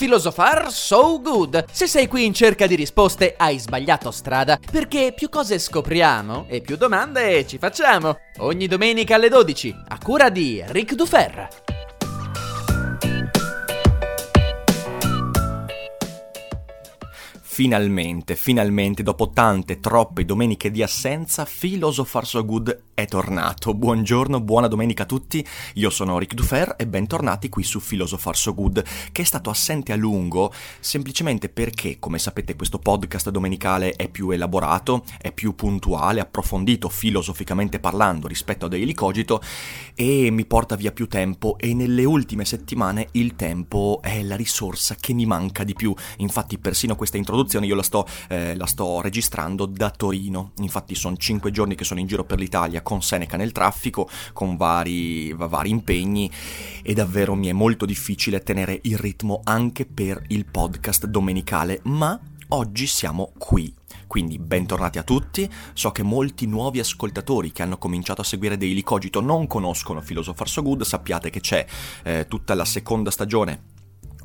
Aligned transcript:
Filosofar 0.00 0.72
so 0.72 1.20
good. 1.20 1.62
Se 1.70 1.86
sei 1.86 2.08
qui 2.08 2.24
in 2.24 2.32
cerca 2.32 2.66
di 2.66 2.74
risposte, 2.74 3.34
hai 3.36 3.58
sbagliato 3.58 4.10
strada, 4.10 4.58
perché 4.72 5.12
più 5.14 5.28
cose 5.28 5.58
scopriamo 5.58 6.46
e 6.48 6.62
più 6.62 6.78
domande 6.78 7.46
ci 7.46 7.58
facciamo. 7.58 8.18
Ogni 8.38 8.66
domenica 8.66 9.16
alle 9.16 9.28
12, 9.28 9.76
a 9.88 9.98
cura 10.02 10.30
di 10.30 10.64
Ric 10.68 10.94
Dufer. 10.94 11.79
Finalmente, 17.60 18.36
finalmente, 18.36 19.02
dopo 19.02 19.28
tante, 19.28 19.80
troppe 19.80 20.24
domeniche 20.24 20.70
di 20.70 20.82
assenza, 20.82 21.44
Philosopher 21.44 22.24
So 22.24 22.42
Good 22.42 22.84
è 22.94 23.04
tornato. 23.04 23.74
Buongiorno, 23.74 24.40
buona 24.40 24.66
domenica 24.66 25.02
a 25.02 25.06
tutti, 25.06 25.46
io 25.74 25.90
sono 25.90 26.18
Rick 26.18 26.32
Dufer 26.32 26.76
e 26.78 26.86
bentornati 26.86 27.50
qui 27.50 27.62
su 27.62 27.78
Philosopher 27.78 28.34
So 28.34 28.54
Good, 28.54 28.82
che 29.12 29.20
è 29.20 29.24
stato 29.26 29.50
assente 29.50 29.92
a 29.92 29.96
lungo 29.96 30.54
semplicemente 30.80 31.50
perché, 31.50 31.98
come 31.98 32.18
sapete, 32.18 32.56
questo 32.56 32.78
podcast 32.78 33.28
domenicale 33.28 33.92
è 33.92 34.08
più 34.08 34.30
elaborato, 34.30 35.04
è 35.20 35.30
più 35.30 35.54
puntuale, 35.54 36.20
approfondito 36.20 36.88
filosoficamente 36.88 37.78
parlando 37.78 38.26
rispetto 38.26 38.64
a 38.64 38.68
Daily 38.70 38.94
Cogito 38.94 39.42
e 39.94 40.30
mi 40.30 40.46
porta 40.46 40.76
via 40.76 40.92
più 40.92 41.06
tempo 41.08 41.58
e 41.58 41.74
nelle 41.74 42.04
ultime 42.04 42.46
settimane 42.46 43.08
il 43.12 43.36
tempo 43.36 44.00
è 44.02 44.22
la 44.22 44.36
risorsa 44.36 44.94
che 44.94 45.12
mi 45.12 45.26
manca 45.26 45.62
di 45.62 45.74
più. 45.74 45.94
Infatti 46.18 46.58
persino 46.58 46.96
questa 46.96 47.18
introduzione 47.18 47.48
io 47.58 47.74
la 47.74 47.82
sto, 47.82 48.06
eh, 48.28 48.54
la 48.56 48.66
sto 48.66 49.00
registrando 49.00 49.66
da 49.66 49.90
Torino, 49.90 50.52
infatti 50.58 50.94
sono 50.94 51.16
cinque 51.16 51.50
giorni 51.50 51.74
che 51.74 51.84
sono 51.84 52.00
in 52.00 52.06
giro 52.06 52.24
per 52.24 52.38
l'Italia 52.38 52.82
con 52.82 53.02
Seneca 53.02 53.36
nel 53.36 53.52
traffico, 53.52 54.08
con 54.32 54.56
vari, 54.56 55.32
vari 55.32 55.70
impegni 55.70 56.30
e 56.82 56.94
davvero 56.94 57.34
mi 57.34 57.48
è 57.48 57.52
molto 57.52 57.86
difficile 57.86 58.42
tenere 58.42 58.78
il 58.82 58.98
ritmo 58.98 59.40
anche 59.44 59.86
per 59.86 60.22
il 60.28 60.46
podcast 60.46 61.06
domenicale, 61.06 61.80
ma 61.84 62.18
oggi 62.48 62.86
siamo 62.86 63.32
qui. 63.38 63.74
Quindi 64.06 64.38
bentornati 64.38 64.98
a 64.98 65.04
tutti, 65.04 65.48
so 65.72 65.92
che 65.92 66.02
molti 66.02 66.46
nuovi 66.46 66.80
ascoltatori 66.80 67.52
che 67.52 67.62
hanno 67.62 67.78
cominciato 67.78 68.22
a 68.22 68.24
seguire 68.24 68.56
Daily 68.56 68.82
Cogito 68.82 69.20
non 69.20 69.46
conoscono 69.46 70.00
Philosopher 70.00 70.48
So 70.48 70.62
Good, 70.62 70.82
sappiate 70.82 71.30
che 71.30 71.38
c'è 71.38 71.64
eh, 72.02 72.26
tutta 72.28 72.54
la 72.54 72.64
seconda 72.64 73.12
stagione 73.12 73.78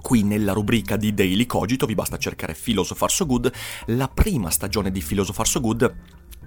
qui 0.06 0.22
nella 0.22 0.54
rubrica 0.54 0.98
di 0.98 1.16
Daily 1.16 1.48
Cogito, 1.48 1.88
vi 1.88 1.96
basta 1.96 2.20
cercare 2.20 2.54
Philosopher 2.54 3.10
So 3.10 3.26
Good, 3.26 3.52
la 3.88 4.08
prima 4.08 4.52
stagione 4.52 4.92
di 4.92 5.02
Philosopher 5.02 5.48
So 5.48 5.60
Good 5.60 5.96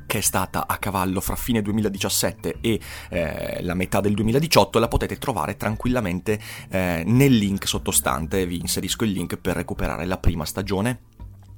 che 0.06 0.18
è 0.18 0.20
stata 0.20 0.68
a 0.68 0.78
cavallo 0.78 1.20
fra 1.20 1.34
fine 1.34 1.60
2017 1.60 2.58
e 2.60 2.80
eh, 3.10 3.62
la 3.62 3.74
metà 3.74 4.00
del 4.00 4.14
2018, 4.14 4.78
la 4.78 4.86
potete 4.86 5.18
trovare 5.18 5.56
tranquillamente 5.56 6.40
eh, 6.70 7.02
nel 7.04 7.36
link 7.36 7.66
sottostante, 7.66 8.46
vi 8.46 8.60
inserisco 8.60 9.04
il 9.04 9.10
link 9.10 9.36
per 9.36 9.56
recuperare 9.56 10.06
la 10.06 10.18
prima 10.18 10.44
stagione 10.44 11.07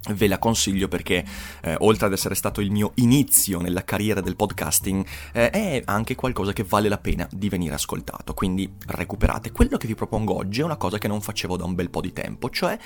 Ve 0.09 0.29
la 0.29 0.39
consiglio 0.39 0.89
perché, 0.89 1.23
eh, 1.61 1.77
oltre 1.81 2.07
ad 2.07 2.13
essere 2.13 2.35
stato 2.35 2.63
il 2.63 2.71
mio 2.71 2.93
inizio 2.95 3.61
nella 3.61 3.85
carriera 3.85 4.23
del 4.23 4.35
podcasting, 4.35 5.05
eh, 5.33 5.51
è 5.51 5.83
anche 5.85 6.15
qualcosa 6.15 6.55
che 6.55 6.65
vale 6.65 6.89
la 6.89 6.97
pena 6.97 7.29
di 7.31 7.51
venire 7.51 7.75
ascoltato. 7.75 8.33
Quindi 8.33 8.77
recuperate. 8.87 9.53
Quello 9.53 9.77
che 9.77 9.87
vi 9.87 9.95
propongo 9.95 10.35
oggi 10.35 10.63
è 10.63 10.65
una 10.65 10.77
cosa 10.77 10.97
che 10.97 11.07
non 11.07 11.21
facevo 11.21 11.59
da 11.59 11.65
un 11.65 11.75
bel 11.75 11.91
po' 11.91 12.01
di 12.01 12.15
tempo, 12.15 12.49
cioè 12.49 12.79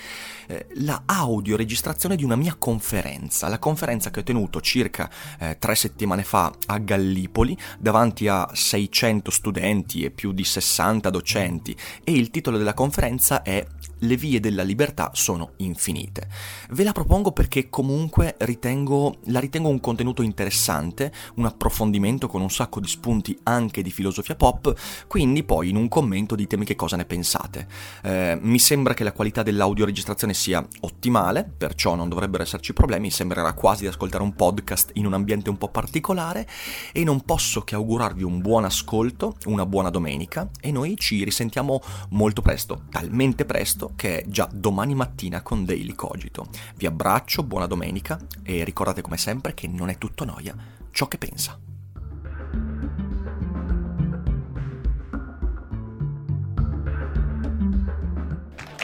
eh, 0.47 0.67
la 0.79 1.03
audio 1.05 1.55
registrazione 1.55 2.17
di 2.17 2.25
una 2.25 2.35
mia 2.35 2.55
conferenza. 2.59 3.47
La 3.47 3.59
conferenza 3.59 4.11
che 4.11 4.19
ho 4.19 4.23
tenuto 4.23 4.59
circa 4.59 5.09
eh, 5.39 5.55
tre 5.57 5.75
settimane 5.75 6.23
fa 6.23 6.53
a 6.65 6.77
Gallipoli, 6.79 7.57
davanti 7.79 8.27
a 8.27 8.49
600 8.51 9.31
studenti 9.31 10.03
e 10.03 10.11
più 10.11 10.33
di 10.33 10.43
60 10.43 11.09
docenti. 11.09 11.73
E 12.03 12.11
il 12.11 12.29
titolo 12.29 12.57
della 12.57 12.73
conferenza 12.73 13.41
è 13.41 13.65
le 13.99 14.15
vie 14.15 14.39
della 14.39 14.63
libertà 14.63 15.11
sono 15.13 15.51
infinite. 15.57 16.27
Ve 16.71 16.83
la 16.83 16.91
propongo 16.91 17.31
perché 17.31 17.69
comunque 17.69 18.35
ritengo, 18.39 19.17
la 19.25 19.39
ritengo 19.39 19.69
un 19.69 19.79
contenuto 19.79 20.21
interessante, 20.21 21.11
un 21.35 21.45
approfondimento 21.45 22.27
con 22.27 22.41
un 22.41 22.49
sacco 22.49 22.79
di 22.79 22.87
spunti 22.87 23.37
anche 23.43 23.81
di 23.81 23.91
filosofia 23.91 24.35
pop, 24.35 24.73
quindi 25.07 25.43
poi 25.43 25.69
in 25.69 25.75
un 25.75 25.87
commento 25.87 26.35
ditemi 26.35 26.65
che 26.65 26.75
cosa 26.75 26.95
ne 26.95 27.05
pensate. 27.05 27.67
Eh, 28.03 28.37
mi 28.41 28.59
sembra 28.59 28.93
che 28.93 29.03
la 29.03 29.13
qualità 29.13 29.43
dell'audioregistrazione 29.43 30.33
sia 30.33 30.65
ottimale, 30.81 31.49
perciò 31.57 31.95
non 31.95 32.09
dovrebbero 32.09 32.43
esserci 32.43 32.73
problemi, 32.73 33.11
sembrerà 33.11 33.53
quasi 33.53 33.81
di 33.81 33.87
ascoltare 33.87 34.23
un 34.23 34.33
podcast 34.33 34.91
in 34.93 35.05
un 35.05 35.13
ambiente 35.13 35.49
un 35.49 35.57
po' 35.57 35.69
particolare 35.69 36.47
e 36.91 37.03
non 37.03 37.21
posso 37.21 37.61
che 37.61 37.75
augurarvi 37.75 38.23
un 38.23 38.41
buon 38.41 38.65
ascolto, 38.65 39.35
una 39.45 39.65
buona 39.65 39.89
domenica 39.89 40.49
e 40.59 40.71
noi 40.71 40.95
ci 40.97 41.23
risentiamo 41.23 41.81
molto 42.09 42.41
presto, 42.41 42.83
talmente 42.89 43.45
presto 43.45 43.84
che 43.95 44.21
è 44.21 44.23
già 44.27 44.47
domani 44.51 44.95
mattina 44.95 45.41
con 45.41 45.65
Daily 45.65 45.93
Cogito. 45.93 46.47
Vi 46.75 46.85
abbraccio, 46.85 47.43
buona 47.43 47.67
domenica 47.67 48.19
e 48.43 48.63
ricordate 48.63 49.01
come 49.01 49.17
sempre 49.17 49.53
che 49.53 49.67
non 49.67 49.89
è 49.89 49.97
tutto 49.97 50.25
noia 50.25 50.55
ciò 50.91 51.07
che 51.07 51.17
pensa. 51.17 51.59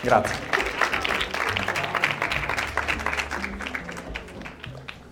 Grazie. 0.01 0.35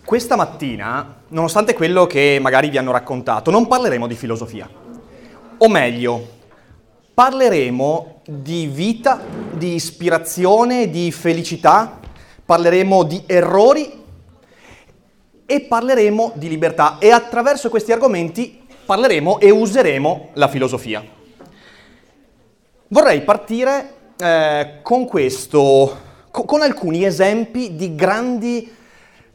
Questa 0.04 0.36
mattina, 0.36 1.22
nonostante 1.28 1.76
quello 1.76 2.08
che 2.08 2.40
magari 2.42 2.70
vi 2.70 2.80
hanno 2.80 2.92
raccontato, 2.92 3.52
non 3.52 3.68
parleremo 3.68 4.08
di 4.08 4.16
filosofia. 4.16 4.68
O 5.60 5.70
meglio, 5.70 6.38
parleremo 7.14 8.19
di 8.32 8.68
vita, 8.68 9.20
di 9.54 9.74
ispirazione, 9.74 10.92
di 10.92 11.12
felicità, 11.12 12.00
parleremo 12.46 13.04
di 13.04 13.24
errori 13.26 13.92
e 15.48 15.62
parleremo 15.62 16.34
di 16.36 16.48
libertà. 16.48 17.00
E 17.00 17.10
attraverso 17.10 17.70
questi 17.70 17.92
argomenti 17.92 18.62
parleremo 18.86 19.40
e 19.40 19.50
useremo 19.50 20.30
la 20.34 20.48
filosofia. 20.48 21.04
Vorrei 22.90 23.22
partire 23.24 23.94
eh, 24.16 24.80
con 24.84 25.08
questo, 25.08 25.98
con, 26.30 26.46
con 26.46 26.62
alcuni 26.62 27.06
esempi 27.06 27.76
di 27.76 27.96
grandi 27.96 28.78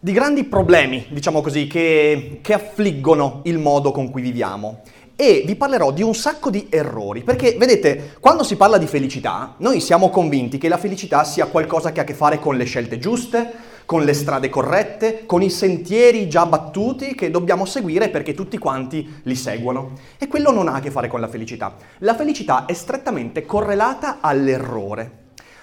di 0.05 0.13
grandi 0.13 0.45
problemi, 0.45 1.07
diciamo 1.09 1.41
così, 1.41 1.67
che, 1.67 2.41
che, 2.43 2.53
affliggono 2.53 3.41
il 3.45 3.57
modo 3.57 3.91
con 3.91 4.11
cui 4.11 4.21
viviamo 4.21 4.83
e 5.17 5.45
vi 5.47 5.55
parlerò 5.55 5.93
di 5.93 6.03
un 6.03 6.15
sacco 6.15 6.51
di 6.51 6.67
errori, 6.71 7.23
perché 7.23 7.57
vedete, 7.57 8.17
quando 8.21 8.43
si 8.43 8.57
parla 8.57 8.79
di 8.79 8.87
felicità, 8.87 9.55
noi 9.59 9.81
siamo 9.81 10.11
convinti 10.11 10.59
che 10.59 10.69
la 10.69 10.77
felicità 10.77 11.23
sia 11.25 11.47
qualcosa 11.47 11.93
che 11.93 12.01
ha 12.01 12.03
a 12.03 12.07
che 12.07 12.15
fare 12.15 12.39
con 12.39 12.57
le 12.57 12.65
scelte 12.65 12.99
giuste, 12.99 13.73
con 13.87 14.03
le 14.03 14.15
strade 14.15 14.49
corrette, 14.49 15.27
con 15.27 15.43
i 15.43 15.51
sentieri 15.51 16.29
già 16.29 16.47
battuti 16.47 17.15
che 17.15 17.31
dobbiamo 17.31 17.65
seguire 17.65 18.09
perché 18.09 18.35
tutti 18.35 18.59
quanti 18.59 19.21
li 19.25 19.37
seguono. 19.37 19.93
E 20.19 20.27
quello 20.27 20.51
non 20.51 20.69
ha 20.69 20.75
a 20.75 20.81
che 20.81 20.91
fare 20.91 21.09
con 21.09 21.21
la 21.21 21.29
felicità. 21.29 21.77
La 21.99 22.15
felicità 22.15 22.65
è 22.65 22.73
strettamente 22.73 23.45
correlata 23.45 24.19
all'errore. 24.21 25.23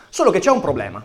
Solo 0.10 0.32
che 0.32 0.40
c'è 0.40 0.52
un 0.52 0.62
problema. 0.62 1.04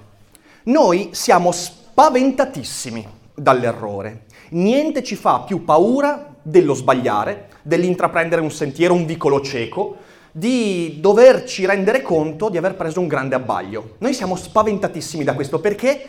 Noi 0.65 1.11
siamo 1.13 1.53
spaventatissimi 1.53 3.07
dall'errore. 3.35 4.25
Niente 4.51 5.03
ci 5.03 5.17
fa 5.17 5.41
più 5.41 5.65
paura 5.65 6.35
dello 6.43 6.75
sbagliare, 6.75 7.49
dell'intraprendere 7.67 8.41
un 8.41 8.53
sentiero, 8.53 8.95
un 8.95 9.07
vicolo 9.07 9.41
cieco, 9.41 9.97
di 10.31 10.99
doverci 11.01 11.67
rendere 11.67 12.01
conto 12.01 12.49
di 12.49 12.57
aver 12.57 12.77
preso 12.77 13.01
un 13.01 13.09
grande 13.09 13.35
abbaglio. 13.35 13.97
Noi 13.99 14.15
siamo 14.15 14.37
spaventatissimi 14.37 15.25
da 15.25 15.35
questo 15.35 15.59
perché? 15.59 16.01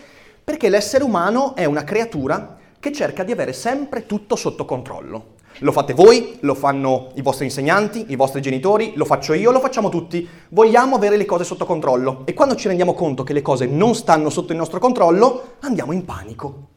Perché 0.44 0.70
l'essere 0.70 1.04
umano 1.04 1.56
è 1.56 1.66
una 1.66 1.84
creatura 1.84 2.58
che 2.80 2.92
cerca 2.92 3.24
di 3.24 3.32
avere 3.32 3.54
sempre 3.54 4.06
tutto 4.06 4.36
sotto 4.36 4.66
controllo. 4.66 5.36
Lo 5.62 5.72
fate 5.72 5.94
voi, 5.94 6.38
lo 6.42 6.54
fanno 6.54 7.10
i 7.16 7.24
vostri 7.24 7.46
insegnanti, 7.46 8.06
i 8.10 8.16
vostri 8.16 8.42
genitori, 8.42 8.94
lo 8.96 9.06
faccio 9.06 9.34
io, 9.34 9.50
lo 9.50 9.60
facciamo 9.60 9.90
tutti. 9.90 10.28
Vogliamo 10.50 10.96
avere 10.96 11.18
le 11.18 11.26
cose 11.26 11.44
sotto 11.44 11.66
controllo 11.66 12.22
e 12.26 12.36
quando 12.36 12.56
ci 12.56 12.68
rendiamo 12.68 12.94
conto 12.94 13.24
che 13.24 13.34
le 13.34 13.42
cose 13.42 13.66
non 13.66 13.96
stanno 13.96 14.30
sotto 14.30 14.52
il 14.52 14.60
nostro 14.60 14.80
controllo, 14.80 15.56
andiamo 15.62 15.92
in 15.92 16.06
panico. 16.06 16.68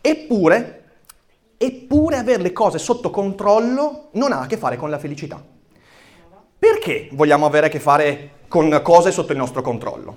Eppure, 0.00 0.83
Eppure 1.64 2.18
avere 2.18 2.42
le 2.42 2.52
cose 2.52 2.76
sotto 2.76 3.08
controllo 3.08 4.08
non 4.12 4.32
ha 4.32 4.40
a 4.40 4.46
che 4.46 4.58
fare 4.58 4.76
con 4.76 4.90
la 4.90 4.98
felicità. 4.98 5.42
Perché 6.58 7.08
vogliamo 7.12 7.46
avere 7.46 7.68
a 7.68 7.70
che 7.70 7.80
fare 7.80 8.32
con 8.48 8.80
cose 8.82 9.10
sotto 9.10 9.32
il 9.32 9.38
nostro 9.38 9.62
controllo? 9.62 10.16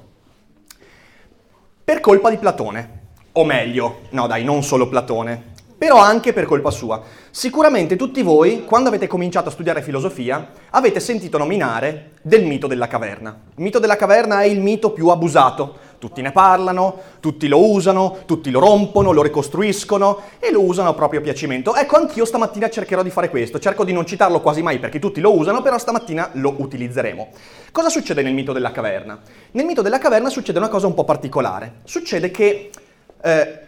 Per 1.86 2.02
colpa 2.02 2.30
di 2.30 2.38
Platone, 2.38 3.00
o 3.32 3.46
meglio, 3.46 4.00
no 4.10 4.28
dai, 4.28 4.44
non 4.44 4.62
solo 4.62 4.90
Platone, 4.90 5.56
però 5.78 6.00
anche 6.00 6.34
per 6.34 6.44
colpa 6.44 6.70
sua. 6.70 7.02
Sicuramente 7.32 7.96
tutti 7.96 8.22
voi, 8.24 8.66
quando 8.66 8.90
avete 8.90 9.08
cominciato 9.08 9.48
a 9.48 9.52
studiare 9.52 9.82
filosofia, 9.82 10.52
avete 10.72 11.00
sentito 11.00 11.38
nominare 11.38 12.16
del 12.24 12.44
mito 12.46 12.68
della 12.68 12.88
caverna. 12.88 13.44
Il 13.56 13.64
mito 13.64 13.80
della 13.80 13.96
caverna 13.96 14.42
è 14.42 14.48
il 14.48 14.60
mito 14.60 14.92
più 14.92 15.08
abusato. 15.08 15.78
Tutti 16.00 16.22
ne 16.22 16.32
parlano, 16.32 16.98
tutti 17.20 17.48
lo 17.48 17.72
usano, 17.72 18.20
tutti 18.26 18.52
lo 18.52 18.60
rompono, 18.60 19.12
lo 19.12 19.22
ricostruiscono 19.22 20.22
e 20.40 20.52
lo 20.52 20.64
usano 20.64 20.90
a 20.90 20.94
proprio 20.94 21.22
piacimento. 21.22 21.76
Ecco, 21.76 21.96
anch'io 21.96 22.26
stamattina 22.26 22.70
cercherò 22.70 23.02
di 23.02 23.10
fare 23.10 23.30
questo. 23.30 23.60
Cerco 23.60 23.84
di 23.84 23.94
non 23.94 24.06
citarlo 24.06 24.42
quasi 24.42 24.62
mai 24.62 24.80
perché 24.80 25.00
tutti 25.00 25.20
lo 25.20 25.36
usano, 25.36 25.62
però 25.62 25.78
stamattina 25.78 26.30
lo 26.34 26.56
utilizzeremo. 26.58 27.30
Cosa 27.72 27.90
succede 27.90 28.22
nel 28.22 28.34
mito 28.34 28.54
della 28.54 28.72
caverna? 28.72 29.20
Nel 29.52 29.66
mito 29.66 29.82
della 29.82 29.98
caverna 29.98 30.30
succede 30.30 30.60
una 30.60 30.70
cosa 30.70 30.88
un 30.88 30.94
po' 30.94 31.04
particolare. 31.04 31.82
Succede 31.84 32.30
che 32.32 32.70
eh, 33.22 33.60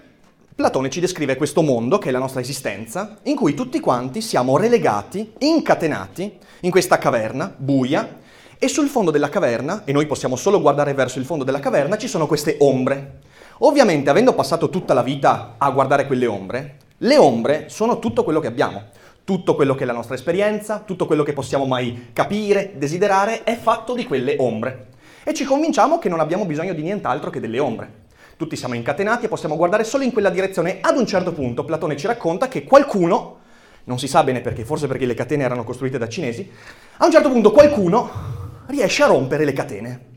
Platone 0.59 0.89
ci 0.89 0.99
descrive 0.99 1.37
questo 1.37 1.61
mondo, 1.61 1.97
che 1.99 2.09
è 2.09 2.11
la 2.11 2.19
nostra 2.19 2.41
esistenza, 2.41 3.17
in 3.23 3.35
cui 3.35 3.53
tutti 3.53 3.79
quanti 3.79 4.19
siamo 4.19 4.57
relegati, 4.57 5.31
incatenati, 5.37 6.37
in 6.61 6.69
questa 6.69 6.97
caverna 6.97 7.53
buia, 7.55 8.17
e 8.61 8.67
sul 8.67 8.89
fondo 8.89 9.09
della 9.09 9.29
caverna, 9.29 9.83
e 9.85 9.93
noi 9.93 10.05
possiamo 10.05 10.35
solo 10.35 10.59
guardare 10.59 10.93
verso 10.93 11.17
il 11.17 11.23
fondo 11.23 11.45
della 11.45 11.61
caverna, 11.61 11.97
ci 11.97 12.09
sono 12.09 12.27
queste 12.27 12.57
ombre. 12.59 13.19
Ovviamente, 13.59 14.09
avendo 14.09 14.33
passato 14.33 14.69
tutta 14.69 14.93
la 14.93 15.01
vita 15.01 15.55
a 15.57 15.69
guardare 15.71 16.05
quelle 16.05 16.25
ombre, 16.27 16.75
le 16.97 17.17
ombre 17.17 17.69
sono 17.69 17.99
tutto 17.99 18.25
quello 18.25 18.41
che 18.41 18.47
abbiamo. 18.47 18.83
Tutto 19.23 19.55
quello 19.55 19.75
che 19.75 19.83
è 19.83 19.85
la 19.85 19.93
nostra 19.93 20.15
esperienza, 20.15 20.83
tutto 20.85 21.05
quello 21.05 21.23
che 21.23 21.31
possiamo 21.31 21.65
mai 21.65 22.09
capire, 22.11 22.73
desiderare, 22.75 23.43
è 23.43 23.55
fatto 23.57 23.93
di 23.93 24.05
quelle 24.05 24.35
ombre. 24.39 24.87
E 25.23 25.33
ci 25.33 25.45
convinciamo 25.45 25.97
che 25.97 26.09
non 26.09 26.19
abbiamo 26.19 26.45
bisogno 26.45 26.73
di 26.73 26.81
nient'altro 26.81 27.29
che 27.29 27.39
delle 27.39 27.59
ombre. 27.59 28.07
Tutti 28.35 28.57
siamo 28.57 28.73
incatenati 28.73 29.25
e 29.25 29.29
possiamo 29.29 29.55
guardare 29.55 29.85
solo 29.85 30.03
in 30.03 30.11
quella 30.11 30.29
direzione. 30.29 30.79
Ad 30.81 30.97
un 30.97 31.05
certo 31.05 31.31
punto 31.31 31.63
Platone 31.63 31.95
ci 31.95 32.07
racconta 32.07 32.49
che 32.49 32.65
qualcuno, 32.65 33.37
non 33.85 33.99
si 33.99 34.07
sa 34.07 34.21
bene 34.23 34.41
perché, 34.41 34.65
forse 34.65 34.87
perché 34.87 35.05
le 35.05 35.13
catene 35.13 35.43
erano 35.43 35.63
costruite 35.63 35.97
da 35.97 36.09
cinesi, 36.09 36.49
a 36.97 37.05
un 37.05 37.11
certo 37.11 37.29
punto 37.29 37.51
qualcuno 37.51 38.47
riesce 38.69 39.03
a 39.03 39.07
rompere 39.07 39.45
le 39.45 39.53
catene. 39.53 40.07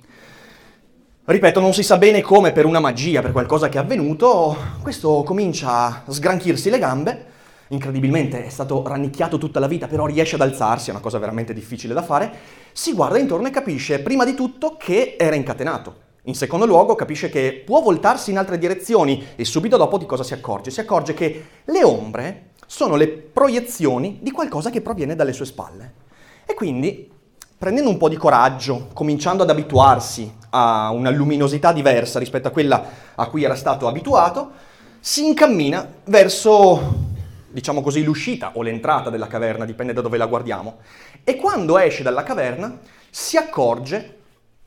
Ripeto, 1.24 1.60
non 1.60 1.72
si 1.72 1.82
sa 1.82 1.96
bene 1.96 2.20
come 2.20 2.52
per 2.52 2.66
una 2.66 2.80
magia, 2.80 3.22
per 3.22 3.32
qualcosa 3.32 3.68
che 3.68 3.78
è 3.78 3.80
avvenuto, 3.80 4.56
questo 4.82 5.22
comincia 5.22 5.70
a 5.70 6.02
sgranchirsi 6.06 6.68
le 6.68 6.78
gambe, 6.78 7.26
incredibilmente 7.68 8.44
è 8.44 8.50
stato 8.50 8.82
rannicchiato 8.86 9.38
tutta 9.38 9.58
la 9.58 9.68
vita, 9.68 9.86
però 9.86 10.04
riesce 10.04 10.34
ad 10.34 10.42
alzarsi, 10.42 10.90
è 10.90 10.92
una 10.92 11.00
cosa 11.00 11.18
veramente 11.18 11.54
difficile 11.54 11.94
da 11.94 12.02
fare, 12.02 12.30
si 12.72 12.92
guarda 12.92 13.18
intorno 13.18 13.46
e 13.46 13.50
capisce 13.50 14.00
prima 14.00 14.24
di 14.24 14.34
tutto 14.34 14.76
che 14.76 15.16
era 15.18 15.36
incatenato. 15.36 16.10
In 16.24 16.34
secondo 16.34 16.66
luogo 16.66 16.94
capisce 16.94 17.30
che 17.30 17.62
può 17.64 17.80
voltarsi 17.80 18.30
in 18.30 18.38
altre 18.38 18.58
direzioni 18.58 19.28
e 19.34 19.44
subito 19.44 19.76
dopo 19.76 19.96
di 19.96 20.06
cosa 20.06 20.24
si 20.24 20.34
accorge? 20.34 20.70
Si 20.70 20.80
accorge 20.80 21.14
che 21.14 21.44
le 21.64 21.84
ombre 21.84 22.50
sono 22.66 22.96
le 22.96 23.08
proiezioni 23.08 24.18
di 24.20 24.30
qualcosa 24.30 24.70
che 24.70 24.82
proviene 24.82 25.14
dalle 25.14 25.32
sue 25.32 25.46
spalle. 25.46 25.94
E 26.44 26.54
quindi 26.54 27.11
prendendo 27.62 27.90
un 27.90 27.96
po' 27.96 28.08
di 28.08 28.16
coraggio, 28.16 28.88
cominciando 28.92 29.44
ad 29.44 29.50
abituarsi 29.50 30.28
a 30.50 30.90
una 30.90 31.10
luminosità 31.10 31.72
diversa 31.72 32.18
rispetto 32.18 32.48
a 32.48 32.50
quella 32.50 32.84
a 33.14 33.28
cui 33.28 33.44
era 33.44 33.54
stato 33.54 33.86
abituato, 33.86 34.50
si 34.98 35.24
incammina 35.24 35.88
verso, 36.06 36.94
diciamo 37.48 37.80
così, 37.80 38.02
l'uscita 38.02 38.50
o 38.54 38.62
l'entrata 38.62 39.10
della 39.10 39.28
caverna, 39.28 39.64
dipende 39.64 39.92
da 39.92 40.00
dove 40.00 40.18
la 40.18 40.26
guardiamo. 40.26 40.78
E 41.22 41.36
quando 41.36 41.78
esce 41.78 42.02
dalla 42.02 42.24
caverna 42.24 42.80
si 43.08 43.36
accorge, 43.36 44.16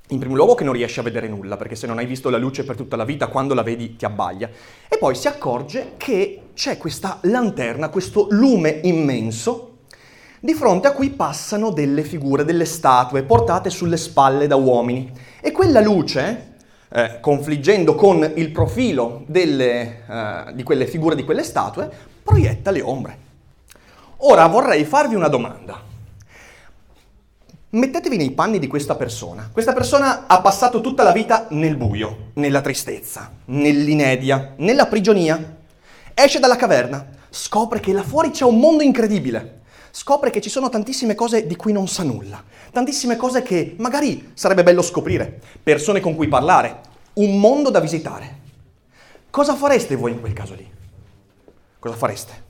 in 0.08 0.20
primo 0.20 0.36
luogo, 0.36 0.56
che 0.56 0.64
non 0.64 0.72
riesce 0.72 1.02
a 1.02 1.04
vedere 1.04 1.28
nulla, 1.28 1.58
perché 1.58 1.76
se 1.76 1.88
non 1.88 1.98
hai 1.98 2.06
visto 2.06 2.30
la 2.30 2.38
luce 2.38 2.64
per 2.64 2.78
tutta 2.78 2.96
la 2.96 3.04
vita, 3.04 3.28
quando 3.28 3.54
la 3.54 3.62
vedi 3.62 3.98
ti 3.98 4.06
abbaglia. 4.06 4.50
E 4.88 4.98
poi 4.98 5.16
si 5.16 5.28
accorge 5.28 5.96
che 5.98 6.44
c'è 6.54 6.78
questa 6.78 7.18
lanterna, 7.24 7.90
questo 7.90 8.28
lume 8.30 8.80
immenso, 8.84 9.75
di 10.46 10.54
fronte 10.54 10.88
a 10.88 10.92
cui 10.92 11.10
passano 11.10 11.72
delle 11.72 12.04
figure, 12.04 12.46
delle 12.46 12.66
statue 12.66 13.24
portate 13.24 13.72
sulle 13.72 13.98
spalle 13.98 14.46
da 14.46 14.56
uomini. 14.56 15.12
E 15.42 15.52
quella 15.52 15.82
luce, 15.82 16.54
eh, 16.88 17.20
confliggendo 17.20 17.96
con 17.96 18.32
il 18.36 18.52
profilo 18.52 19.24
delle, 19.26 20.04
eh, 20.08 20.54
di 20.54 20.62
quelle 20.62 20.86
figure, 20.86 21.16
di 21.16 21.24
quelle 21.24 21.44
statue, 21.44 21.90
proietta 22.22 22.70
le 22.70 22.82
ombre. 22.82 23.18
Ora 24.18 24.46
vorrei 24.46 24.86
farvi 24.86 25.16
una 25.16 25.30
domanda. 25.30 25.82
Mettetevi 27.70 28.16
nei 28.16 28.32
panni 28.32 28.60
di 28.60 28.68
questa 28.68 28.96
persona. 28.96 29.50
Questa 29.52 29.74
persona 29.74 30.28
ha 30.28 30.42
passato 30.42 30.80
tutta 30.80 31.02
la 31.02 31.12
vita 31.12 31.48
nel 31.50 31.76
buio, 31.76 32.30
nella 32.34 32.62
tristezza, 32.62 33.32
nell'inedia, 33.46 34.54
nella 34.58 34.86
prigionia. 34.86 35.58
Esce 36.14 36.40
dalla 36.40 36.56
caverna, 36.56 37.04
scopre 37.32 37.80
che 37.80 37.94
là 37.94 38.04
fuori 38.04 38.30
c'è 38.30 38.46
un 38.46 38.60
mondo 38.60 38.84
incredibile 38.84 39.64
scopre 39.98 40.30
che 40.30 40.42
ci 40.42 40.50
sono 40.50 40.68
tantissime 40.68 41.16
cose 41.16 41.48
di 41.48 41.56
cui 41.56 41.72
non 41.72 41.88
sa 41.88 42.04
nulla, 42.04 42.44
tantissime 42.74 43.16
cose 43.16 43.42
che 43.44 43.76
magari 43.78 44.32
sarebbe 44.34 44.62
bello 44.62 44.82
scoprire, 44.82 45.40
persone 45.64 46.02
con 46.02 46.16
cui 46.16 46.28
parlare, 46.28 46.82
un 47.14 47.40
mondo 47.40 47.70
da 47.70 47.80
visitare. 47.80 48.40
Cosa 49.30 49.56
fareste 49.56 49.96
voi 49.96 50.12
in 50.12 50.20
quel 50.20 50.34
caso 50.34 50.54
lì? 50.54 50.70
Cosa 51.80 51.96
fareste? 51.96 52.44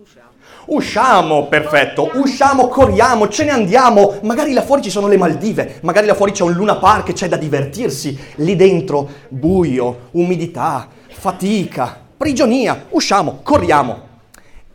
Usciamo. 0.00 0.28
Usciamo, 0.66 1.48
perfetto, 1.48 2.12
usciamo, 2.14 2.68
corriamo, 2.68 3.26
ce 3.26 3.42
ne 3.42 3.50
andiamo, 3.50 4.20
magari 4.22 4.52
là 4.52 4.62
fuori 4.62 4.82
ci 4.82 4.90
sono 4.90 5.08
le 5.08 5.16
Maldive, 5.16 5.80
magari 5.82 6.06
là 6.06 6.14
fuori 6.14 6.30
c'è 6.30 6.44
un 6.44 6.52
Luna 6.52 6.76
Park, 6.76 7.12
c'è 7.12 7.26
da 7.26 7.36
divertirsi, 7.36 8.16
lì 8.36 8.54
dentro 8.54 9.08
buio, 9.30 10.10
umidità, 10.12 10.86
fatica, 11.08 12.00
prigionia, 12.16 12.86
usciamo, 12.90 13.40
corriamo. 13.42 14.06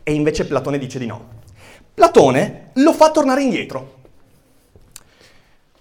E 0.02 0.12
invece 0.12 0.44
Platone 0.44 0.76
dice 0.76 0.98
di 0.98 1.06
no. 1.06 1.32
Platone 1.94 2.70
lo 2.74 2.92
fa 2.92 3.10
tornare 3.10 3.42
indietro. 3.42 3.92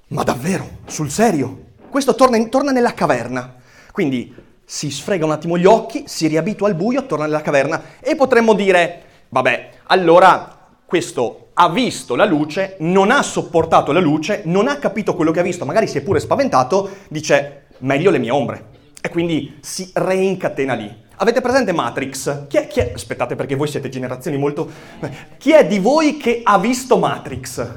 Ma 0.07 0.23
davvero? 0.23 0.69
Sul 0.85 1.09
serio? 1.09 1.71
Questo 1.89 2.13
torna, 2.13 2.37
in, 2.37 2.49
torna 2.49 2.71
nella 2.71 2.93
caverna. 2.93 3.55
Quindi 3.91 4.33
si 4.63 4.91
sfrega 4.91 5.25
un 5.25 5.31
attimo 5.31 5.57
gli 5.57 5.65
occhi, 5.65 6.03
si 6.07 6.27
riabitua 6.27 6.67
al 6.67 6.75
buio, 6.75 7.05
torna 7.05 7.25
nella 7.25 7.41
caverna 7.41 7.83
e 7.99 8.15
potremmo 8.15 8.53
dire, 8.53 9.03
vabbè, 9.29 9.69
allora 9.85 10.67
questo 10.85 11.49
ha 11.53 11.69
visto 11.69 12.15
la 12.15 12.25
luce, 12.25 12.77
non 12.79 13.11
ha 13.11 13.21
sopportato 13.21 13.91
la 13.91 13.99
luce, 13.99 14.41
non 14.45 14.67
ha 14.67 14.77
capito 14.77 15.15
quello 15.15 15.31
che 15.31 15.39
ha 15.39 15.43
visto, 15.43 15.65
magari 15.65 15.87
si 15.87 15.97
è 15.97 16.01
pure 16.01 16.19
spaventato, 16.19 16.89
dice 17.09 17.65
meglio 17.79 18.11
le 18.11 18.19
mie 18.19 18.31
ombre. 18.31 18.65
E 19.01 19.09
quindi 19.09 19.57
si 19.61 19.89
reincatena 19.93 20.73
lì. 20.73 21.02
Avete 21.17 21.41
presente 21.41 21.71
Matrix? 21.71 22.47
Chi 22.47 22.57
è, 22.57 22.67
chi 22.67 22.79
è, 22.79 22.91
Aspettate 22.93 23.35
perché 23.35 23.55
voi 23.55 23.67
siete 23.67 23.89
generazioni 23.89 24.37
molto... 24.37 24.69
Chi 25.37 25.51
è 25.51 25.65
di 25.65 25.79
voi 25.79 26.17
che 26.17 26.41
ha 26.43 26.57
visto 26.57 26.97
Matrix? 26.97 27.67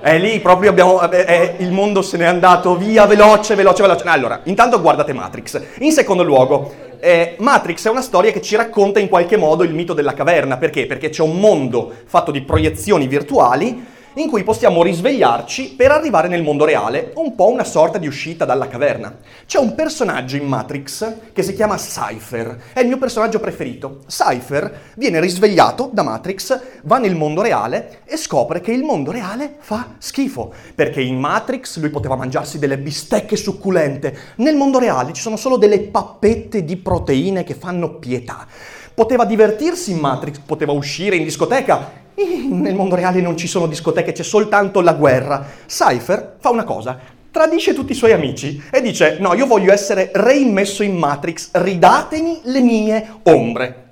È 0.00 0.18
lì 0.18 0.40
proprio 0.40 0.70
abbiamo... 0.70 1.10
Eh, 1.10 1.56
il 1.58 1.72
mondo 1.72 2.02
se 2.02 2.18
n'è 2.18 2.24
andato 2.24 2.76
via 2.76 3.06
veloce, 3.06 3.54
veloce, 3.54 3.82
veloce. 3.82 4.08
Allora, 4.08 4.40
intanto 4.44 4.80
guardate 4.80 5.12
Matrix. 5.14 5.60
In 5.78 5.92
secondo 5.92 6.22
luogo, 6.22 6.72
eh, 7.00 7.36
Matrix 7.38 7.86
è 7.86 7.90
una 7.90 8.02
storia 8.02 8.32
che 8.32 8.42
ci 8.42 8.56
racconta 8.56 9.00
in 9.00 9.08
qualche 9.08 9.36
modo 9.38 9.62
il 9.62 9.72
mito 9.72 9.94
della 9.94 10.12
caverna. 10.12 10.58
Perché? 10.58 10.86
Perché 10.86 11.08
c'è 11.08 11.22
un 11.22 11.38
mondo 11.38 11.92
fatto 12.04 12.30
di 12.30 12.42
proiezioni 12.42 13.06
virtuali 13.06 13.98
in 14.14 14.28
cui 14.28 14.42
possiamo 14.42 14.82
risvegliarci 14.82 15.74
per 15.76 15.92
arrivare 15.92 16.26
nel 16.26 16.42
mondo 16.42 16.64
reale, 16.64 17.12
un 17.14 17.34
po' 17.34 17.48
una 17.48 17.64
sorta 17.64 17.98
di 17.98 18.06
uscita 18.06 18.44
dalla 18.44 18.66
caverna. 18.66 19.18
C'è 19.46 19.58
un 19.58 19.74
personaggio 19.74 20.36
in 20.36 20.46
Matrix 20.46 21.32
che 21.32 21.42
si 21.42 21.54
chiama 21.54 21.76
Cypher, 21.76 22.60
è 22.72 22.80
il 22.80 22.88
mio 22.88 22.98
personaggio 22.98 23.38
preferito. 23.38 24.00
Cypher 24.08 24.92
viene 24.96 25.20
risvegliato 25.20 25.90
da 25.92 26.02
Matrix, 26.02 26.60
va 26.82 26.98
nel 26.98 27.14
mondo 27.14 27.42
reale 27.42 28.00
e 28.04 28.16
scopre 28.16 28.60
che 28.60 28.72
il 28.72 28.82
mondo 28.82 29.12
reale 29.12 29.56
fa 29.60 29.94
schifo, 29.98 30.52
perché 30.74 31.00
in 31.00 31.18
Matrix 31.18 31.78
lui 31.78 31.90
poteva 31.90 32.16
mangiarsi 32.16 32.58
delle 32.58 32.78
bistecche 32.78 33.36
succulente, 33.36 34.16
nel 34.36 34.56
mondo 34.56 34.78
reale 34.78 35.12
ci 35.12 35.22
sono 35.22 35.36
solo 35.36 35.56
delle 35.56 35.80
pappette 35.80 36.64
di 36.64 36.76
proteine 36.76 37.44
che 37.44 37.54
fanno 37.54 37.94
pietà. 37.94 38.46
Poteva 38.92 39.24
divertirsi 39.24 39.92
in 39.92 39.98
Matrix, 39.98 40.38
poteva 40.44 40.72
uscire 40.72 41.16
in 41.16 41.24
discoteca, 41.24 41.99
nel 42.48 42.74
mondo 42.74 42.94
reale 42.94 43.20
non 43.20 43.36
ci 43.36 43.46
sono 43.46 43.66
discoteche, 43.66 44.12
c'è 44.12 44.22
soltanto 44.22 44.80
la 44.80 44.94
guerra. 44.94 45.46
Cypher 45.66 46.36
fa 46.38 46.50
una 46.50 46.64
cosa, 46.64 46.98
tradisce 47.30 47.74
tutti 47.74 47.92
i 47.92 47.96
suoi 47.96 48.12
amici 48.12 48.62
e 48.70 48.80
dice 48.80 49.18
no, 49.20 49.34
io 49.34 49.46
voglio 49.46 49.72
essere 49.72 50.10
reimmesso 50.12 50.82
in 50.82 50.96
Matrix, 50.96 51.50
ridatemi 51.52 52.40
le 52.44 52.60
mie 52.60 53.08
ombre. 53.24 53.88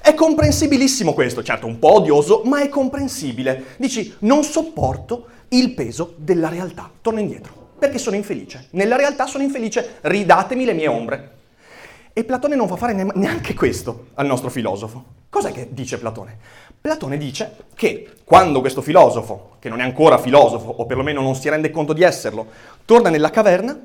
È 0.00 0.14
comprensibilissimo 0.14 1.12
questo, 1.12 1.42
certo 1.42 1.66
un 1.66 1.78
po' 1.78 1.96
odioso, 1.96 2.42
ma 2.44 2.62
è 2.62 2.68
comprensibile. 2.68 3.64
Dici, 3.76 4.14
non 4.20 4.42
sopporto 4.42 5.26
il 5.48 5.72
peso 5.72 6.14
della 6.16 6.48
realtà, 6.48 6.90
torno 7.02 7.20
indietro, 7.20 7.52
perché 7.78 7.98
sono 7.98 8.16
infelice. 8.16 8.68
Nella 8.70 8.96
realtà 8.96 9.26
sono 9.26 9.42
infelice, 9.44 9.96
ridatemi 10.02 10.64
le 10.64 10.72
mie 10.72 10.86
ombre. 10.86 11.30
E 12.12 12.24
Platone 12.24 12.56
non 12.56 12.68
fa 12.68 12.76
fare 12.76 12.94
neanche 13.14 13.54
questo 13.54 14.06
al 14.14 14.26
nostro 14.26 14.48
filosofo. 14.50 15.04
Cos'è 15.28 15.52
che 15.52 15.68
dice 15.70 15.98
Platone? 15.98 16.38
Platone 16.80 17.18
dice 17.18 17.56
che 17.74 18.08
quando 18.24 18.60
questo 18.60 18.82
filosofo, 18.82 19.56
che 19.58 19.68
non 19.68 19.80
è 19.80 19.82
ancora 19.82 20.18
filosofo, 20.18 20.70
o 20.70 20.86
perlomeno 20.86 21.20
non 21.20 21.34
si 21.34 21.48
rende 21.48 21.70
conto 21.70 21.92
di 21.92 22.02
esserlo, 22.02 22.46
torna 22.84 23.08
nella 23.08 23.30
caverna, 23.30 23.78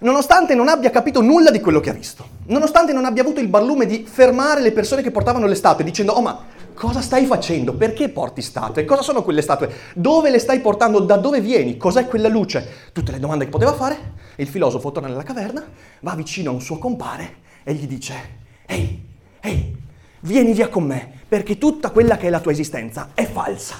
nonostante 0.00 0.54
non 0.54 0.68
abbia 0.68 0.90
capito 0.90 1.20
nulla 1.20 1.50
di 1.50 1.60
quello 1.60 1.80
che 1.80 1.90
ha 1.90 1.92
visto, 1.94 2.26
nonostante 2.46 2.92
non 2.92 3.04
abbia 3.04 3.22
avuto 3.22 3.40
il 3.40 3.48
barlume 3.48 3.86
di 3.86 4.06
fermare 4.08 4.60
le 4.60 4.72
persone 4.72 5.02
che 5.02 5.10
portavano 5.10 5.46
le 5.46 5.54
statue 5.54 5.84
dicendo 5.84 6.12
oh 6.12 6.22
ma 6.22 6.44
cosa 6.74 7.00
stai 7.00 7.26
facendo? 7.26 7.74
Perché 7.74 8.08
porti 8.08 8.40
statue? 8.40 8.84
Cosa 8.84 9.02
sono 9.02 9.22
quelle 9.22 9.42
statue? 9.42 9.70
Dove 9.94 10.30
le 10.30 10.38
stai 10.38 10.60
portando? 10.60 11.00
Da 11.00 11.16
dove 11.16 11.40
vieni? 11.40 11.76
Cos'è 11.76 12.06
quella 12.06 12.28
luce? 12.28 12.90
Tutte 12.92 13.12
le 13.12 13.18
domande 13.18 13.44
che 13.44 13.50
poteva 13.50 13.74
fare. 13.74 14.14
Il 14.36 14.46
filosofo 14.46 14.92
torna 14.92 15.08
nella 15.08 15.24
caverna, 15.24 15.66
va 16.00 16.14
vicino 16.14 16.50
a 16.50 16.54
un 16.54 16.60
suo 16.60 16.78
compare 16.78 17.46
e 17.64 17.74
gli 17.74 17.88
dice 17.88 18.14
ehi, 18.64 19.04
ehi, 19.40 19.76
vieni 20.20 20.52
via 20.52 20.68
con 20.68 20.84
me 20.84 21.20
perché 21.28 21.58
tutta 21.58 21.90
quella 21.90 22.16
che 22.16 22.26
è 22.26 22.30
la 22.30 22.40
tua 22.40 22.52
esistenza 22.52 23.10
è 23.14 23.26
falsa. 23.26 23.76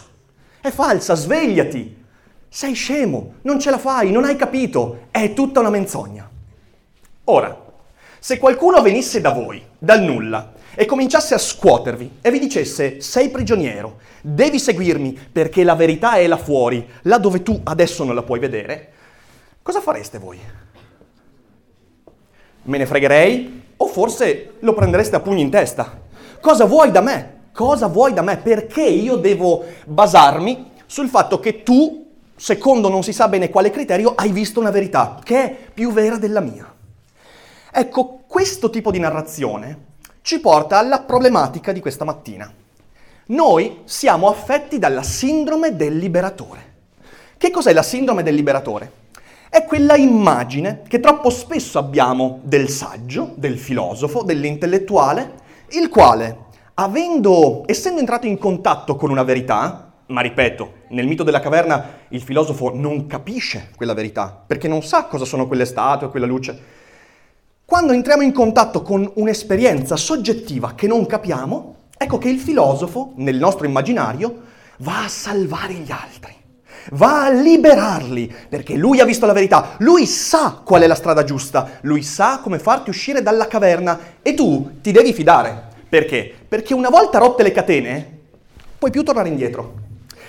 È 0.61 0.71
falsa, 0.71 1.15
svegliati. 1.15 2.05
Sei 2.49 2.75
scemo, 2.75 3.35
non 3.43 3.61
ce 3.61 3.71
la 3.71 3.79
fai, 3.79 4.11
non 4.11 4.25
hai 4.25 4.37
capito, 4.37 5.07
è 5.11 5.35
tutta 5.35 5.61
una 5.61 5.71
menzogna. 5.71 6.29
Ora, 7.25 7.67
se 8.19 8.39
qualcuno 8.39 8.81
venisse 8.83 9.21
da 9.21 9.31
voi, 9.31 9.63
dal 9.79 10.03
nulla, 10.03 10.55
e 10.81 10.87
cominciasse 10.87 11.35
a 11.35 11.39
scuotervi 11.39 12.19
e 12.21 12.31
vi 12.31 12.39
dicesse 12.39 13.01
sei 13.01 13.31
prigioniero, 13.31 13.99
devi 14.21 14.61
seguirmi 14.61 15.19
perché 15.33 15.65
la 15.65 15.75
verità 15.75 16.15
è 16.15 16.27
là 16.29 16.37
fuori, 16.37 16.87
là 17.03 17.19
dove 17.19 17.43
tu 17.43 17.61
adesso 17.65 18.05
non 18.05 18.15
la 18.15 18.23
puoi 18.23 18.39
vedere, 18.39 18.93
cosa 19.61 19.81
fareste 19.81 20.19
voi? 20.19 20.39
Me 22.63 22.79
ne 22.79 22.87
fregherei 22.87 23.63
o 23.77 23.87
forse 23.89 24.53
lo 24.61 24.73
prendereste 24.73 25.17
a 25.17 25.21
pugni 25.21 25.41
in 25.41 25.51
testa? 25.51 25.98
Cosa 26.41 26.65
vuoi 26.65 26.91
da 26.91 27.01
me? 27.01 27.37
Cosa 27.53 27.89
vuoi 27.89 28.13
da 28.13 28.23
me? 28.23 28.37
Perché 28.37 28.83
io 28.83 29.17
devo 29.17 29.65
basarmi 29.85 30.71
sul 30.87 31.09
fatto 31.09 31.41
che 31.41 31.63
tu, 31.63 32.07
secondo 32.37 32.89
non 32.89 33.03
si 33.03 33.13
sa 33.13 33.29
bene 33.29 33.51
quale 33.51 33.71
criterio, 33.71 34.13
hai 34.15 34.31
visto 34.31 34.61
una 34.61 34.71
verità 34.71 35.19
che 35.23 35.43
è 35.43 35.57
più 35.75 35.93
vera 35.93 36.17
della 36.17 36.41
mia? 36.41 36.73
Ecco, 37.71 38.21
questo 38.27 38.71
tipo 38.71 38.91
di 38.91 38.99
narrazione 39.01 39.87
ci 40.23 40.41
porta 40.41 40.79
alla 40.79 41.01
problematica 41.01 41.73
di 41.73 41.81
questa 41.81 42.05
mattina. 42.05 42.53
Noi 43.27 43.81
siamo 43.85 44.29
affetti 44.29 44.79
dalla 44.79 45.03
sindrome 45.03 45.75
del 45.77 45.97
liberatore. 45.97 46.67
Che 47.37 47.51
cos'è 47.51 47.73
la 47.73 47.83
sindrome 47.83 48.23
del 48.23 48.35
liberatore? 48.35 48.93
È 49.51 49.65
quella 49.65 49.97
immagine 49.97 50.83
che 50.87 51.01
troppo 51.01 51.31
spesso 51.31 51.79
abbiamo 51.79 52.41
del 52.43 52.69
saggio, 52.69 53.33
del 53.35 53.59
filosofo, 53.59 54.23
dell'intellettuale, 54.23 55.47
il 55.71 55.89
quale 55.89 56.47
avendo, 56.75 57.65
essendo 57.67 58.01
entrato 58.01 58.27
in 58.27 58.39
contatto 58.39 58.97
con 58.97 59.11
una 59.11 59.25
verità, 59.25 59.93
ma 60.07 60.21
ripeto, 60.21 60.73
nel 60.91 61.07
mito 61.07 61.23
della 61.23 61.41
caverna 61.41 61.97
il 62.09 62.23
filosofo 62.23 62.73
non 62.75 63.07
capisce 63.07 63.71
quella 63.77 63.95
verità, 63.95 64.43
perché 64.47 64.69
non 64.69 64.83
sa 64.83 65.05
cosa 65.05 65.25
sono 65.25 65.47
quelle 65.47 65.65
statue, 65.65 66.09
quella 66.09 66.27
luce. 66.27 66.77
Quando 67.65 67.93
entriamo 67.93 68.23
in 68.23 68.33
contatto 68.33 68.81
con 68.83 69.11
un'esperienza 69.17 69.97
soggettiva 69.97 70.75
che 70.75 70.87
non 70.87 71.05
capiamo, 71.05 71.75
ecco 71.99 72.17
che 72.17 72.31
il 72.31 72.39
filosofo, 72.39 73.13
nel 73.17 73.37
nostro 73.37 73.67
immaginario, 73.67 74.43
va 74.79 75.05
a 75.05 75.09
salvare 75.09 75.75
gli 75.75 75.91
altri, 75.91 76.35
va 76.93 77.25
a 77.25 77.31
liberarli, 77.31 78.33
perché 78.49 78.75
lui 78.75 79.01
ha 79.01 79.05
visto 79.05 79.27
la 79.27 79.33
verità, 79.33 79.75
lui 79.79 80.07
sa 80.07 80.61
qual 80.65 80.83
è 80.83 80.87
la 80.87 80.95
strada 80.95 81.25
giusta, 81.25 81.79
lui 81.83 82.03
sa 82.03 82.41
come 82.43 82.59
farti 82.59 82.91
uscire 82.91 83.23
dalla 83.23 83.47
caverna 83.47 83.99
e 84.23 84.35
tu 84.35 84.79
ti 84.81 84.93
devi 84.93 85.13
fidare. 85.13 85.67
Perché? 85.89 86.33
Perché 86.47 86.75
una 86.75 86.91
volta 86.91 87.19
rotte 87.19 87.43
le 87.43 87.53
catene, 87.53 88.19
puoi 88.79 88.91
più 88.91 89.03
tornare 89.03 89.29
indietro. 89.29 89.87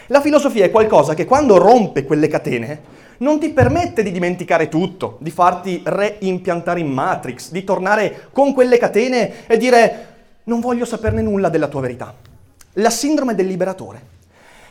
La 0.08 0.22
filosofia 0.22 0.66
è 0.66 0.72
qualcosa 0.72 1.14
che 1.14 1.26
quando 1.26 1.58
rompe 1.58 2.04
quelle 2.04 2.28
catene 2.28 2.98
non 3.20 3.40
ti 3.40 3.50
permette 3.50 4.02
di 4.02 4.12
dimenticare 4.12 4.70
tutto, 4.70 5.18
di 5.20 5.30
farti 5.30 5.82
reimpiantare 5.84 6.80
in 6.80 6.88
Matrix, 6.88 7.52
di 7.52 7.64
tornare 7.64 8.28
con 8.32 8.54
quelle 8.54 8.78
catene 8.78 9.46
e 9.48 9.58
dire 9.58 10.08
non 10.46 10.62
voglio 10.62 10.86
saperne 10.86 11.22
nulla 11.22 11.50
della 11.50 11.68
tua 11.68 11.82
verità. 11.82 12.14
La 12.74 12.90
sindrome 12.90 13.36
del 13.36 13.46
liberatore. 13.46 14.18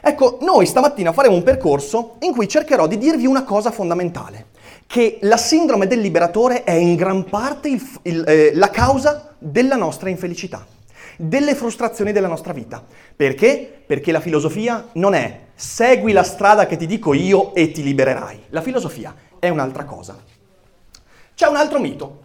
Ecco, 0.01 0.39
noi 0.43 0.67
stamattina 0.67 1.13
faremo 1.13 1.35
un 1.35 1.43
percorso 1.43 2.17
in 2.21 2.33
cui 2.33 2.49
cercherò 2.49 2.87
di 2.87 2.99
dirvi 2.99 3.27
una 3.27 3.45
cosa 3.45 3.71
fondamentale, 3.71 4.47
che 4.87 5.19
la 5.23 5.37
sindrome 5.37 5.87
del 5.87 6.01
liberatore 6.01 6.65
è 6.65 6.73
in 6.73 6.95
gran 6.95 7.25
parte 7.25 7.69
il, 7.69 7.83
il, 8.03 8.25
eh, 8.27 8.55
la 8.55 8.71
causa 8.71 9.35
della 9.39 9.77
nostra 9.77 10.09
infelicità 10.09 10.67
delle 11.21 11.57
frustrazioni 11.57 12.13
della 12.13 12.29
nostra 12.29 12.53
vita. 12.53 12.85
Perché? 13.17 13.83
Perché 13.85 14.13
la 14.13 14.21
filosofia 14.21 14.89
non 14.93 15.15
è 15.15 15.47
segui 15.55 16.13
la 16.13 16.23
strada 16.23 16.67
che 16.67 16.77
ti 16.77 16.87
dico 16.87 17.13
io 17.13 17.53
e 17.55 17.73
ti 17.73 17.83
libererai. 17.83 18.45
La 18.51 18.63
filosofia 18.63 19.13
è 19.41 19.49
un'altra 19.49 19.85
cosa. 19.85 20.17
C'è 21.35 21.49
un 21.49 21.57
altro 21.57 21.81
mito, 21.81 22.21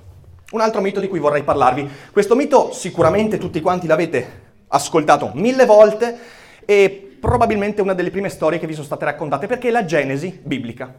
un 0.51 0.61
altro 0.61 0.81
mito 0.81 0.99
di 0.99 1.07
cui 1.07 1.17
vorrei 1.17 1.41
parlarvi. 1.41 1.89
Questo 2.11 2.35
mito 2.35 2.71
sicuramente 2.71 3.39
tutti 3.39 3.61
quanti 3.61 3.87
l'avete 3.87 4.41
ascoltato 4.67 5.31
mille 5.33 5.65
volte 5.65 6.17
e 6.65 7.12
probabilmente 7.23 7.81
una 7.81 7.93
delle 7.93 8.11
prime 8.11 8.27
storie 8.27 8.59
che 8.59 8.67
vi 8.67 8.73
sono 8.73 8.83
state 8.85 9.05
raccontate 9.05 9.47
perché 9.47 9.69
è 9.69 9.71
la 9.71 9.85
Genesi 9.85 10.41
biblica. 10.43 10.93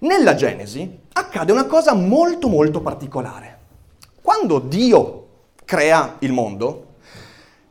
Nella 0.00 0.34
Genesi 0.34 0.98
accade 1.14 1.52
una 1.52 1.64
cosa 1.64 1.94
molto 1.94 2.48
molto 2.48 2.82
particolare. 2.82 3.56
Quando 4.20 4.58
Dio 4.58 5.28
crea 5.64 6.16
il 6.18 6.32
mondo, 6.32 6.96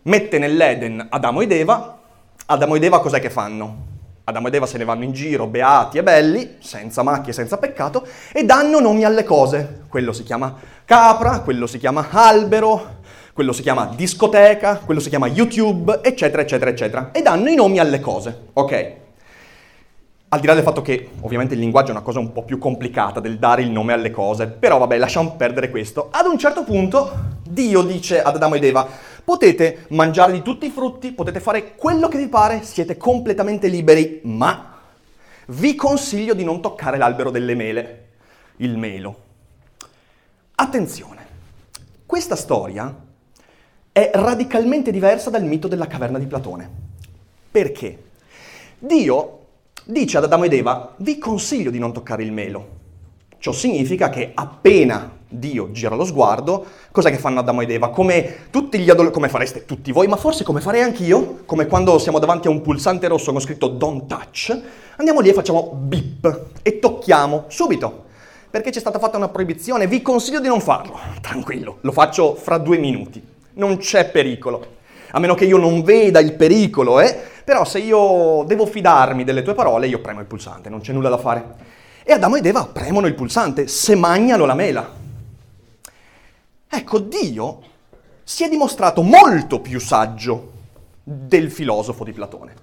mette 0.01 0.39
nell'Eden 0.39 1.05
Adamo 1.07 1.41
ed 1.41 1.51
Eva, 1.51 1.99
Adamo 2.47 2.73
ed 2.73 2.83
Eva 2.83 2.99
cos'è 2.99 3.19
che 3.19 3.29
fanno? 3.29 3.85
Adamo 4.23 4.47
ed 4.47 4.55
Eva 4.55 4.65
se 4.65 4.79
ne 4.79 4.83
vanno 4.83 5.03
in 5.03 5.11
giro, 5.11 5.45
beati 5.45 5.99
e 5.99 6.03
belli, 6.03 6.55
senza 6.57 7.03
macchie, 7.03 7.31
senza 7.31 7.59
peccato, 7.59 8.07
e 8.33 8.43
danno 8.43 8.79
nomi 8.79 9.03
alle 9.03 9.23
cose. 9.23 9.83
Quello 9.87 10.13
si 10.13 10.23
chiama 10.23 10.55
capra, 10.83 11.41
quello 11.41 11.67
si 11.67 11.77
chiama 11.77 12.07
albero, 12.09 12.96
quello 13.37 13.53
si 13.53 13.61
chiama 13.61 13.93
discoteca, 13.95 14.77
quello 14.83 14.99
si 14.99 15.09
chiama 15.09 15.27
YouTube, 15.27 15.99
eccetera, 16.01 16.41
eccetera, 16.41 16.71
eccetera. 16.71 17.11
E 17.11 17.21
danno 17.21 17.49
i 17.49 17.53
nomi 17.53 17.77
alle 17.77 17.99
cose, 17.99 18.47
ok? 18.53 18.93
Al 20.29 20.39
di 20.39 20.47
là 20.47 20.55
del 20.55 20.63
fatto 20.63 20.81
che 20.81 21.09
ovviamente 21.19 21.53
il 21.53 21.59
linguaggio 21.59 21.89
è 21.89 21.91
una 21.91 22.01
cosa 22.01 22.17
un 22.17 22.31
po' 22.31 22.41
più 22.41 22.57
complicata 22.57 23.19
del 23.19 23.37
dare 23.37 23.61
il 23.61 23.69
nome 23.69 23.93
alle 23.93 24.09
cose, 24.09 24.47
però 24.47 24.79
vabbè, 24.79 24.97
lasciamo 24.97 25.35
perdere 25.35 25.69
questo. 25.69 26.07
Ad 26.09 26.25
un 26.25 26.39
certo 26.39 26.63
punto 26.63 27.11
Dio 27.47 27.83
dice 27.83 28.23
ad 28.23 28.33
Adamo 28.33 28.55
ed 28.55 28.63
Eva, 28.63 28.87
potete 29.23 29.85
mangiare 29.89 30.31
di 30.31 30.41
tutti 30.41 30.65
i 30.65 30.71
frutti, 30.71 31.11
potete 31.11 31.39
fare 31.39 31.75
quello 31.75 32.07
che 32.07 32.17
vi 32.17 32.29
pare, 32.29 32.63
siete 32.63 32.97
completamente 32.97 33.67
liberi, 33.67 34.21
ma 34.23 34.79
vi 35.49 35.75
consiglio 35.75 36.33
di 36.33 36.43
non 36.43 36.59
toccare 36.59 36.97
l'albero 36.97 37.29
delle 37.29 37.53
mele, 37.53 38.07
il 38.55 38.79
melo. 38.79 39.15
Attenzione, 40.55 41.27
questa 42.07 42.35
storia 42.35 43.05
è 43.97 44.11
radicalmente 44.13 44.91
diversa 44.91 45.31
dal 45.31 45.43
mito 45.43 45.67
della 45.67 45.87
caverna 45.87 46.19
di 46.19 46.27
Platone. 46.27 46.69
Perché? 47.49 48.03
Dio 48.77 49.39
dice 49.85 50.17
ad 50.17 50.25
Adamo 50.25 50.43
ed 50.43 50.53
Eva, 50.53 50.93
vi 50.97 51.17
consiglio 51.17 51.71
di 51.71 51.79
non 51.79 51.91
toccare 51.91 52.21
il 52.21 52.31
melo. 52.31 52.67
Ciò 53.39 53.51
significa 53.51 54.09
che 54.09 54.33
appena 54.35 55.13
Dio 55.27 55.71
gira 55.71 55.95
lo 55.95 56.05
sguardo, 56.05 56.63
cos'è 56.91 57.09
che 57.09 57.17
fanno 57.17 57.39
Adamo 57.39 57.61
ed 57.61 57.71
Eva? 57.71 57.89
Come 57.89 58.35
tutti 58.51 58.77
gli 58.77 58.87
adolescenti, 58.91 59.13
come 59.13 59.29
fareste 59.29 59.65
tutti 59.65 59.91
voi, 59.91 60.05
ma 60.05 60.15
forse 60.15 60.43
come 60.43 60.61
farei 60.61 60.83
anch'io, 60.83 61.39
come 61.47 61.65
quando 61.65 61.97
siamo 61.97 62.19
davanti 62.19 62.45
a 62.45 62.51
un 62.51 62.61
pulsante 62.61 63.07
rosso 63.07 63.31
con 63.31 63.41
scritto 63.41 63.67
don't 63.67 64.05
touch, 64.05 64.61
andiamo 64.97 65.21
lì 65.21 65.29
e 65.29 65.33
facciamo 65.33 65.71
beep 65.73 66.49
e 66.61 66.77
tocchiamo 66.77 67.45
subito. 67.47 68.05
Perché 68.51 68.69
c'è 68.69 68.79
stata 68.79 68.99
fatta 68.99 69.17
una 69.17 69.29
proibizione, 69.29 69.87
vi 69.87 70.03
consiglio 70.03 70.39
di 70.39 70.47
non 70.47 70.61
farlo. 70.61 70.99
Tranquillo, 71.19 71.79
lo 71.81 71.91
faccio 71.91 72.35
fra 72.35 72.59
due 72.59 72.77
minuti. 72.77 73.35
Non 73.57 73.77
c'è 73.77 74.09
pericolo. 74.09 74.75
A 75.11 75.19
meno 75.19 75.35
che 75.35 75.45
io 75.45 75.57
non 75.57 75.83
veda 75.83 76.19
il 76.19 76.33
pericolo, 76.33 76.99
eh? 76.99 77.15
Però 77.43 77.63
se 77.63 77.79
io 77.79 78.43
devo 78.45 78.65
fidarmi 78.65 79.23
delle 79.23 79.41
tue 79.41 79.53
parole, 79.53 79.87
io 79.87 79.99
premo 79.99 80.19
il 80.19 80.25
pulsante, 80.25 80.69
non 80.69 80.81
c'è 80.81 80.91
nulla 80.91 81.09
da 81.09 81.17
fare. 81.17 81.75
E 82.03 82.11
Adamo 82.11 82.35
ed 82.35 82.45
Eva 82.45 82.65
premono 82.65 83.07
il 83.07 83.13
pulsante, 83.13 83.67
se 83.67 83.95
mangiano 83.95 84.45
la 84.45 84.53
mela. 84.53 84.89
Ecco, 86.69 86.99
Dio 86.99 87.61
si 88.23 88.43
è 88.43 88.49
dimostrato 88.49 89.01
molto 89.01 89.61
più 89.61 89.79
saggio 89.79 90.51
del 91.01 91.49
filosofo 91.49 92.03
di 92.03 92.11
Platone. 92.11 92.53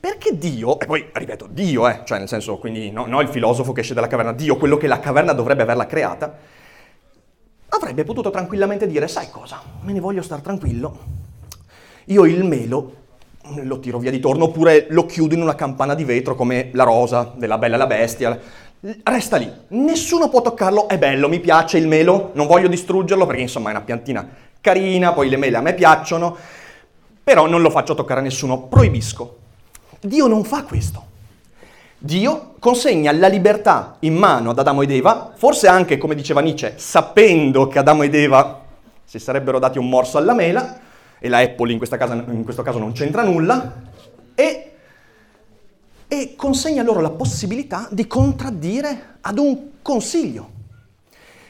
Perché 0.00 0.36
Dio, 0.36 0.78
e 0.78 0.86
poi 0.86 1.08
ripeto, 1.12 1.46
Dio, 1.48 1.88
eh, 1.88 2.02
cioè 2.04 2.18
nel 2.18 2.28
senso, 2.28 2.58
quindi 2.58 2.90
no, 2.90 3.06
no 3.06 3.20
il 3.20 3.28
filosofo 3.28 3.72
che 3.72 3.80
esce 3.80 3.94
dalla 3.94 4.06
caverna, 4.08 4.32
Dio, 4.32 4.56
quello 4.56 4.76
che 4.76 4.86
la 4.88 5.00
caverna 5.00 5.32
dovrebbe 5.32 5.62
averla 5.62 5.86
creata, 5.86 6.36
avrebbe 7.68 8.04
potuto 8.04 8.30
tranquillamente 8.30 8.86
dire, 8.86 9.08
sai 9.08 9.28
cosa, 9.30 9.60
me 9.82 9.92
ne 9.92 10.00
voglio 10.00 10.22
star 10.22 10.40
tranquillo, 10.40 10.98
io 12.06 12.24
il 12.24 12.44
melo 12.44 12.94
lo 13.62 13.80
tiro 13.80 13.98
via 13.98 14.10
di 14.10 14.20
torno 14.20 14.44
oppure 14.44 14.86
lo 14.90 15.06
chiudo 15.06 15.34
in 15.34 15.42
una 15.42 15.54
campana 15.54 15.94
di 15.94 16.04
vetro 16.04 16.34
come 16.34 16.70
la 16.72 16.84
rosa 16.84 17.32
della 17.36 17.58
Bella 17.58 17.76
e 17.76 17.78
la 17.78 17.86
Bestia, 17.86 18.38
resta 19.04 19.36
lì. 19.36 19.50
Nessuno 19.68 20.28
può 20.28 20.42
toccarlo, 20.42 20.88
è 20.88 20.98
bello, 20.98 21.28
mi 21.28 21.40
piace 21.40 21.78
il 21.78 21.88
melo, 21.88 22.30
non 22.34 22.46
voglio 22.46 22.68
distruggerlo 22.68 23.26
perché 23.26 23.42
insomma 23.42 23.68
è 23.68 23.72
una 23.72 23.82
piantina 23.82 24.28
carina, 24.60 25.12
poi 25.12 25.28
le 25.28 25.36
mele 25.36 25.56
a 25.56 25.60
me 25.60 25.74
piacciono, 25.74 26.36
però 27.22 27.46
non 27.46 27.62
lo 27.62 27.70
faccio 27.70 27.94
toccare 27.94 28.20
a 28.20 28.22
nessuno, 28.22 28.62
proibisco. 28.62 29.36
Dio 30.00 30.26
non 30.26 30.44
fa 30.44 30.62
questo. 30.64 31.07
Dio 32.00 32.54
consegna 32.60 33.10
la 33.10 33.26
libertà 33.26 33.96
in 34.00 34.14
mano 34.14 34.50
ad 34.50 34.58
Adamo 34.60 34.82
ed 34.82 34.92
Eva, 34.92 35.32
forse 35.34 35.66
anche, 35.66 35.98
come 35.98 36.14
diceva 36.14 36.40
Nietzsche, 36.40 36.74
sapendo 36.76 37.66
che 37.66 37.80
Adamo 37.80 38.04
ed 38.04 38.14
Eva 38.14 38.62
si 39.04 39.18
sarebbero 39.18 39.58
dati 39.58 39.78
un 39.78 39.88
morso 39.88 40.16
alla 40.16 40.32
mela, 40.32 40.78
e 41.18 41.28
la 41.28 41.38
Apple 41.38 41.72
in, 41.72 41.80
casa, 41.80 42.14
in 42.14 42.44
questo 42.44 42.62
caso 42.62 42.78
non 42.78 42.92
c'entra 42.92 43.24
nulla, 43.24 43.82
e, 44.36 44.72
e 46.06 46.34
consegna 46.36 46.84
loro 46.84 47.00
la 47.00 47.10
possibilità 47.10 47.88
di 47.90 48.06
contraddire 48.06 49.16
ad 49.20 49.38
un 49.38 49.70
consiglio. 49.82 50.50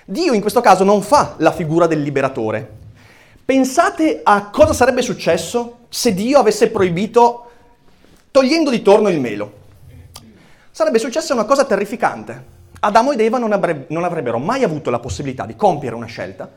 Dio 0.06 0.32
in 0.32 0.40
questo 0.40 0.62
caso 0.62 0.82
non 0.82 1.02
fa 1.02 1.34
la 1.36 1.52
figura 1.52 1.86
del 1.86 2.00
liberatore. 2.00 2.76
Pensate 3.44 4.20
a 4.22 4.48
cosa 4.48 4.72
sarebbe 4.72 5.02
successo 5.02 5.80
se 5.90 6.14
Dio 6.14 6.38
avesse 6.38 6.70
proibito 6.70 7.50
togliendo 8.30 8.70
di 8.70 8.80
torno 8.80 9.10
il 9.10 9.20
melo 9.20 9.58
sarebbe 10.78 11.00
successa 11.00 11.34
una 11.34 11.44
cosa 11.44 11.64
terrificante. 11.64 12.44
Adamo 12.78 13.10
ed 13.10 13.18
Eva 13.18 13.36
non, 13.36 13.50
avre- 13.50 13.86
non 13.88 14.04
avrebbero 14.04 14.38
mai 14.38 14.62
avuto 14.62 14.90
la 14.90 15.00
possibilità 15.00 15.44
di 15.44 15.56
compiere 15.56 15.96
una 15.96 16.06
scelta, 16.06 16.48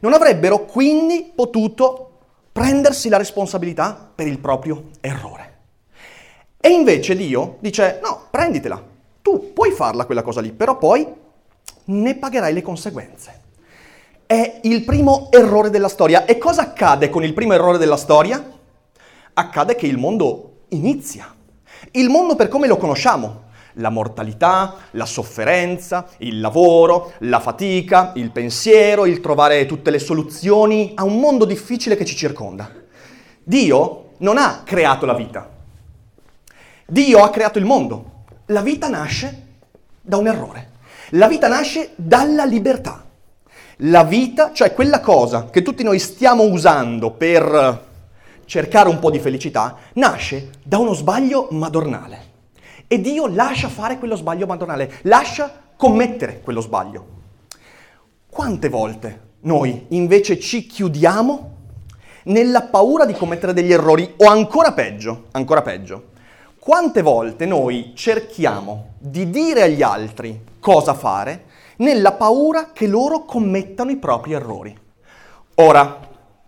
non 0.00 0.14
avrebbero 0.14 0.64
quindi 0.64 1.30
potuto 1.34 2.20
prendersi 2.52 3.10
la 3.10 3.18
responsabilità 3.18 4.12
per 4.14 4.28
il 4.28 4.38
proprio 4.38 4.84
errore. 5.02 5.58
E 6.58 6.70
invece 6.70 7.14
Dio 7.16 7.58
dice, 7.60 8.00
no, 8.02 8.28
prenditela, 8.30 8.82
tu 9.20 9.52
puoi 9.52 9.72
farla 9.72 10.06
quella 10.06 10.22
cosa 10.22 10.40
lì, 10.40 10.52
però 10.52 10.78
poi 10.78 11.06
ne 11.84 12.14
pagherai 12.16 12.54
le 12.54 12.62
conseguenze. 12.62 13.40
È 14.24 14.60
il 14.62 14.84
primo 14.84 15.28
errore 15.30 15.68
della 15.68 15.88
storia. 15.88 16.24
E 16.24 16.38
cosa 16.38 16.62
accade 16.62 17.10
con 17.10 17.22
il 17.22 17.34
primo 17.34 17.52
errore 17.52 17.76
della 17.76 17.98
storia? 17.98 18.42
Accade 19.34 19.76
che 19.76 19.86
il 19.86 19.98
mondo 19.98 20.60
inizia. 20.68 21.30
Il 21.90 22.08
mondo 22.08 22.36
per 22.36 22.48
come 22.48 22.68
lo 22.68 22.78
conosciamo, 22.78 23.44
la 23.76 23.90
mortalità, 23.90 24.74
la 24.92 25.06
sofferenza, 25.06 26.06
il 26.18 26.40
lavoro, 26.40 27.12
la 27.20 27.40
fatica, 27.40 28.12
il 28.14 28.30
pensiero, 28.30 29.06
il 29.06 29.20
trovare 29.20 29.66
tutte 29.66 29.90
le 29.90 29.98
soluzioni 29.98 30.92
a 30.94 31.04
un 31.04 31.18
mondo 31.18 31.44
difficile 31.44 31.96
che 31.96 32.04
ci 32.04 32.16
circonda. 32.16 32.70
Dio 33.42 34.10
non 34.18 34.38
ha 34.38 34.62
creato 34.64 35.06
la 35.06 35.14
vita. 35.14 35.48
Dio 36.86 37.22
ha 37.22 37.30
creato 37.30 37.58
il 37.58 37.64
mondo. 37.64 38.24
La 38.46 38.62
vita 38.62 38.88
nasce 38.88 39.44
da 40.00 40.16
un 40.16 40.26
errore. 40.26 40.70
La 41.10 41.28
vita 41.28 41.48
nasce 41.48 41.92
dalla 41.96 42.44
libertà. 42.44 43.04
La 43.80 44.04
vita, 44.04 44.52
cioè 44.52 44.72
quella 44.72 45.00
cosa 45.00 45.50
che 45.50 45.62
tutti 45.62 45.82
noi 45.82 45.98
stiamo 45.98 46.44
usando 46.44 47.10
per 47.10 47.84
cercare 48.46 48.88
un 48.88 48.98
po' 48.98 49.10
di 49.10 49.18
felicità, 49.18 49.76
nasce 49.94 50.50
da 50.62 50.78
uno 50.78 50.94
sbaglio 50.94 51.48
madornale. 51.50 52.25
E 52.88 53.00
Dio 53.00 53.26
lascia 53.26 53.68
fare 53.68 53.98
quello 53.98 54.14
sbaglio 54.14 54.46
madonale, 54.46 54.98
lascia 55.02 55.50
commettere 55.76 56.40
quello 56.40 56.60
sbaglio. 56.60 57.14
Quante 58.28 58.68
volte 58.68 59.20
noi 59.40 59.86
invece 59.88 60.38
ci 60.38 60.66
chiudiamo 60.66 61.54
nella 62.24 62.62
paura 62.62 63.04
di 63.04 63.12
commettere 63.12 63.52
degli 63.52 63.72
errori 63.72 64.14
o 64.18 64.26
ancora 64.26 64.72
peggio, 64.72 65.26
ancora 65.32 65.62
peggio, 65.62 66.14
quante 66.58 67.02
volte 67.02 67.46
noi 67.46 67.92
cerchiamo 67.94 68.94
di 68.98 69.30
dire 69.30 69.62
agli 69.62 69.82
altri 69.82 70.42
cosa 70.58 70.94
fare 70.94 71.44
nella 71.76 72.12
paura 72.12 72.72
che 72.72 72.86
loro 72.86 73.24
commettano 73.24 73.90
i 73.90 73.96
propri 73.96 74.32
errori. 74.32 74.76
Ora, 75.56 76.00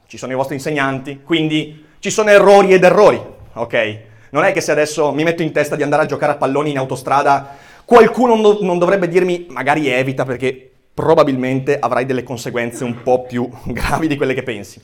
ci 0.07 0.17
sono 0.17 0.33
i 0.33 0.37
vostri 0.37 0.57
insegnanti, 0.57 1.23
quindi 1.23 1.87
ci 1.99 2.11
sono 2.11 2.31
errori 2.31 2.73
ed 2.73 2.85
errori, 2.85 3.21
ok? 3.53 4.07
Non 4.31 4.45
è 4.45 4.53
che 4.53 4.61
se 4.61 4.73
adesso 4.73 5.13
mi 5.13 5.25
metto 5.25 5.43
in 5.43 5.53
testa 5.53 5.77
di 5.77 5.83
andare 5.83 6.03
a 6.03 6.07
giocare 6.07 6.33
a 6.33 6.37
palloni 6.37 6.71
in 6.71 6.79
autostrada, 6.79 7.57
qualcuno 7.85 8.37
non, 8.61 8.79
dovrebbe 8.79 9.09
dirmi 9.09 9.47
magari 9.49 9.89
evita 9.89 10.25
perché 10.25 10.71
probabilmente 10.93 11.79
avrai 11.79 12.05
delle 12.05 12.23
conseguenze 12.23 12.85
un 12.85 13.03
po' 13.03 13.23
più 13.23 13.49
gravi 13.67 14.09
di 14.09 14.17
quelle 14.17 14.35
che 14.35 14.43
pensi. 14.43 14.81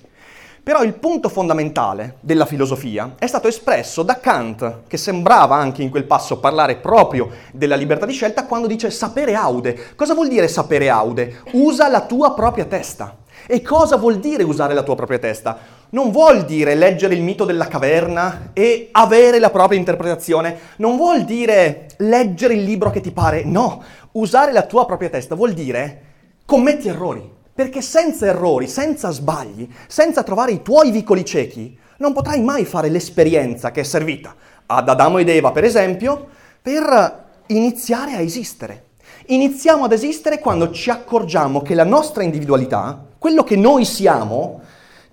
Però 0.64 0.82
il 0.82 0.94
punto 0.94 1.28
fondamentale 1.28 2.16
della 2.20 2.46
filosofia 2.46 3.16
è 3.18 3.26
stato 3.26 3.48
espresso 3.48 4.02
da 4.02 4.18
Kant, 4.18 4.84
che 4.86 4.96
sembrava 4.96 5.56
anche 5.56 5.82
in 5.82 5.90
quel 5.90 6.04
passo 6.04 6.38
parlare 6.38 6.76
proprio 6.76 7.28
della 7.52 7.76
libertà 7.76 8.06
di 8.06 8.14
scelta 8.14 8.46
quando 8.46 8.66
dice 8.66 8.90
sapere 8.90 9.34
aude. 9.34 9.94
Cosa 9.94 10.14
vuol 10.14 10.28
dire 10.28 10.48
sapere 10.48 10.88
aude? 10.88 11.42
Usa 11.52 11.90
la 11.90 12.00
tua 12.06 12.32
propria 12.32 12.64
testa. 12.64 13.18
E 13.46 13.60
cosa 13.60 13.96
vuol 13.96 14.20
dire 14.20 14.42
usare 14.42 14.72
la 14.72 14.82
tua 14.82 14.94
propria 14.94 15.18
testa? 15.18 15.58
Non 15.90 16.10
vuol 16.10 16.44
dire 16.44 16.74
leggere 16.74 17.14
il 17.14 17.22
mito 17.22 17.44
della 17.44 17.68
caverna 17.68 18.50
e 18.52 18.88
avere 18.92 19.38
la 19.38 19.50
propria 19.50 19.78
interpretazione, 19.78 20.58
non 20.76 20.96
vuol 20.96 21.24
dire 21.24 21.86
leggere 21.98 22.54
il 22.54 22.64
libro 22.64 22.90
che 22.90 23.00
ti 23.00 23.12
pare, 23.12 23.44
no, 23.44 23.82
usare 24.12 24.52
la 24.52 24.62
tua 24.62 24.86
propria 24.86 25.10
testa 25.10 25.34
vuol 25.34 25.52
dire 25.52 26.02
commetti 26.44 26.88
errori, 26.88 27.28
perché 27.54 27.80
senza 27.80 28.26
errori, 28.26 28.66
senza 28.66 29.10
sbagli, 29.10 29.68
senza 29.86 30.22
trovare 30.22 30.52
i 30.52 30.62
tuoi 30.62 30.90
vicoli 30.90 31.24
ciechi, 31.24 31.78
non 31.98 32.12
potrai 32.12 32.42
mai 32.42 32.64
fare 32.64 32.88
l'esperienza 32.88 33.70
che 33.70 33.80
è 33.80 33.84
servita. 33.84 34.34
Ad 34.66 34.88
Adamo 34.88 35.18
ed 35.18 35.28
Eva, 35.28 35.52
per 35.52 35.64
esempio, 35.64 36.28
per 36.60 37.24
iniziare 37.48 38.14
a 38.14 38.20
esistere. 38.20 38.84
Iniziamo 39.26 39.84
ad 39.84 39.92
esistere 39.92 40.38
quando 40.38 40.70
ci 40.70 40.90
accorgiamo 40.90 41.62
che 41.62 41.74
la 41.74 41.84
nostra 41.84 42.22
individualità, 42.22 43.02
quello 43.18 43.42
che 43.44 43.56
noi 43.56 43.84
siamo, 43.84 44.60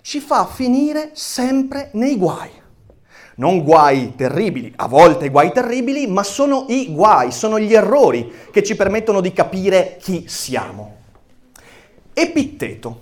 ci 0.02 0.20
fa 0.20 0.46
finire 0.46 1.10
sempre 1.14 1.90
nei 1.94 2.16
guai. 2.16 2.50
Non 3.36 3.62
guai 3.62 4.14
terribili, 4.14 4.72
a 4.76 4.86
volte 4.86 5.30
guai 5.30 5.52
terribili, 5.52 6.06
ma 6.06 6.22
sono 6.22 6.66
i 6.68 6.92
guai, 6.92 7.32
sono 7.32 7.58
gli 7.58 7.72
errori 7.72 8.30
che 8.50 8.62
ci 8.62 8.76
permettono 8.76 9.20
di 9.20 9.32
capire 9.32 9.96
chi 10.00 10.24
siamo. 10.28 10.96
Epitteto. 12.12 13.00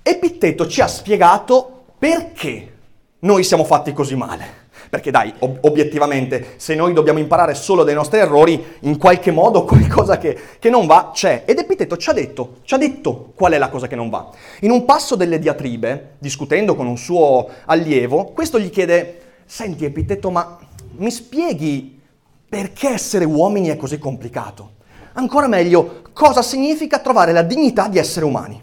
Epitteto 0.00 0.68
ci 0.68 0.80
ha 0.80 0.86
spiegato 0.86 1.86
perché 1.98 2.76
noi 3.20 3.42
siamo 3.42 3.64
fatti 3.64 3.92
così 3.92 4.14
male. 4.14 4.67
Perché 4.88 5.10
dai, 5.10 5.32
ob- 5.40 5.64
obiettivamente, 5.64 6.54
se 6.56 6.74
noi 6.74 6.92
dobbiamo 6.92 7.18
imparare 7.18 7.54
solo 7.54 7.84
dai 7.84 7.94
nostri 7.94 8.18
errori, 8.18 8.64
in 8.80 8.98
qualche 8.98 9.30
modo 9.30 9.64
qualcosa 9.66 10.18
che, 10.18 10.38
che 10.58 10.70
non 10.70 10.86
va 10.86 11.10
c'è. 11.12 11.42
Ed 11.44 11.58
Epiteto 11.58 11.96
ci 11.96 12.10
ha 12.10 12.12
detto, 12.12 12.56
ci 12.62 12.74
ha 12.74 12.78
detto 12.78 13.32
qual 13.34 13.52
è 13.52 13.58
la 13.58 13.68
cosa 13.68 13.86
che 13.86 13.96
non 13.96 14.08
va. 14.08 14.30
In 14.60 14.70
un 14.70 14.84
passo 14.84 15.16
delle 15.16 15.38
diatribe, 15.38 16.14
discutendo 16.18 16.74
con 16.74 16.86
un 16.86 16.96
suo 16.96 17.48
allievo, 17.66 18.26
questo 18.26 18.58
gli 18.58 18.70
chiede, 18.70 19.20
senti 19.44 19.84
Epiteto, 19.84 20.30
ma 20.30 20.58
mi 20.96 21.10
spieghi 21.10 22.00
perché 22.48 22.88
essere 22.88 23.24
uomini 23.24 23.68
è 23.68 23.76
così 23.76 23.98
complicato? 23.98 24.76
Ancora 25.14 25.48
meglio, 25.48 26.02
cosa 26.12 26.42
significa 26.42 26.98
trovare 27.00 27.32
la 27.32 27.42
dignità 27.42 27.88
di 27.88 27.98
essere 27.98 28.24
umani? 28.24 28.62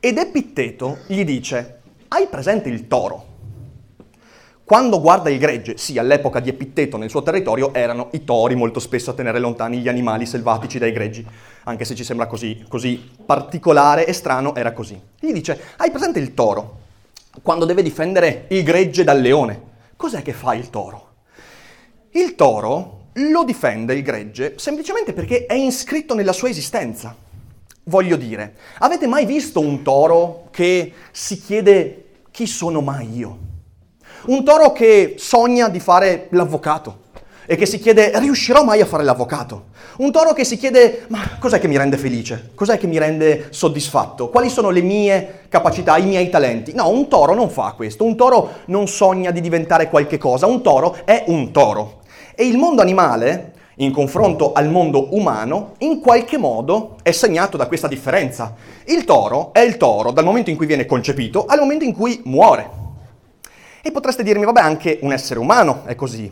Ed 0.00 0.18
Epitteto 0.18 0.98
gli 1.08 1.24
dice, 1.24 1.80
hai 2.08 2.26
presente 2.28 2.68
il 2.68 2.86
toro? 2.86 3.27
Quando 4.68 5.00
guarda 5.00 5.30
il 5.30 5.38
gregge, 5.38 5.78
sì, 5.78 5.96
all'epoca 5.96 6.40
di 6.40 6.50
Epitteto 6.50 6.98
nel 6.98 7.08
suo 7.08 7.22
territorio 7.22 7.72
erano 7.72 8.08
i 8.10 8.24
tori 8.24 8.54
molto 8.54 8.80
spesso 8.80 9.12
a 9.12 9.14
tenere 9.14 9.38
lontani 9.38 9.78
gli 9.78 9.88
animali 9.88 10.26
selvatici 10.26 10.78
dai 10.78 10.92
greggi, 10.92 11.26
anche 11.64 11.86
se 11.86 11.94
ci 11.94 12.04
sembra 12.04 12.26
così, 12.26 12.66
così 12.68 13.12
particolare 13.24 14.04
e 14.04 14.12
strano, 14.12 14.54
era 14.54 14.74
così. 14.74 15.00
Gli 15.18 15.32
dice, 15.32 15.58
hai 15.78 15.90
presente 15.90 16.18
il 16.18 16.34
toro? 16.34 16.80
Quando 17.40 17.64
deve 17.64 17.82
difendere 17.82 18.44
il 18.48 18.62
gregge 18.62 19.04
dal 19.04 19.22
leone, 19.22 19.58
cos'è 19.96 20.20
che 20.20 20.34
fa 20.34 20.52
il 20.52 20.68
toro? 20.68 21.12
Il 22.10 22.34
toro 22.34 23.04
lo 23.14 23.44
difende 23.44 23.94
il 23.94 24.02
gregge 24.02 24.58
semplicemente 24.58 25.14
perché 25.14 25.46
è 25.46 25.54
iscritto 25.54 26.14
nella 26.14 26.34
sua 26.34 26.50
esistenza. 26.50 27.16
Voglio 27.84 28.16
dire, 28.16 28.54
avete 28.80 29.06
mai 29.06 29.24
visto 29.24 29.60
un 29.60 29.80
toro 29.80 30.48
che 30.50 30.92
si 31.10 31.40
chiede 31.40 32.04
chi 32.30 32.46
sono 32.46 32.82
mai 32.82 33.16
io? 33.16 33.47
Un 34.26 34.44
toro 34.44 34.72
che 34.72 35.14
sogna 35.16 35.68
di 35.68 35.78
fare 35.78 36.26
l'avvocato 36.30 37.06
e 37.46 37.56
che 37.56 37.66
si 37.66 37.78
chiede 37.78 38.18
riuscirò 38.18 38.64
mai 38.64 38.80
a 38.80 38.86
fare 38.86 39.04
l'avvocato? 39.04 39.66
Un 39.98 40.10
toro 40.10 40.32
che 40.32 40.44
si 40.44 40.56
chiede 40.56 41.04
ma 41.08 41.36
cos'è 41.38 41.60
che 41.60 41.68
mi 41.68 41.78
rende 41.78 41.96
felice? 41.96 42.50
Cos'è 42.54 42.78
che 42.78 42.88
mi 42.88 42.98
rende 42.98 43.46
soddisfatto? 43.50 44.28
Quali 44.28 44.50
sono 44.50 44.70
le 44.70 44.82
mie 44.82 45.42
capacità, 45.48 45.96
i 45.98 46.04
miei 46.04 46.30
talenti? 46.30 46.74
No, 46.74 46.88
un 46.88 47.08
toro 47.08 47.32
non 47.34 47.48
fa 47.48 47.74
questo, 47.76 48.04
un 48.04 48.16
toro 48.16 48.50
non 48.66 48.88
sogna 48.88 49.30
di 49.30 49.40
diventare 49.40 49.88
qualche 49.88 50.18
cosa, 50.18 50.46
un 50.46 50.62
toro 50.62 50.96
è 51.04 51.24
un 51.28 51.52
toro. 51.52 52.00
E 52.34 52.44
il 52.44 52.58
mondo 52.58 52.82
animale, 52.82 53.52
in 53.76 53.92
confronto 53.92 54.52
al 54.52 54.68
mondo 54.68 55.14
umano, 55.14 55.74
in 55.78 56.00
qualche 56.00 56.38
modo 56.38 56.96
è 57.02 57.12
segnato 57.12 57.56
da 57.56 57.68
questa 57.68 57.86
differenza. 57.86 58.54
Il 58.86 59.04
toro 59.04 59.52
è 59.52 59.60
il 59.60 59.76
toro 59.76 60.10
dal 60.10 60.24
momento 60.24 60.50
in 60.50 60.56
cui 60.56 60.66
viene 60.66 60.86
concepito 60.86 61.46
al 61.46 61.60
momento 61.60 61.84
in 61.84 61.94
cui 61.94 62.20
muore. 62.24 62.86
E 63.82 63.90
potreste 63.92 64.22
dirmi, 64.22 64.44
vabbè, 64.44 64.60
anche 64.60 64.98
un 65.02 65.12
essere 65.12 65.38
umano 65.38 65.84
è 65.84 65.94
così. 65.94 66.30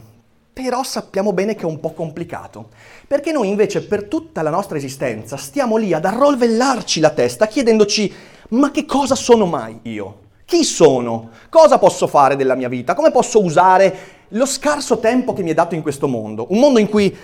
però 0.57 0.83
sappiamo 0.83 1.35
bene 1.35 1.55
che 1.55 1.63
è 1.63 1.67
un 1.67 1.81
po' 1.81 1.93
complicato, 1.93 2.71
perché 3.07 3.31
noi 3.31 3.49
invece 3.49 3.85
per 3.85 4.05
tutta 4.05 4.41
la 4.41 4.49
nostra 4.49 4.79
esistenza 4.79 5.37
stiamo 5.37 5.77
lì 5.77 5.93
ad 5.93 6.07
arrovellarci 6.07 6.99
la 6.99 7.11
testa 7.11 7.47
chiedendoci 7.47 8.11
ma 8.49 8.71
che 8.71 8.87
cosa 8.87 9.15
sono 9.15 9.45
mai 9.45 9.81
io? 9.83 10.21
Chi 10.47 10.65
sono? 10.65 11.29
Cosa 11.51 11.77
posso 11.77 12.07
fare 12.07 12.37
della 12.37 12.55
mia 12.55 12.71
vita? 12.71 12.95
Come 12.95 13.11
posso 13.11 13.43
usare 13.43 13.97
lo 14.29 14.47
scarso 14.47 14.99
tempo 14.99 15.35
che 15.35 15.43
mi 15.43 15.51
è 15.51 15.55
dato 15.55 15.75
in 15.75 15.83
questo 15.83 16.09
mondo? 16.09 16.47
Un 16.49 16.59
mondo 16.59 16.79
in 16.79 16.89
cui 16.89 17.15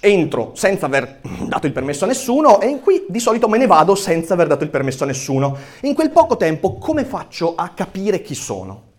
entro 0.00 0.50
senza 0.54 0.84
aver 0.84 1.20
dato 1.48 1.66
il 1.66 1.72
permesso 1.72 2.04
a 2.04 2.08
nessuno 2.08 2.60
e 2.60 2.66
in 2.66 2.80
cui 2.80 3.06
di 3.08 3.18
solito 3.18 3.48
me 3.48 3.56
ne 3.56 3.66
vado 3.66 3.94
senza 3.94 4.34
aver 4.34 4.48
dato 4.48 4.64
il 4.64 4.70
permesso 4.70 5.04
a 5.04 5.06
nessuno. 5.06 5.56
In 5.82 5.94
quel 5.94 6.10
poco 6.10 6.36
tempo 6.36 6.74
come 6.74 7.06
faccio 7.06 7.54
a 7.54 7.70
capire 7.70 8.20
chi 8.20 8.34
sono? 8.34 8.90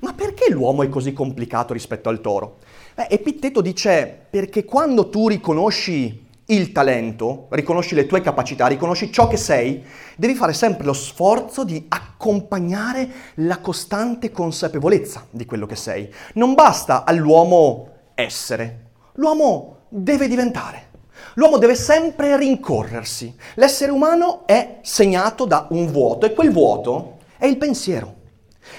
Ma 0.00 0.12
perché 0.12 0.50
l'uomo 0.50 0.82
è 0.82 0.88
così 0.88 1.12
complicato 1.12 1.72
rispetto 1.72 2.08
al 2.08 2.20
toro? 2.20 2.58
Beh, 2.94 3.08
Epitteto 3.10 3.60
dice 3.60 4.26
perché 4.30 4.64
quando 4.64 5.08
tu 5.08 5.28
riconosci 5.28 6.28
il 6.46 6.72
talento, 6.72 7.46
riconosci 7.50 7.94
le 7.94 8.06
tue 8.06 8.20
capacità, 8.20 8.66
riconosci 8.66 9.12
ciò 9.12 9.28
che 9.28 9.36
sei, 9.36 9.84
devi 10.16 10.34
fare 10.34 10.52
sempre 10.52 10.84
lo 10.84 10.92
sforzo 10.92 11.64
di 11.64 11.86
accompagnare 11.88 13.08
la 13.36 13.58
costante 13.58 14.32
consapevolezza 14.32 15.26
di 15.30 15.44
quello 15.44 15.66
che 15.66 15.76
sei. 15.76 16.12
Non 16.34 16.54
basta 16.54 17.04
all'uomo 17.04 17.88
essere, 18.14 18.90
l'uomo 19.14 19.76
deve 19.88 20.28
diventare. 20.28 20.88
L'uomo 21.34 21.58
deve 21.58 21.74
sempre 21.74 22.36
rincorrersi. 22.36 23.34
L'essere 23.54 23.92
umano 23.92 24.46
è 24.46 24.78
segnato 24.82 25.44
da 25.44 25.66
un 25.70 25.86
vuoto 25.86 26.26
e 26.26 26.34
quel 26.34 26.50
vuoto 26.50 27.18
è 27.38 27.46
il 27.46 27.56
pensiero. 27.56 28.14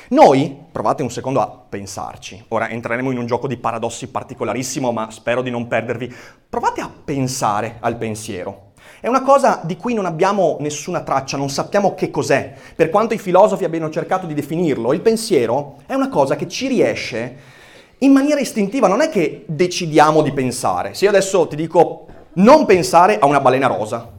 Noi, 0.09 0.60
provate 0.71 1.03
un 1.03 1.11
secondo 1.11 1.41
a 1.41 1.47
pensarci, 1.47 2.45
ora 2.49 2.69
entreremo 2.69 3.11
in 3.11 3.17
un 3.17 3.25
gioco 3.25 3.47
di 3.47 3.57
paradossi 3.57 4.07
particolarissimo, 4.07 4.91
ma 4.91 5.11
spero 5.11 5.41
di 5.41 5.49
non 5.49 5.67
perdervi. 5.67 6.13
Provate 6.49 6.81
a 6.81 6.89
pensare 6.89 7.77
al 7.81 7.97
pensiero. 7.97 8.69
È 8.99 9.07
una 9.07 9.23
cosa 9.23 9.61
di 9.63 9.77
cui 9.77 9.93
non 9.93 10.05
abbiamo 10.05 10.57
nessuna 10.59 11.01
traccia, 11.01 11.35
non 11.37 11.49
sappiamo 11.49 11.93
che 11.93 12.09
cos'è. 12.09 12.53
Per 12.75 12.89
quanto 12.89 13.13
i 13.13 13.19
filosofi 13.19 13.63
abbiano 13.63 13.89
cercato 13.89 14.25
di 14.25 14.33
definirlo, 14.33 14.93
il 14.93 15.01
pensiero 15.01 15.77
è 15.85 15.93
una 15.93 16.09
cosa 16.09 16.35
che 16.35 16.47
ci 16.47 16.67
riesce 16.67 17.59
in 17.99 18.11
maniera 18.11 18.39
istintiva, 18.39 18.87
non 18.87 19.01
è 19.01 19.09
che 19.09 19.43
decidiamo 19.47 20.21
di 20.21 20.31
pensare. 20.31 20.93
Se 20.93 21.03
io 21.03 21.09
adesso 21.09 21.47
ti 21.47 21.55
dico 21.55 22.07
non 22.33 22.65
pensare 22.65 23.19
a 23.19 23.25
una 23.25 23.41
balena 23.41 23.67
rosa, 23.67 24.09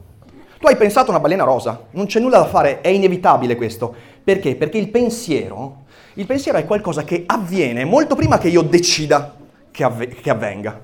tu 0.59 0.67
hai 0.67 0.77
pensato 0.77 1.07
a 1.07 1.09
una 1.09 1.19
balena 1.19 1.43
rosa, 1.43 1.87
non 1.91 2.05
c'è 2.05 2.21
nulla 2.21 2.37
da 2.37 2.45
fare, 2.45 2.79
è 2.79 2.87
inevitabile 2.87 3.55
questo. 3.55 3.93
Perché? 4.23 4.55
Perché 4.55 4.77
il 4.77 4.89
pensiero, 4.89 5.82
il 6.15 6.25
pensiero 6.25 6.57
è 6.57 6.65
qualcosa 6.65 7.03
che 7.03 7.23
avviene 7.25 7.85
molto 7.85 8.15
prima 8.15 8.37
che 8.37 8.47
io 8.47 8.61
decida 8.61 9.35
che, 9.71 9.83
avve- 9.83 10.09
che 10.09 10.29
avvenga. 10.29 10.79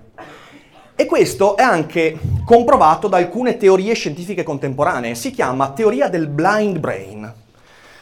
E 0.95 1.05
questo 1.05 1.55
è 1.55 1.61
anche 1.61 2.17
comprovato 2.43 3.07
da 3.07 3.17
alcune 3.17 3.55
teorie 3.55 3.93
scientifiche 3.93 4.43
contemporanee. 4.43 5.15
Si 5.15 5.31
chiama 5.31 5.69
teoria 5.71 6.09
del 6.09 6.27
blind 6.27 6.79
brain. 6.79 7.33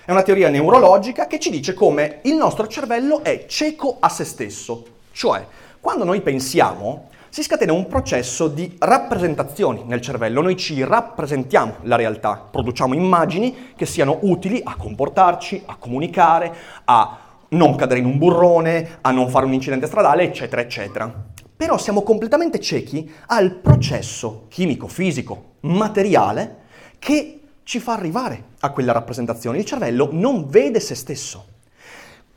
È 0.06 0.12
una 0.12 0.24
teoria 0.24 0.50
neurologica 0.50 1.28
che 1.28 1.38
ci 1.38 1.50
dice 1.50 1.74
come 1.74 2.20
il 2.24 2.36
nostro 2.36 2.66
cervello 2.68 3.24
è 3.24 3.46
cieco 3.46 3.98
a 4.00 4.10
se 4.10 4.24
stesso. 4.24 4.86
Cioè, 5.12 5.46
quando 5.82 6.06
noi 6.06 6.22
pensiamo, 6.22 7.10
si 7.38 7.44
scatena 7.44 7.72
un 7.72 7.86
processo 7.86 8.48
di 8.48 8.78
rappresentazioni 8.80 9.84
nel 9.86 10.02
cervello. 10.02 10.42
Noi 10.42 10.58
ci 10.58 10.84
rappresentiamo 10.84 11.76
la 11.84 11.96
realtà, 11.96 12.48
produciamo 12.50 12.96
immagini 12.96 13.74
che 13.76 13.86
siano 13.86 14.18
utili 14.22 14.60
a 14.64 14.76
comportarci, 14.76 15.62
a 15.68 15.76
comunicare, 15.76 16.52
a 16.86 17.20
non 17.50 17.76
cadere 17.76 18.00
in 18.00 18.08
un 18.08 18.18
burrone, 18.18 18.98
a 19.02 19.12
non 19.12 19.30
fare 19.30 19.46
un 19.46 19.54
incidente 19.54 19.86
stradale, 19.86 20.24
eccetera, 20.24 20.62
eccetera. 20.62 21.26
Però 21.56 21.78
siamo 21.78 22.02
completamente 22.02 22.60
ciechi 22.60 23.08
al 23.28 23.52
processo 23.52 24.48
chimico, 24.50 24.88
fisico, 24.88 25.58
materiale 25.60 26.62
che 26.98 27.42
ci 27.62 27.80
fa 27.80 27.94
arrivare 27.94 28.46
a 28.62 28.72
quella 28.72 28.94
rappresentazione. 28.94 29.60
Il 29.60 29.66
cervello 29.66 30.10
non 30.12 30.48
vede 30.50 30.80
se 30.80 30.96
stesso. 30.96 31.57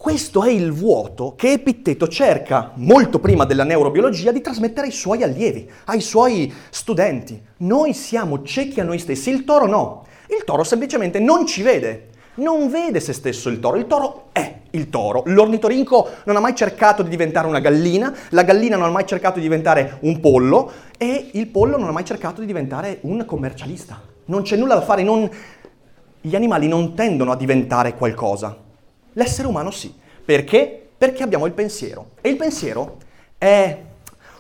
Questo 0.01 0.45
è 0.45 0.51
il 0.51 0.73
vuoto 0.73 1.35
che 1.37 1.53
Epitteto 1.53 2.09
cerca, 2.09 2.73
molto 2.77 3.19
prima 3.19 3.45
della 3.45 3.65
neurobiologia, 3.65 4.33
di 4.33 4.41
trasmettere 4.41 4.87
ai 4.87 4.93
suoi 4.95 5.23
allievi, 5.23 5.71
ai 5.85 6.01
suoi 6.01 6.51
studenti. 6.71 7.39
Noi 7.59 7.93
siamo 7.93 8.43
ciechi 8.43 8.81
a 8.81 8.85
noi 8.85 8.99
stessi, 8.99 9.29
il 9.29 9.45
toro 9.45 9.67
no. 9.67 10.07
Il 10.29 10.45
toro 10.45 10.65
semplicemente 10.65 11.19
non 11.19 11.45
ci 11.45 11.61
vede, 11.61 12.09
non 12.37 12.71
vede 12.71 12.99
se 12.99 13.13
stesso 13.13 13.51
il 13.51 13.61
toro, 13.61 13.77
il 13.77 13.87
toro 13.87 14.29
è 14.33 14.61
il 14.71 14.89
toro. 14.89 15.23
L'ornitorinco 15.27 16.09
non 16.25 16.37
ha 16.37 16.41
mai 16.41 16.55
cercato 16.55 17.03
di 17.03 17.11
diventare 17.11 17.47
una 17.47 17.61
gallina, 17.61 18.11
la 18.31 18.43
gallina 18.43 18.79
non 18.79 18.87
ha 18.87 18.93
mai 18.93 19.07
cercato 19.07 19.35
di 19.35 19.43
diventare 19.43 19.99
un 20.01 20.19
pollo 20.19 20.73
e 20.97 21.29
il 21.35 21.47
pollo 21.49 21.77
non 21.77 21.89
ha 21.89 21.93
mai 21.93 22.07
cercato 22.07 22.41
di 22.41 22.47
diventare 22.47 23.01
un 23.03 23.23
commercialista. 23.27 24.01
Non 24.25 24.41
c'è 24.45 24.57
nulla 24.57 24.77
da 24.77 24.81
fare, 24.81 25.03
non... 25.03 25.29
gli 26.23 26.35
animali 26.35 26.69
non 26.69 26.95
tendono 26.95 27.33
a 27.33 27.37
diventare 27.37 27.95
qualcosa. 27.95 28.69
L'essere 29.15 29.49
umano 29.49 29.71
sì. 29.71 29.93
Perché? 30.25 30.89
Perché 30.97 31.23
abbiamo 31.23 31.47
il 31.47 31.53
pensiero. 31.53 32.11
E 32.21 32.29
il 32.29 32.37
pensiero 32.37 32.99
è 33.39 33.85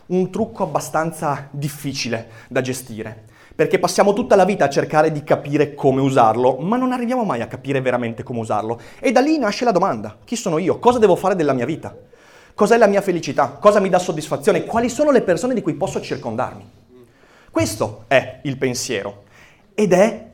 un 0.06 0.30
trucco 0.30 0.62
abbastanza 0.62 1.48
difficile 1.50 2.28
da 2.48 2.60
gestire. 2.60 3.24
Perché 3.54 3.78
passiamo 3.78 4.12
tutta 4.12 4.36
la 4.36 4.44
vita 4.44 4.66
a 4.66 4.70
cercare 4.70 5.10
di 5.10 5.24
capire 5.24 5.74
come 5.74 6.00
usarlo, 6.00 6.56
ma 6.56 6.76
non 6.76 6.92
arriviamo 6.92 7.24
mai 7.24 7.42
a 7.42 7.46
capire 7.46 7.80
veramente 7.80 8.22
come 8.22 8.40
usarlo. 8.40 8.80
E 9.00 9.12
da 9.12 9.20
lì 9.20 9.38
nasce 9.38 9.64
la 9.64 9.72
domanda, 9.72 10.18
chi 10.24 10.36
sono 10.36 10.58
io? 10.58 10.78
Cosa 10.78 10.98
devo 10.98 11.16
fare 11.16 11.34
della 11.34 11.52
mia 11.52 11.66
vita? 11.66 11.94
Cos'è 12.54 12.76
la 12.76 12.86
mia 12.86 13.00
felicità? 13.00 13.48
Cosa 13.60 13.80
mi 13.80 13.88
dà 13.88 13.98
soddisfazione? 13.98 14.64
Quali 14.64 14.88
sono 14.88 15.10
le 15.10 15.22
persone 15.22 15.54
di 15.54 15.62
cui 15.62 15.74
posso 15.74 16.00
circondarmi? 16.00 16.70
Questo 17.50 18.04
è 18.06 18.40
il 18.44 18.56
pensiero. 18.56 19.24
Ed 19.74 19.92
è 19.92 20.30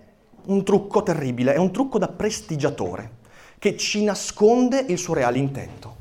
un 0.47 0.65
trucco 0.65 1.03
terribile, 1.03 1.55
è 1.55 1.59
un 1.59 1.73
trucco 1.73 1.99
da 1.99 2.09
prestigiatore 2.09 3.16
che 3.67 3.77
ci 3.77 4.05
nasconde 4.05 4.85
il 4.87 4.97
suo 4.97 5.15
reale 5.15 5.39
intento. 5.39 5.97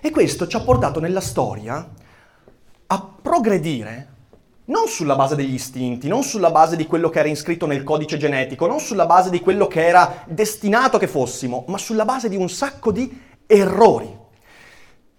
E 0.00 0.10
questo 0.10 0.48
ci 0.48 0.56
ha 0.56 0.60
portato 0.60 0.98
nella 0.98 1.20
storia 1.20 1.88
a 2.88 3.10
progredire 3.22 4.14
non 4.64 4.88
sulla 4.88 5.14
base 5.14 5.36
degli 5.36 5.54
istinti, 5.54 6.08
non 6.08 6.24
sulla 6.24 6.50
base 6.50 6.74
di 6.74 6.84
quello 6.84 7.08
che 7.08 7.20
era 7.20 7.28
iscritto 7.28 7.66
nel 7.66 7.84
codice 7.84 8.16
genetico, 8.16 8.66
non 8.66 8.80
sulla 8.80 9.06
base 9.06 9.30
di 9.30 9.38
quello 9.38 9.68
che 9.68 9.86
era 9.86 10.24
destinato 10.26 10.98
che 10.98 11.06
fossimo, 11.06 11.62
ma 11.68 11.78
sulla 11.78 12.04
base 12.04 12.28
di 12.28 12.34
un 12.34 12.48
sacco 12.48 12.90
di 12.90 13.20
errori. 13.46 14.12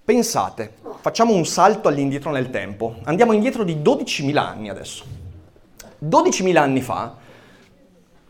Pensate, 0.04 0.73
facciamo 1.00 1.34
un 1.34 1.45
salto 1.45 1.88
all'indietro 1.88 2.32
nel 2.32 2.50
tempo, 2.50 2.97
andiamo 3.06 3.32
indietro 3.32 3.63
di 3.63 3.76
12.000 3.76 4.36
anni 4.36 4.67
adesso. 4.67 5.06
12.000 6.04 6.58
anni 6.58 6.82
fa 6.82 7.15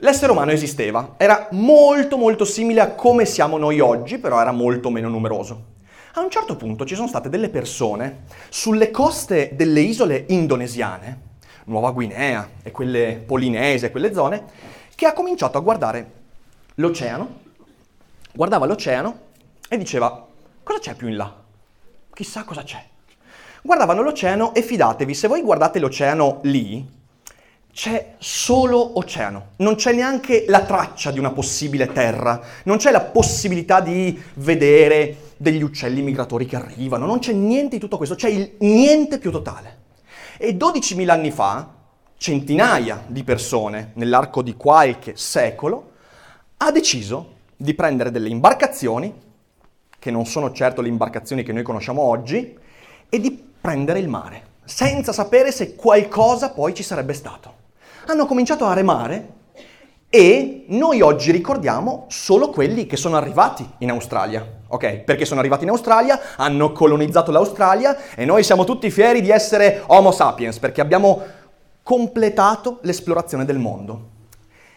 L'essere 0.02 0.32
umano 0.32 0.52
esisteva, 0.52 1.16
era 1.18 1.48
molto 1.54 2.18
molto 2.18 2.46
simile 2.46 2.82
a 2.82 2.92
come 2.92 3.26
siamo 3.26 3.58
noi 3.58 3.80
oggi, 3.80 4.20
però 4.20 4.40
era 4.40 4.52
molto 4.52 4.92
meno 4.92 5.10
numeroso. 5.10 5.76
A 6.14 6.22
un 6.22 6.30
certo 6.30 6.56
punto 6.56 6.86
ci 6.86 6.94
sono 6.94 7.08
state 7.08 7.30
delle 7.30 7.50
persone 7.50 8.26
sulle 8.50 8.92
coste 8.92 9.52
delle 9.56 9.80
isole 9.82 10.26
indonesiane, 10.28 11.22
Nuova 11.66 11.90
Guinea 11.90 12.48
e 12.62 12.70
quelle 12.70 13.24
polinese, 13.26 13.90
quelle 13.90 14.14
zone, 14.14 14.44
che 14.94 15.08
ha 15.08 15.14
cominciato 15.14 15.58
a 15.58 15.62
guardare 15.62 16.12
l'oceano, 16.76 17.40
guardava 18.34 18.68
l'oceano 18.68 19.20
e 19.68 19.78
diceva 19.80 20.28
cosa 20.62 20.80
c'è 20.80 20.94
più 20.94 21.08
in 21.08 21.16
là? 21.16 21.34
Chissà 22.14 22.44
cosa 22.44 22.62
c'è. 22.62 22.86
Guardavano 23.64 24.04
l'oceano 24.04 24.54
e 24.54 24.62
fidatevi, 24.62 25.16
se 25.16 25.28
voi 25.28 25.42
guardate 25.42 25.80
l'oceano 25.80 26.38
lì, 26.44 26.88
c'è 27.78 28.16
solo 28.18 28.98
oceano, 28.98 29.50
non 29.58 29.76
c'è 29.76 29.94
neanche 29.94 30.46
la 30.48 30.66
traccia 30.66 31.12
di 31.12 31.20
una 31.20 31.30
possibile 31.30 31.86
terra, 31.86 32.42
non 32.64 32.78
c'è 32.78 32.90
la 32.90 33.02
possibilità 33.02 33.82
di 33.82 34.20
vedere 34.34 35.34
degli 35.38 35.62
uccelli 35.62 36.02
migratori 36.02 36.48
che 36.48 36.56
arrivano, 36.56 37.06
non 37.06 37.20
c'è 37.20 37.34
niente 37.34 37.76
di 37.76 37.80
tutto 37.80 37.98
questo, 37.98 38.16
c'è 38.16 38.30
il 38.30 38.56
niente 38.62 39.20
più 39.20 39.30
totale. 39.30 39.78
E 40.40 40.58
12.000 40.58 41.08
anni 41.10 41.30
fa, 41.30 41.72
centinaia 42.18 43.04
di 43.06 43.24
persone, 43.24 43.92
nell'arco 43.94 44.42
di 44.42 44.56
qualche 44.56 45.16
secolo, 45.16 45.92
ha 46.58 46.72
deciso 46.72 47.36
di 47.56 47.76
prendere 47.76 48.10
delle 48.10 48.30
imbarcazioni, 48.30 49.14
che 50.00 50.10
non 50.10 50.26
sono 50.26 50.52
certo 50.52 50.82
le 50.82 50.88
imbarcazioni 50.88 51.44
che 51.44 51.54
noi 51.54 51.62
conosciamo 51.62 52.02
oggi, 52.02 52.58
e 53.08 53.20
di 53.20 53.52
prendere 53.62 54.00
il 54.00 54.08
mare, 54.08 54.42
senza 54.66 55.14
sapere 55.14 55.52
se 55.52 55.76
qualcosa 55.76 56.50
poi 56.50 56.74
ci 56.74 56.82
sarebbe 56.82 57.14
stato 57.14 57.57
hanno 58.12 58.26
cominciato 58.26 58.66
a 58.66 58.74
remare 58.74 59.36
e 60.10 60.64
noi 60.68 61.02
oggi 61.02 61.32
ricordiamo 61.32 62.06
solo 62.08 62.50
quelli 62.50 62.86
che 62.86 62.96
sono 62.96 63.18
arrivati 63.18 63.70
in 63.80 63.90
Australia, 63.90 64.46
ok? 64.68 65.00
Perché 65.00 65.26
sono 65.26 65.42
arrivati 65.42 65.66
in 65.66 65.70
Australia, 65.70 66.20
hanno 66.38 66.72
colonizzato 66.72 67.32
l'Australia 67.32 67.98
e 68.16 68.24
noi 68.24 68.44
siamo 68.44 68.64
tutti 68.64 68.90
fieri 68.90 69.22
di 69.22 69.30
essere 69.30 69.84
Homo 69.88 70.12
sapiens 70.12 70.60
perché 70.60 70.80
abbiamo 70.80 71.22
completato 71.84 72.80
l'esplorazione 72.84 73.44
del 73.44 73.58
mondo. 73.58 74.16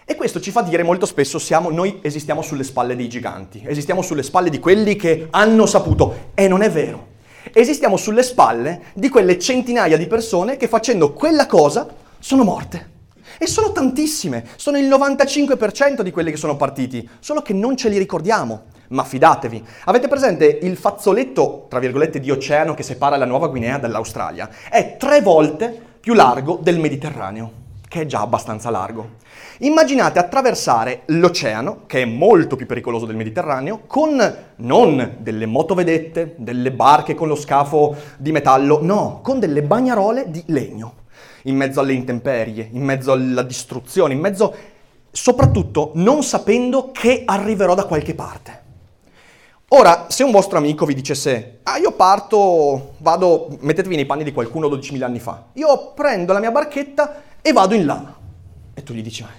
E 0.05 0.17
questo 0.17 0.41
ci 0.41 0.51
fa 0.51 0.63
dire 0.63 0.83
molto 0.83 1.07
spesso 1.07 1.39
siamo, 1.39 1.71
noi 1.71 2.01
esistiamo 2.03 2.43
sulle 2.43 2.65
spalle 2.65 2.97
dei 2.97 3.09
giganti, 3.09 3.63
esistiamo 3.65 4.03
sulle 4.03 4.25
spalle 4.25 4.51
di 4.51 4.59
quelli 4.59 4.97
che 4.97 5.29
hanno 5.31 5.67
saputo. 5.67 6.31
E 6.35 6.49
non 6.49 6.63
è 6.63 6.71
vero. 6.71 7.07
Esistiamo 7.53 7.97
sulle 7.97 8.25
spalle 8.25 8.87
di 8.95 9.09
quelle 9.09 9.39
centinaia 9.39 9.97
di 9.97 10.09
persone 10.09 10.57
che 10.57 10.67
facendo 10.67 11.13
quella 11.13 11.47
cosa 11.47 11.87
sono 12.19 12.43
morte. 12.43 12.99
E 13.43 13.47
sono 13.47 13.73
tantissime, 13.73 14.45
sono 14.57 14.77
il 14.77 14.87
95% 14.87 16.03
di 16.03 16.11
quelli 16.11 16.31
che 16.31 16.37
sono 16.37 16.59
partiti, 16.59 17.09
solo 17.21 17.41
che 17.41 17.55
non 17.55 17.75
ce 17.75 17.89
li 17.89 17.97
ricordiamo. 17.97 18.65
Ma 18.89 19.03
fidatevi, 19.03 19.65
avete 19.87 20.09
presente 20.09 20.59
il 20.61 20.77
fazzoletto, 20.77 21.65
tra 21.71 21.79
virgolette, 21.79 22.21
di 22.21 22.31
oceano 22.31 22.75
che 22.75 22.83
separa 22.83 23.17
la 23.17 23.25
Nuova 23.25 23.47
Guinea 23.47 23.79
dall'Australia? 23.79 24.51
È 24.69 24.99
tre 24.99 25.23
volte 25.23 25.75
più 26.01 26.13
largo 26.13 26.59
del 26.61 26.79
Mediterraneo, 26.79 27.53
che 27.89 28.03
è 28.03 28.05
già 28.05 28.21
abbastanza 28.21 28.69
largo. 28.69 29.13
Immaginate 29.61 30.19
attraversare 30.19 31.05
l'oceano, 31.07 31.85
che 31.87 32.03
è 32.03 32.05
molto 32.05 32.57
più 32.57 32.67
pericoloso 32.67 33.07
del 33.07 33.17
Mediterraneo, 33.17 33.85
con 33.87 34.37
non 34.57 35.17
delle 35.19 35.47
motovedette, 35.47 36.35
delle 36.37 36.73
barche 36.73 37.15
con 37.15 37.29
lo 37.29 37.37
scafo 37.37 37.97
di 38.19 38.33
metallo, 38.33 38.81
no, 38.83 39.21
con 39.23 39.39
delle 39.39 39.63
bagnarole 39.63 40.31
di 40.31 40.43
legno 40.49 40.99
in 41.45 41.57
mezzo 41.57 41.81
alle 41.81 41.93
intemperie, 41.93 42.69
in 42.71 42.83
mezzo 42.83 43.13
alla 43.13 43.43
distruzione, 43.43 44.15
in 44.15 44.21
mezzo 44.21 44.55
soprattutto 45.11 45.93
non 45.95 46.23
sapendo 46.23 46.91
che 46.93 47.23
arriverò 47.25 47.75
da 47.75 47.85
qualche 47.85 48.15
parte. 48.15 48.59
Ora, 49.73 50.07
se 50.09 50.25
un 50.25 50.33
vostro 50.33 50.59
amico 50.59 50.85
vi 50.85 50.95
dicesse, 50.95 51.61
ah 51.63 51.79
io 51.79 51.93
parto, 51.93 52.95
vado, 52.99 53.57
mettetevi 53.61 53.95
nei 53.95 54.07
panni 54.07 54.25
di 54.25 54.33
qualcuno 54.33 54.67
12.000 54.69 55.03
anni 55.03 55.21
fa, 55.21 55.45
io 55.53 55.93
prendo 55.95 56.33
la 56.33 56.41
mia 56.41 56.51
barchetta 56.51 57.23
e 57.41 57.53
vado 57.53 57.75
in 57.75 57.87
là. 57.87 58.15
E 58.75 58.83
tu 58.83 58.93
gli 58.93 59.03
dici, 59.03 59.23
ma 59.23 59.31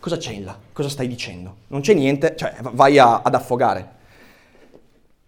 cosa 0.00 0.16
c'è 0.16 0.32
in 0.32 0.44
là? 0.44 0.56
Cosa 0.72 0.88
stai 0.88 1.08
dicendo? 1.08 1.56
Non 1.66 1.82
c'è 1.82 1.92
niente, 1.92 2.34
cioè 2.36 2.54
vai 2.72 2.98
a, 2.98 3.20
ad 3.22 3.34
affogare. 3.34 3.95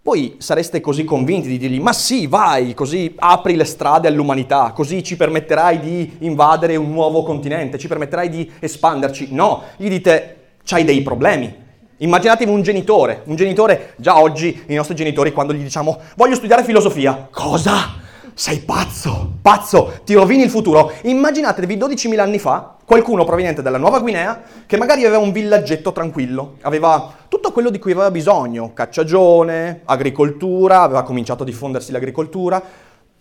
Poi 0.09 0.37
sareste 0.39 0.81
così 0.81 1.05
convinti 1.05 1.49
di 1.49 1.59
dirgli, 1.59 1.81
ma 1.81 1.93
sì, 1.93 2.27
vai, 2.27 2.73
così 2.73 3.13
apri 3.19 3.57
le 3.57 3.67
strade 3.67 4.09
all'umanità, 4.09 4.73
così 4.75 5.03
ci 5.03 5.19
permetterai 5.19 5.81
di 5.81 6.17
invadere 6.21 6.77
un 6.77 6.91
nuovo 6.91 7.23
continente, 7.23 7.77
ci 7.77 7.89
permetterai 7.89 8.31
di 8.31 8.51
espanderci. 8.59 9.29
No, 9.33 9.65
gli 9.77 9.91
dite, 9.91 10.37
c'hai 10.65 10.85
dei 10.85 11.03
problemi. 11.03 11.55
Immaginatevi 11.99 12.51
un 12.51 12.63
genitore, 12.63 13.21
un 13.27 13.37
genitore, 13.37 13.93
già 13.99 14.19
oggi 14.19 14.63
i 14.69 14.75
nostri 14.77 14.95
genitori 14.95 15.31
quando 15.31 15.53
gli 15.53 15.63
diciamo, 15.63 16.01
voglio 16.17 16.37
studiare 16.37 16.65
filosofia. 16.65 17.29
Cosa? 17.31 18.07
Sei 18.35 18.61
pazzo, 18.61 19.33
pazzo, 19.43 20.01
ti 20.05 20.15
rovini 20.15 20.43
il 20.43 20.51
futuro. 20.51 20.93
Immaginatevi 21.03 21.77
12.000 21.77 22.19
anni 22.19 22.39
fa 22.39 22.77
qualcuno 22.85 23.25
proveniente 23.25 23.63
dalla 23.63 23.79
Nuova 23.79 24.01
Guinea 24.01 24.41
che 24.67 24.77
magari 24.77 25.05
aveva 25.05 25.21
un 25.23 25.33
villaggetto 25.33 25.93
tranquillo, 25.93 26.55
aveva 26.63 27.13
tutto 27.29 27.53
quello 27.53 27.71
di 27.71 27.79
cui 27.79 27.93
aveva 27.93 28.11
bisogno, 28.11 28.73
cacciagione, 28.73 29.83
agricoltura, 29.85 30.83
aveva 30.83 31.03
cominciato 31.03 31.43
a 31.43 31.47
diffondersi 31.47 31.93
l'agricoltura, 31.93 32.63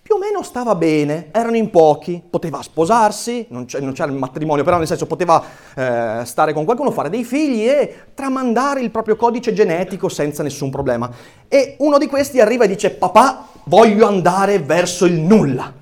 più 0.07 0.15
o 0.15 0.19
meno 0.19 0.41
stava 0.41 0.73
bene, 0.73 1.27
erano 1.33 1.57
in 1.57 1.69
pochi, 1.69 2.23
poteva 2.29 2.61
sposarsi, 2.61 3.45
non, 3.49 3.65
non 3.81 3.91
c'era 3.91 4.09
il 4.09 4.17
matrimonio, 4.17 4.63
però 4.63 4.77
nel 4.77 4.87
senso 4.87 5.05
poteva 5.05 5.43
eh, 5.75 6.21
stare 6.23 6.53
con 6.53 6.63
qualcuno, 6.63 6.91
fare 6.91 7.09
dei 7.09 7.25
figli 7.25 7.67
e 7.67 7.93
tramandare 8.13 8.79
il 8.79 8.89
proprio 8.89 9.17
codice 9.17 9.51
genetico 9.51 10.07
senza 10.07 10.43
nessun 10.43 10.69
problema. 10.69 11.11
E 11.49 11.75
uno 11.79 11.97
di 11.97 12.07
questi 12.07 12.39
arriva 12.39 12.63
e 12.63 12.69
dice 12.69 12.91
papà 12.91 13.49
voglio 13.65 14.07
andare 14.07 14.59
verso 14.59 15.03
il 15.03 15.15
nulla, 15.15 15.73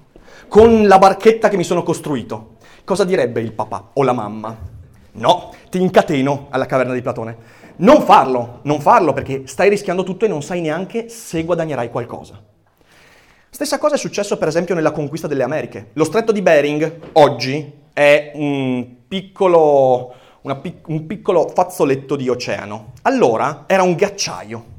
con 0.48 0.88
la 0.88 0.98
barchetta 0.98 1.48
che 1.48 1.58
mi 1.58 1.64
sono 1.64 1.84
costruito. 1.84 2.56
Cosa 2.84 3.04
direbbe 3.04 3.42
il 3.42 3.52
papà 3.52 3.92
o 3.94 4.02
la 4.02 4.14
mamma? 4.14 4.58
No, 5.12 5.54
ti 5.70 5.80
incateno 5.80 6.48
alla 6.50 6.66
caverna 6.66 6.96
di 6.96 7.04
Platone. 7.04 7.38
Non 7.76 8.02
farlo, 8.02 8.62
non 8.64 8.82
farlo 8.82 9.14
perché 9.14 9.46
stai 9.46 9.70
rischiando 9.70 10.02
tutto 10.02 10.26
e 10.26 10.28
non 10.28 10.42
sai 10.42 10.62
neanche 10.62 11.10
se 11.10 11.44
guadagnerai 11.44 11.92
qualcosa. 11.92 12.54
Stessa 13.56 13.78
cosa 13.78 13.96
è 13.96 13.98
successo 13.98 14.38
per 14.38 14.50
esempio 14.50 14.76
nella 14.76 14.92
conquista 14.92 15.28
delle 15.28 15.42
Americhe. 15.42 15.92
Lo 15.94 16.04
stretto 16.04 16.34
di 16.34 16.42
Bering 16.42 17.00
oggi 17.14 17.72
è 17.94 18.34
un 18.36 18.86
piccolo, 19.08 20.14
pic- 20.62 20.86
un 20.90 21.06
piccolo 21.06 21.48
fazzoletto 21.48 22.18
di 22.18 22.28
oceano. 22.28 22.92
Allora 23.04 23.64
era 23.66 23.82
un 23.82 23.96
ghiacciaio 23.96 24.74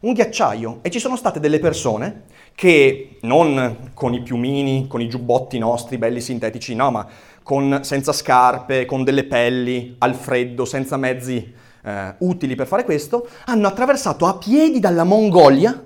un 0.00 0.12
ghiacciaio 0.12 0.80
e 0.82 0.90
ci 0.90 0.98
sono 0.98 1.16
state 1.16 1.40
delle 1.40 1.58
persone 1.58 2.24
che 2.54 3.16
non 3.22 3.92
con 3.94 4.12
i 4.12 4.20
piumini, 4.20 4.86
con 4.86 5.00
i 5.00 5.08
giubbotti 5.08 5.56
nostri 5.56 5.96
belli 5.96 6.20
sintetici, 6.20 6.74
no, 6.74 6.90
ma 6.90 7.08
con, 7.42 7.78
senza 7.84 8.12
scarpe, 8.12 8.84
con 8.84 9.02
delle 9.02 9.24
pelli, 9.24 9.94
al 10.00 10.14
freddo, 10.14 10.66
senza 10.66 10.98
mezzi 10.98 11.54
eh, 11.82 12.14
utili 12.18 12.54
per 12.54 12.66
fare 12.66 12.84
questo, 12.84 13.26
hanno 13.46 13.66
attraversato 13.66 14.26
a 14.26 14.36
piedi 14.36 14.78
dalla 14.78 15.04
Mongolia 15.04 15.82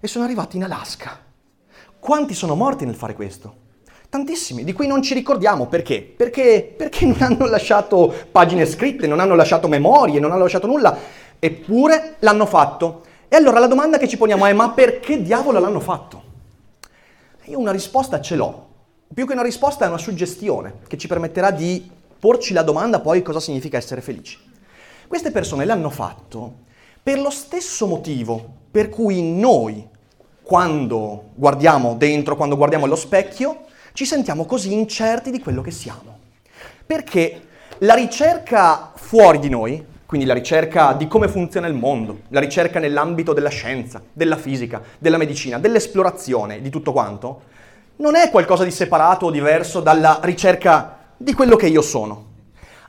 e 0.00 0.06
sono 0.06 0.24
arrivati 0.24 0.56
in 0.56 0.64
Alaska. 0.64 1.23
Quanti 2.04 2.34
sono 2.34 2.54
morti 2.54 2.84
nel 2.84 2.96
fare 2.96 3.14
questo? 3.14 3.54
Tantissimi, 4.10 4.62
di 4.62 4.74
cui 4.74 4.86
non 4.86 5.00
ci 5.00 5.14
ricordiamo 5.14 5.68
perché? 5.68 6.02
Perché, 6.02 6.74
perché 6.76 7.06
non 7.06 7.16
hanno 7.22 7.46
lasciato 7.46 8.12
pagine 8.30 8.66
scritte, 8.66 9.06
non 9.06 9.20
hanno 9.20 9.34
lasciato 9.34 9.68
memorie, 9.68 10.20
non 10.20 10.30
hanno 10.30 10.42
lasciato 10.42 10.66
nulla, 10.66 10.94
eppure 11.38 12.16
l'hanno 12.18 12.44
fatto. 12.44 13.04
E 13.26 13.36
allora 13.36 13.58
la 13.58 13.68
domanda 13.68 13.96
che 13.96 14.06
ci 14.06 14.18
poniamo 14.18 14.44
è 14.44 14.52
ma 14.52 14.72
perché 14.72 15.22
diavolo 15.22 15.58
l'hanno 15.58 15.80
fatto? 15.80 16.22
Io 17.44 17.58
una 17.58 17.72
risposta 17.72 18.20
ce 18.20 18.36
l'ho. 18.36 18.66
Più 19.14 19.26
che 19.26 19.32
una 19.32 19.42
risposta 19.42 19.86
è 19.86 19.88
una 19.88 19.96
suggestione 19.96 20.80
che 20.86 20.98
ci 20.98 21.08
permetterà 21.08 21.52
di 21.52 21.90
porci 22.18 22.52
la 22.52 22.62
domanda 22.62 23.00
poi 23.00 23.22
cosa 23.22 23.40
significa 23.40 23.78
essere 23.78 24.02
felici. 24.02 24.38
Queste 25.08 25.30
persone 25.30 25.64
l'hanno 25.64 25.88
fatto 25.88 26.52
per 27.02 27.18
lo 27.18 27.30
stesso 27.30 27.86
motivo 27.86 28.46
per 28.70 28.90
cui 28.90 29.22
noi, 29.22 29.88
quando 30.44 31.30
guardiamo 31.34 31.94
dentro, 31.96 32.36
quando 32.36 32.56
guardiamo 32.56 32.84
allo 32.84 32.94
specchio, 32.94 33.64
ci 33.94 34.04
sentiamo 34.04 34.44
così 34.44 34.72
incerti 34.72 35.30
di 35.30 35.40
quello 35.40 35.62
che 35.62 35.72
siamo. 35.72 36.18
Perché 36.86 37.40
la 37.78 37.94
ricerca 37.94 38.92
fuori 38.94 39.40
di 39.40 39.48
noi 39.48 39.92
quindi 40.14 40.26
la 40.26 40.38
ricerca 40.38 40.92
di 40.92 41.08
come 41.08 41.26
funziona 41.26 41.66
il 41.66 41.74
mondo, 41.74 42.20
la 42.28 42.38
ricerca 42.38 42.78
nell'ambito 42.78 43.32
della 43.32 43.48
scienza, 43.48 44.00
della 44.12 44.36
fisica, 44.36 44.80
della 44.98 45.16
medicina, 45.16 45.58
dell'esplorazione, 45.58 46.60
di 46.60 46.70
tutto 46.70 46.92
quanto, 46.92 47.42
non 47.96 48.14
è 48.14 48.30
qualcosa 48.30 48.62
di 48.62 48.70
separato 48.70 49.26
o 49.26 49.30
diverso 49.32 49.80
dalla 49.80 50.20
ricerca 50.22 50.98
di 51.16 51.32
quello 51.32 51.56
che 51.56 51.66
io 51.66 51.82
sono. 51.82 52.26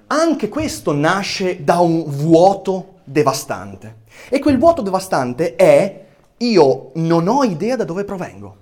Anche 0.06 0.50
questo 0.50 0.94
nasce 0.94 1.64
da 1.64 1.80
un 1.80 2.04
vuoto 2.06 3.00
devastante. 3.04 4.04
E 4.30 4.38
quel 4.38 4.60
vuoto 4.60 4.84
devastante 4.84 5.56
è 5.56 6.05
io 6.38 6.92
non 6.96 7.28
ho 7.28 7.44
idea 7.44 7.76
da 7.76 7.84
dove 7.86 8.04
provengo. 8.04 8.58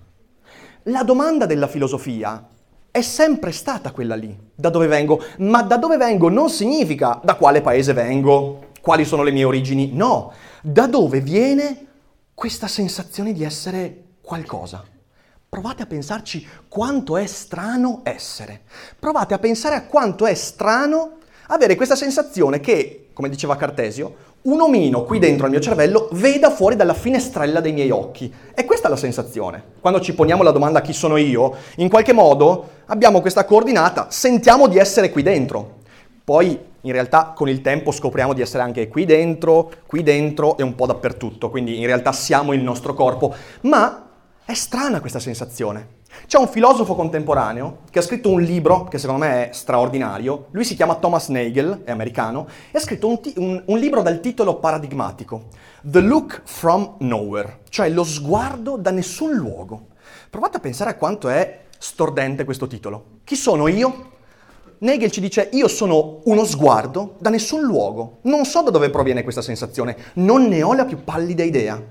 La 0.83 1.03
domanda 1.03 1.45
della 1.45 1.67
filosofia 1.67 2.49
è 2.91 3.01
sempre 3.01 3.51
stata 3.51 3.91
quella 3.91 4.15
lì, 4.15 4.37
da 4.53 4.69
dove 4.69 4.87
vengo, 4.87 5.21
ma 5.39 5.63
da 5.63 5.77
dove 5.77 5.97
vengo 5.97 6.29
non 6.29 6.49
significa 6.49 7.19
da 7.23 7.35
quale 7.35 7.61
paese 7.61 7.93
vengo, 7.93 8.71
quali 8.81 9.05
sono 9.05 9.23
le 9.23 9.31
mie 9.31 9.45
origini, 9.45 9.91
no, 9.93 10.33
da 10.61 10.85
dove 10.87 11.21
viene 11.21 11.87
questa 12.35 12.67
sensazione 12.67 13.33
di 13.33 13.43
essere 13.43 14.03
qualcosa. 14.21 14.83
Provate 15.49 15.83
a 15.83 15.87
pensarci 15.87 16.47
quanto 16.67 17.17
è 17.17 17.25
strano 17.25 18.01
essere. 18.03 18.61
Provate 18.99 19.33
a 19.33 19.39
pensare 19.39 19.75
a 19.75 19.85
quanto 19.85 20.25
è 20.25 20.33
strano 20.33 21.17
avere 21.47 21.75
questa 21.75 21.95
sensazione 21.95 22.59
che, 22.59 23.09
come 23.13 23.29
diceva 23.29 23.55
Cartesio, 23.55 24.32
un 24.43 24.59
omino 24.59 25.03
qui 25.03 25.19
dentro 25.19 25.45
al 25.45 25.51
mio 25.51 25.61
cervello 25.61 26.09
veda 26.13 26.49
fuori 26.49 26.75
dalla 26.75 26.93
finestrella 26.93 27.61
dei 27.61 27.71
miei 27.71 27.91
occhi. 27.91 28.33
E 28.53 28.65
questa 28.65 28.87
è 28.87 28.89
la 28.89 28.97
sensazione. 28.97 29.63
Quando 29.79 30.01
ci 30.01 30.13
poniamo 30.13 30.43
la 30.43 30.51
domanda 30.51 30.81
chi 30.81 30.93
sono 30.93 31.17
io, 31.17 31.55
in 31.77 31.89
qualche 31.89 32.13
modo 32.13 32.69
abbiamo 32.87 33.21
questa 33.21 33.45
coordinata, 33.45 34.07
sentiamo 34.09 34.67
di 34.67 34.77
essere 34.77 35.11
qui 35.11 35.23
dentro. 35.23 35.81
Poi 36.23 36.59
in 36.81 36.91
realtà 36.91 37.31
con 37.35 37.47
il 37.47 37.61
tempo 37.61 37.91
scopriamo 37.91 38.33
di 38.33 38.41
essere 38.41 38.63
anche 38.63 38.87
qui 38.89 39.05
dentro, 39.05 39.71
qui 39.85 40.03
dentro 40.03 40.57
e 40.57 40.63
un 40.63 40.75
po' 40.75 40.85
dappertutto, 40.85 41.49
quindi 41.49 41.79
in 41.79 41.85
realtà 41.85 42.11
siamo 42.11 42.51
il 42.51 42.61
nostro 42.61 42.93
corpo, 42.93 43.33
ma 43.61 44.09
è 44.43 44.53
strana 44.53 44.99
questa 44.99 45.19
sensazione. 45.19 46.01
C'è 46.27 46.37
un 46.37 46.47
filosofo 46.47 46.95
contemporaneo 46.95 47.79
che 47.89 47.99
ha 47.99 48.01
scritto 48.01 48.29
un 48.29 48.41
libro 48.41 48.85
che 48.85 48.97
secondo 48.97 49.25
me 49.25 49.49
è 49.49 49.53
straordinario, 49.53 50.47
lui 50.51 50.63
si 50.63 50.75
chiama 50.75 50.95
Thomas 50.95 51.27
Nagel, 51.27 51.81
è 51.83 51.91
americano, 51.91 52.47
e 52.71 52.77
ha 52.77 52.81
scritto 52.81 53.07
un, 53.07 53.21
t- 53.21 53.33
un, 53.37 53.61
un 53.65 53.77
libro 53.77 54.01
dal 54.01 54.19
titolo 54.19 54.55
paradigmatico, 54.55 55.47
The 55.81 55.99
Look 55.99 56.41
from 56.45 56.95
Nowhere, 56.99 57.59
cioè 57.69 57.89
lo 57.89 58.03
sguardo 58.03 58.77
da 58.77 58.91
nessun 58.91 59.33
luogo. 59.33 59.87
Provate 60.29 60.57
a 60.57 60.59
pensare 60.59 60.91
a 60.91 60.95
quanto 60.95 61.29
è 61.29 61.65
stordente 61.77 62.45
questo 62.45 62.67
titolo. 62.67 63.19
Chi 63.23 63.35
sono 63.35 63.67
io? 63.67 64.11
Nagel 64.79 65.11
ci 65.11 65.21
dice 65.21 65.49
io 65.53 65.67
sono 65.67 66.19
uno 66.25 66.43
sguardo 66.43 67.15
da 67.19 67.29
nessun 67.29 67.61
luogo, 67.61 68.17
non 68.23 68.43
so 68.43 68.61
da 68.61 68.69
dove 68.69 68.89
proviene 68.89 69.23
questa 69.23 69.41
sensazione, 69.41 69.95
non 70.15 70.43
ne 70.47 70.61
ho 70.61 70.73
la 70.73 70.85
più 70.85 71.03
pallida 71.03 71.43
idea, 71.43 71.81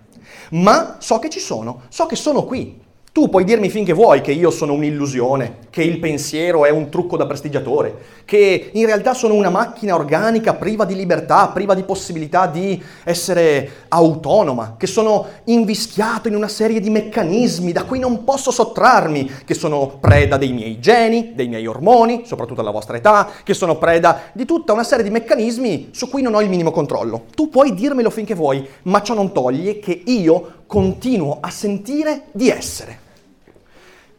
ma 0.51 0.97
so 0.99 1.19
che 1.19 1.31
ci 1.31 1.41
sono, 1.41 1.83
so 1.89 2.05
che 2.05 2.17
sono 2.17 2.45
qui, 2.45 2.82
Tu 3.13 3.29
puoi 3.29 3.45
dirmi 3.45 3.69
finché 3.69 3.93
vuoi 3.93 4.23
che 4.23 4.33
io 4.33 4.51
sono 4.51 4.73
un'illusione, 4.73 5.59
che 5.69 5.83
il 5.83 5.99
pensiero 5.99 6.65
è 6.65 6.71
un 6.71 6.89
trucco 6.89 7.19
da 7.19 7.27
prestigiatore, 7.27 7.95
che 8.25 8.71
in 8.73 8.87
realtà 8.87 9.13
sono 9.13 9.35
una 9.35 9.51
macchina 9.51 9.95
organica 9.95 10.55
priva 10.55 10.87
di 10.87 10.95
libertà, 10.95 11.49
priva 11.49 11.75
di 11.75 11.83
possibilità 11.83 12.47
di 12.47 12.83
essere 13.05 13.85
autonoma, 13.89 14.77
che 14.79 14.87
sono 14.87 15.27
invischiato 15.45 16.29
in 16.29 16.35
una 16.35 16.49
serie 16.49 16.81
di 16.81 16.89
meccanismi 16.89 17.71
da 17.71 17.85
cui 17.85 17.99
non 17.99 18.25
posso 18.25 18.51
sottrarmi, 18.51 19.31
che 19.45 19.53
sono 19.53 19.99
preda 20.01 20.39
dei 20.39 20.55
miei 20.55 20.81
geni, 20.81 21.33
dei 21.35 21.49
miei 21.49 21.67
ormoni, 21.67 22.23
soprattutto 22.25 22.63
alla 22.63 22.71
vostra 22.71 22.97
età, 22.97 23.29
che 23.45 23.53
sono 23.53 23.77
preda 23.77 24.23
di 24.33 24.47
tutta 24.47 24.73
una 24.73 24.85
serie 24.85 25.05
di 25.05 25.11
meccanismi 25.11 25.91
su 25.93 26.09
cui 26.09 26.23
non 26.23 26.33
ho 26.33 26.41
il 26.41 26.49
minimo 26.49 26.71
controllo. 26.71 27.27
Tu 27.35 27.51
puoi 27.51 27.75
dirmelo 27.75 28.09
finché 28.09 28.35
vuoi, 28.35 28.67
ma 28.85 29.03
ciò 29.03 29.13
non 29.13 29.33
toglie 29.33 29.81
che 29.81 30.01
io 30.07 30.61
continuo 30.67 31.37
a 31.43 31.51
sentire 31.51 32.23
di 32.33 32.49
essere. 32.49 33.02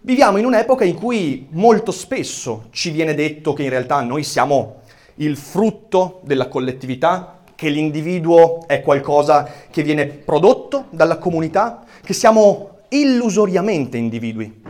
Viviamo 0.05 0.37
in 0.37 0.43
un'epoca 0.43 0.83
in 0.83 0.95
cui 0.95 1.47
molto 1.51 1.93
spesso 1.93 2.65
ci 2.71 2.89
viene 2.89 3.13
detto 3.13 3.53
che 3.53 3.63
in 3.63 3.69
realtà 3.69 4.01
noi 4.01 4.23
siamo 4.23 4.81
il 5.15 5.37
frutto 5.37 6.19
della 6.25 6.49
collettività, 6.49 7.39
che 7.55 7.69
l'individuo 7.69 8.67
è 8.67 8.81
qualcosa 8.81 9.49
che 9.71 9.81
viene 9.81 10.07
prodotto 10.07 10.87
dalla 10.89 11.17
comunità, 11.17 11.85
che 12.03 12.11
siamo 12.11 12.79
illusoriamente 12.89 13.95
individui. 13.95 14.61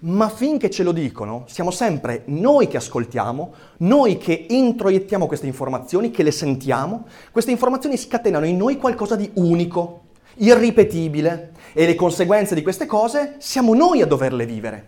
Ma 0.00 0.30
finché 0.30 0.70
ce 0.70 0.84
lo 0.84 0.92
dicono, 0.92 1.44
siamo 1.48 1.70
sempre 1.70 2.22
noi 2.28 2.66
che 2.66 2.78
ascoltiamo, 2.78 3.52
noi 3.80 4.16
che 4.16 4.46
introiettiamo 4.48 5.26
queste 5.26 5.46
informazioni, 5.46 6.10
che 6.10 6.22
le 6.22 6.30
sentiamo, 6.30 7.04
queste 7.30 7.50
informazioni 7.50 7.98
scatenano 7.98 8.46
in 8.46 8.56
noi 8.56 8.78
qualcosa 8.78 9.16
di 9.16 9.30
unico, 9.34 10.04
irripetibile 10.38 11.52
e 11.72 11.86
le 11.86 11.94
conseguenze 11.94 12.54
di 12.54 12.62
queste 12.62 12.86
cose 12.86 13.34
siamo 13.38 13.74
noi 13.74 14.02
a 14.02 14.06
doverle 14.06 14.46
vivere. 14.46 14.84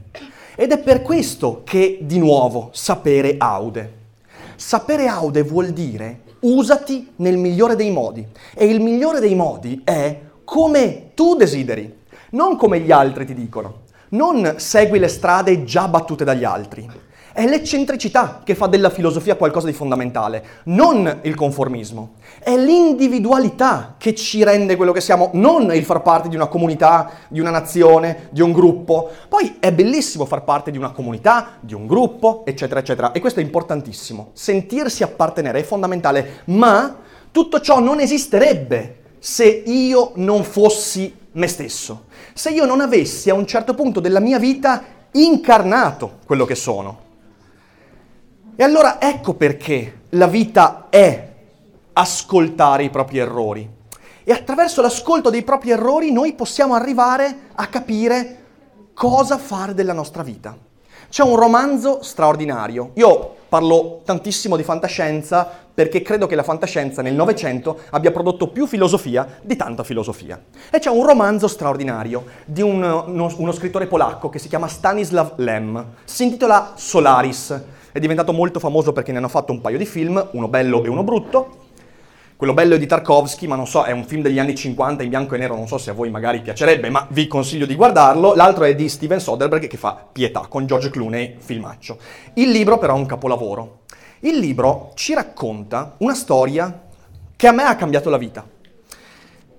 Ed 0.56 0.72
è 0.72 0.78
per 0.78 1.02
questo 1.02 1.62
che, 1.64 1.98
di 2.02 2.18
nuovo, 2.18 2.70
sapere 2.72 3.36
aude. 3.38 3.98
Sapere 4.56 5.06
aude 5.06 5.42
vuol 5.42 5.70
dire 5.70 6.20
usati 6.40 7.12
nel 7.16 7.36
migliore 7.36 7.76
dei 7.76 7.90
modi. 7.90 8.26
E 8.54 8.66
il 8.66 8.80
migliore 8.80 9.20
dei 9.20 9.34
modi 9.34 9.80
è 9.84 10.20
come 10.44 11.10
tu 11.14 11.36
desideri, 11.36 11.98
non 12.30 12.56
come 12.56 12.80
gli 12.80 12.90
altri 12.90 13.24
ti 13.24 13.34
dicono. 13.34 13.82
Non 14.10 14.54
segui 14.56 14.98
le 14.98 15.08
strade 15.08 15.64
già 15.64 15.86
battute 15.88 16.24
dagli 16.24 16.44
altri. 16.44 16.88
È 17.32 17.46
l'eccentricità 17.46 18.42
che 18.44 18.56
fa 18.56 18.66
della 18.66 18.90
filosofia 18.90 19.36
qualcosa 19.36 19.66
di 19.66 19.72
fondamentale, 19.72 20.44
non 20.64 21.20
il 21.22 21.34
conformismo. 21.36 22.14
È 22.42 22.56
l'individualità 22.56 23.96
che 23.98 24.14
ci 24.14 24.42
rende 24.42 24.76
quello 24.76 24.92
che 24.92 25.02
siamo, 25.02 25.28
non 25.34 25.74
il 25.74 25.84
far 25.84 26.00
parte 26.00 26.30
di 26.30 26.36
una 26.36 26.46
comunità, 26.46 27.10
di 27.28 27.38
una 27.38 27.50
nazione, 27.50 28.28
di 28.30 28.40
un 28.40 28.50
gruppo. 28.52 29.10
Poi 29.28 29.56
è 29.60 29.70
bellissimo 29.72 30.24
far 30.24 30.42
parte 30.44 30.70
di 30.70 30.78
una 30.78 30.90
comunità, 30.90 31.58
di 31.60 31.74
un 31.74 31.86
gruppo, 31.86 32.42
eccetera, 32.46 32.80
eccetera. 32.80 33.12
E 33.12 33.20
questo 33.20 33.40
è 33.40 33.42
importantissimo. 33.42 34.30
Sentirsi 34.32 35.02
appartenere 35.02 35.60
è 35.60 35.62
fondamentale, 35.62 36.40
ma 36.46 36.96
tutto 37.30 37.60
ciò 37.60 37.78
non 37.78 38.00
esisterebbe 38.00 39.00
se 39.18 39.44
io 39.66 40.12
non 40.14 40.42
fossi 40.42 41.14
me 41.32 41.46
stesso, 41.46 42.06
se 42.32 42.50
io 42.50 42.64
non 42.64 42.80
avessi 42.80 43.28
a 43.28 43.34
un 43.34 43.46
certo 43.46 43.74
punto 43.74 44.00
della 44.00 44.18
mia 44.18 44.38
vita 44.38 44.82
incarnato 45.12 46.20
quello 46.24 46.46
che 46.46 46.54
sono. 46.54 47.08
E 48.56 48.64
allora 48.64 48.98
ecco 49.00 49.34
perché 49.34 50.00
la 50.10 50.26
vita 50.26 50.86
è 50.88 51.29
ascoltare 52.00 52.84
i 52.84 52.90
propri 52.90 53.18
errori. 53.18 53.68
E 54.24 54.32
attraverso 54.32 54.80
l'ascolto 54.80 55.30
dei 55.30 55.42
propri 55.42 55.70
errori 55.70 56.12
noi 56.12 56.34
possiamo 56.34 56.74
arrivare 56.74 57.48
a 57.54 57.66
capire 57.66 58.38
cosa 58.94 59.38
fare 59.38 59.74
della 59.74 59.92
nostra 59.92 60.22
vita. 60.22 60.56
C'è 61.08 61.22
un 61.22 61.36
romanzo 61.36 62.02
straordinario. 62.02 62.92
Io 62.94 63.34
parlo 63.48 64.02
tantissimo 64.04 64.56
di 64.56 64.62
fantascienza 64.62 65.48
perché 65.74 66.02
credo 66.02 66.26
che 66.26 66.36
la 66.36 66.42
fantascienza 66.42 67.02
nel 67.02 67.14
Novecento 67.14 67.80
abbia 67.90 68.12
prodotto 68.12 68.48
più 68.48 68.66
filosofia 68.66 69.38
di 69.42 69.56
tanta 69.56 69.82
filosofia. 69.82 70.40
E 70.70 70.78
c'è 70.78 70.90
un 70.90 71.04
romanzo 71.04 71.48
straordinario 71.48 72.24
di 72.44 72.62
un, 72.62 72.82
uno, 72.82 73.34
uno 73.36 73.52
scrittore 73.52 73.86
polacco 73.86 74.28
che 74.28 74.38
si 74.38 74.48
chiama 74.48 74.68
Stanislav 74.68 75.32
Lem. 75.36 75.84
Si 76.04 76.22
intitola 76.22 76.72
Solaris 76.76 77.62
è 77.92 77.98
diventato 77.98 78.32
molto 78.32 78.60
famoso 78.60 78.92
perché 78.92 79.10
ne 79.10 79.18
hanno 79.18 79.28
fatto 79.28 79.50
un 79.50 79.60
paio 79.60 79.78
di 79.78 79.84
film, 79.84 80.28
uno 80.32 80.48
bello 80.48 80.84
e 80.84 80.88
uno 80.88 81.02
brutto. 81.02 81.68
Quello 82.40 82.54
bello 82.54 82.78
di 82.78 82.86
Tarkovsky, 82.86 83.46
ma 83.46 83.54
non 83.54 83.66
so, 83.66 83.82
è 83.82 83.90
un 83.90 84.06
film 84.06 84.22
degli 84.22 84.38
anni 84.38 84.54
50 84.54 85.02
in 85.02 85.10
bianco 85.10 85.34
e 85.34 85.38
nero, 85.38 85.54
non 85.54 85.68
so 85.68 85.76
se 85.76 85.90
a 85.90 85.92
voi 85.92 86.08
magari 86.08 86.40
piacerebbe, 86.40 86.88
ma 86.88 87.06
vi 87.10 87.26
consiglio 87.26 87.66
di 87.66 87.74
guardarlo. 87.74 88.34
L'altro 88.34 88.64
è 88.64 88.74
di 88.74 88.88
Steven 88.88 89.20
Soderbergh 89.20 89.66
che 89.66 89.76
fa 89.76 90.06
Pietà 90.10 90.46
con 90.48 90.64
George 90.64 90.88
Clooney, 90.88 91.36
filmaccio. 91.38 91.98
Il 92.36 92.50
libro 92.50 92.78
però 92.78 92.94
è 92.94 92.98
un 92.98 93.04
capolavoro. 93.04 93.80
Il 94.20 94.38
libro 94.38 94.92
ci 94.94 95.12
racconta 95.12 95.96
una 95.98 96.14
storia 96.14 96.84
che 97.36 97.46
a 97.46 97.52
me 97.52 97.64
ha 97.64 97.76
cambiato 97.76 98.08
la 98.08 98.16
vita. 98.16 98.42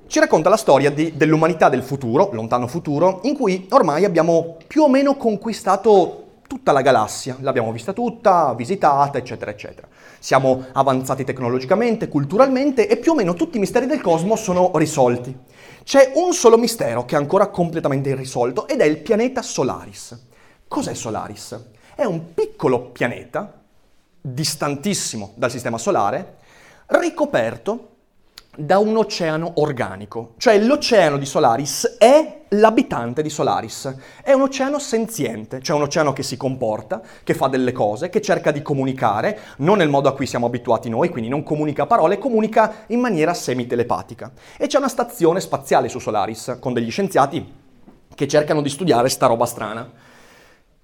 Ci 0.08 0.20
racconta 0.20 0.50
la 0.50 0.58
storia 0.58 0.90
di, 0.90 1.16
dell'umanità 1.16 1.70
del 1.70 1.84
futuro, 1.84 2.32
lontano 2.32 2.66
futuro, 2.66 3.20
in 3.26 3.38
cui 3.38 3.68
ormai 3.70 4.06
abbiamo 4.06 4.58
più 4.66 4.82
o 4.82 4.90
meno 4.90 5.18
conquistato 5.18 6.40
tutta 6.48 6.72
la 6.72 6.82
galassia, 6.82 7.38
l'abbiamo 7.42 7.72
vista 7.72 7.94
tutta, 7.94 8.56
visitata, 8.56 9.20
eccetera, 9.20 9.52
eccetera. 9.52 9.88
Siamo 10.24 10.68
avanzati 10.74 11.24
tecnologicamente, 11.24 12.08
culturalmente 12.08 12.88
e 12.88 12.98
più 12.98 13.14
o 13.14 13.16
meno 13.16 13.34
tutti 13.34 13.58
i 13.58 13.60
misteri 13.60 13.88
del 13.88 14.02
cosmo 14.02 14.36
sono 14.36 14.70
risolti. 14.76 15.36
C'è 15.84 16.12
un 16.14 16.32
solo 16.34 16.60
mistero 16.60 17.06
che 17.06 17.16
è 17.16 17.18
ancora 17.18 17.48
completamente 17.48 18.10
irrisolto 18.10 18.68
ed 18.68 18.82
è 18.82 18.84
il 18.84 19.00
pianeta 19.00 19.42
Solaris. 19.42 20.28
Cos'è 20.68 20.94
Solaris? 20.94 21.60
È 21.96 22.04
un 22.04 22.36
piccolo 22.36 22.92
pianeta, 22.92 23.62
distantissimo 24.22 25.32
dal 25.34 25.50
Sistema 25.50 25.80
Solare, 25.80 26.36
ricoperto 26.86 27.91
da 28.56 28.80
un 28.80 28.98
oceano 28.98 29.54
organico, 29.56 30.34
cioè 30.38 30.60
l'oceano 30.60 31.18
di 31.18 31.26
Solaris 31.26 31.96
è 31.98 32.42
l'abitante 32.50 33.22
di 33.22 33.30
Solaris, 33.30 33.96
è 34.22 34.34
un 34.34 34.42
oceano 34.42 34.78
senziente, 34.78 35.62
cioè 35.62 35.78
un 35.78 35.84
oceano 35.84 36.12
che 36.12 36.22
si 36.22 36.36
comporta, 36.36 37.02
che 37.24 37.34
fa 37.34 37.48
delle 37.48 37.72
cose, 37.72 38.10
che 38.10 38.22
cerca 38.22 38.52
di 38.52 38.62
comunicare, 38.62 39.40
non 39.58 39.78
nel 39.78 39.88
modo 39.88 40.10
a 40.10 40.14
cui 40.14 40.26
siamo 40.26 40.48
abituati 40.48 40.90
noi, 40.90 41.08
quindi 41.08 41.30
non 41.30 41.44
comunica 41.44 41.86
parole, 41.86 42.18
comunica 42.18 42.84
in 42.88 43.00
maniera 43.00 43.34
semitelepatica. 43.34 44.34
E 44.58 44.68
c'è 44.68 44.80
una 44.80 44.90
stazione 44.90 45.40
spaziale 45.40 45.88
su 45.88 46.00
Solaris 46.00 46.58
con 46.60 46.74
degli 46.74 46.92
scienziati 46.92 47.54
che 48.14 48.28
cercano 48.28 48.62
di 48.62 48.70
studiare 48.70 49.08
sta 49.08 49.28
roba 49.28 49.46
strana. 49.46 49.90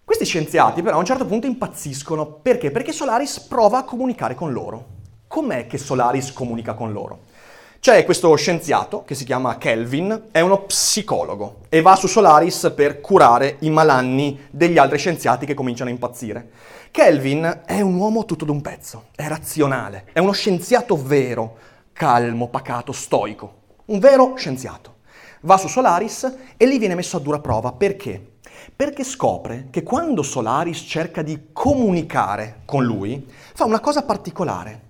Questi 0.06 0.23
scienziati 0.23 0.82
però 0.82 0.95
a 0.95 0.99
un 0.99 1.06
certo 1.06 1.25
punto 1.25 1.47
impazziscono, 1.47 2.27
perché? 2.41 2.71
Perché 2.71 2.93
Solaris 2.93 3.41
prova 3.41 3.80
a 3.80 3.84
comunicare 3.84 4.36
con 4.36 4.53
loro. 4.53 4.95
Com'è 5.27 5.67
che 5.67 5.77
Solaris 5.77 6.32
comunica 6.32 6.73
con 6.73 6.93
loro? 6.93 7.36
C'è 7.79 8.03
questo 8.03 8.35
scienziato 8.35 9.03
che 9.03 9.15
si 9.15 9.23
chiama 9.23 9.57
Kelvin, 9.57 10.23
è 10.31 10.41
uno 10.41 10.63
psicologo 10.63 11.59
e 11.69 11.81
va 11.81 11.95
su 11.95 12.07
Solaris 12.07 12.73
per 12.75 12.99
curare 12.99 13.57
i 13.59 13.69
malanni 13.69 14.47
degli 14.49 14.77
altri 14.77 14.97
scienziati 14.97 15.45
che 15.45 15.53
cominciano 15.53 15.89
a 15.89 15.93
impazzire. 15.93 16.49
Kelvin 16.91 17.61
è 17.65 17.79
un 17.79 17.95
uomo 17.95 18.25
tutto 18.25 18.43
d'un 18.43 18.61
pezzo, 18.61 19.05
è 19.15 19.27
razionale, 19.27 20.07
è 20.11 20.19
uno 20.19 20.33
scienziato 20.33 21.01
vero, 21.01 21.57
calmo, 21.93 22.49
pacato, 22.49 22.91
stoico, 22.91 23.53
un 23.85 23.99
vero 23.99 24.33
scienziato. 24.35 24.95
Va 25.41 25.57
su 25.57 25.67
Solaris 25.67 26.35
e 26.57 26.65
lì 26.65 26.79
viene 26.79 26.95
messo 26.95 27.15
a 27.15 27.21
dura 27.21 27.39
prova. 27.39 27.71
Perché? 27.71 28.37
Perché 28.75 29.03
scopre 29.03 29.67
che 29.69 29.83
quando 29.83 30.23
Solaris 30.23 30.79
cerca 30.79 31.21
di 31.21 31.49
comunicare 31.53 32.61
con 32.65 32.83
lui, 32.83 33.25
fa 33.53 33.63
una 33.63 33.79
cosa 33.79 34.03
particolare. 34.03 34.81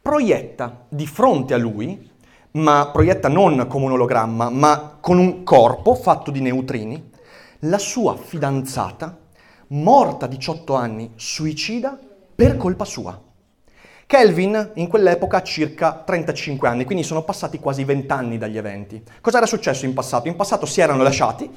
Proietta 0.00 0.84
di 0.88 1.06
fronte 1.06 1.54
a 1.54 1.58
lui 1.58 2.16
ma 2.52 2.90
proietta 2.92 3.28
non 3.28 3.66
come 3.68 3.84
un 3.86 3.92
ologramma, 3.92 4.50
ma 4.50 4.96
con 5.00 5.18
un 5.18 5.42
corpo 5.42 5.94
fatto 5.94 6.30
di 6.30 6.40
neutrini, 6.40 7.10
la 7.60 7.78
sua 7.78 8.16
fidanzata, 8.16 9.16
morta 9.68 10.24
a 10.26 10.28
18 10.28 10.74
anni, 10.74 11.12
suicida 11.16 11.98
per 12.34 12.56
colpa 12.56 12.84
sua. 12.84 13.20
Kelvin 14.06 14.70
in 14.76 14.88
quell'epoca 14.88 15.36
ha 15.36 15.42
circa 15.42 16.02
35 16.04 16.66
anni, 16.66 16.84
quindi 16.84 17.04
sono 17.04 17.24
passati 17.24 17.58
quasi 17.58 17.84
20 17.84 18.12
anni 18.12 18.38
dagli 18.38 18.56
eventi. 18.56 19.02
Cosa 19.20 19.36
era 19.36 19.46
successo 19.46 19.84
in 19.84 19.92
passato? 19.92 20.28
In 20.28 20.36
passato 20.36 20.64
si 20.64 20.80
erano 20.80 21.02
lasciati, 21.02 21.50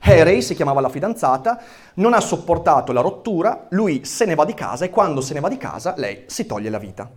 Harry 0.00 0.42
si 0.42 0.54
chiamava 0.54 0.80
la 0.80 0.88
fidanzata, 0.88 1.60
non 1.94 2.12
ha 2.12 2.20
sopportato 2.20 2.90
la 2.92 3.00
rottura, 3.00 3.66
lui 3.70 4.04
se 4.04 4.24
ne 4.24 4.34
va 4.34 4.44
di 4.44 4.54
casa 4.54 4.84
e 4.84 4.90
quando 4.90 5.20
se 5.20 5.34
ne 5.34 5.40
va 5.40 5.48
di 5.48 5.56
casa 5.56 5.94
lei 5.96 6.24
si 6.26 6.44
toglie 6.44 6.70
la 6.70 6.78
vita. 6.78 7.08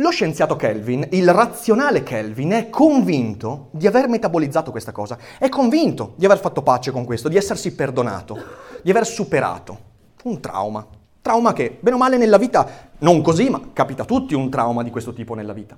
Lo 0.00 0.08
scienziato 0.08 0.56
Kelvin, 0.56 1.06
il 1.10 1.30
razionale 1.30 2.02
Kelvin, 2.02 2.52
è 2.52 2.70
convinto 2.70 3.68
di 3.72 3.86
aver 3.86 4.08
metabolizzato 4.08 4.70
questa 4.70 4.92
cosa, 4.92 5.18
è 5.38 5.50
convinto 5.50 6.14
di 6.16 6.24
aver 6.24 6.38
fatto 6.38 6.62
pace 6.62 6.90
con 6.90 7.04
questo, 7.04 7.28
di 7.28 7.36
essersi 7.36 7.74
perdonato, 7.74 8.38
di 8.82 8.88
aver 8.88 9.04
superato 9.04 9.78
un 10.24 10.40
trauma. 10.40 10.86
Trauma 11.20 11.52
che, 11.52 11.76
bene 11.78 11.96
o 11.96 11.98
male, 11.98 12.16
nella 12.16 12.38
vita, 12.38 12.66
non 13.00 13.20
così, 13.20 13.50
ma 13.50 13.60
capita 13.74 14.04
a 14.04 14.06
tutti 14.06 14.32
un 14.32 14.48
trauma 14.48 14.82
di 14.82 14.88
questo 14.88 15.12
tipo 15.12 15.34
nella 15.34 15.52
vita. 15.52 15.76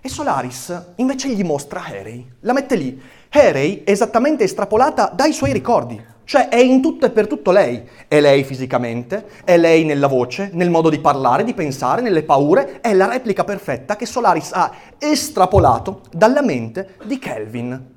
E 0.00 0.08
Solaris 0.08 0.92
invece 0.94 1.28
gli 1.28 1.44
mostra 1.44 1.84
Harry, 1.84 2.26
la 2.40 2.54
mette 2.54 2.74
lì. 2.74 2.98
Harry 3.28 3.82
esattamente 3.84 4.44
estrapolata 4.44 5.12
dai 5.14 5.34
suoi 5.34 5.52
ricordi. 5.52 6.02
Cioè 6.26 6.48
è 6.48 6.58
in 6.58 6.82
tutto 6.82 7.06
e 7.06 7.10
per 7.10 7.28
tutto 7.28 7.52
lei. 7.52 7.88
È 8.08 8.18
lei 8.18 8.42
fisicamente, 8.42 9.26
è 9.44 9.56
lei 9.56 9.84
nella 9.84 10.08
voce, 10.08 10.50
nel 10.54 10.70
modo 10.70 10.90
di 10.90 10.98
parlare, 10.98 11.44
di 11.44 11.54
pensare, 11.54 12.02
nelle 12.02 12.24
paure, 12.24 12.80
è 12.80 12.92
la 12.94 13.06
replica 13.06 13.44
perfetta 13.44 13.94
che 13.94 14.06
Solaris 14.06 14.50
ha 14.52 14.72
estrapolato 14.98 16.00
dalla 16.10 16.42
mente 16.42 16.96
di 17.04 17.20
Kelvin. 17.20 17.94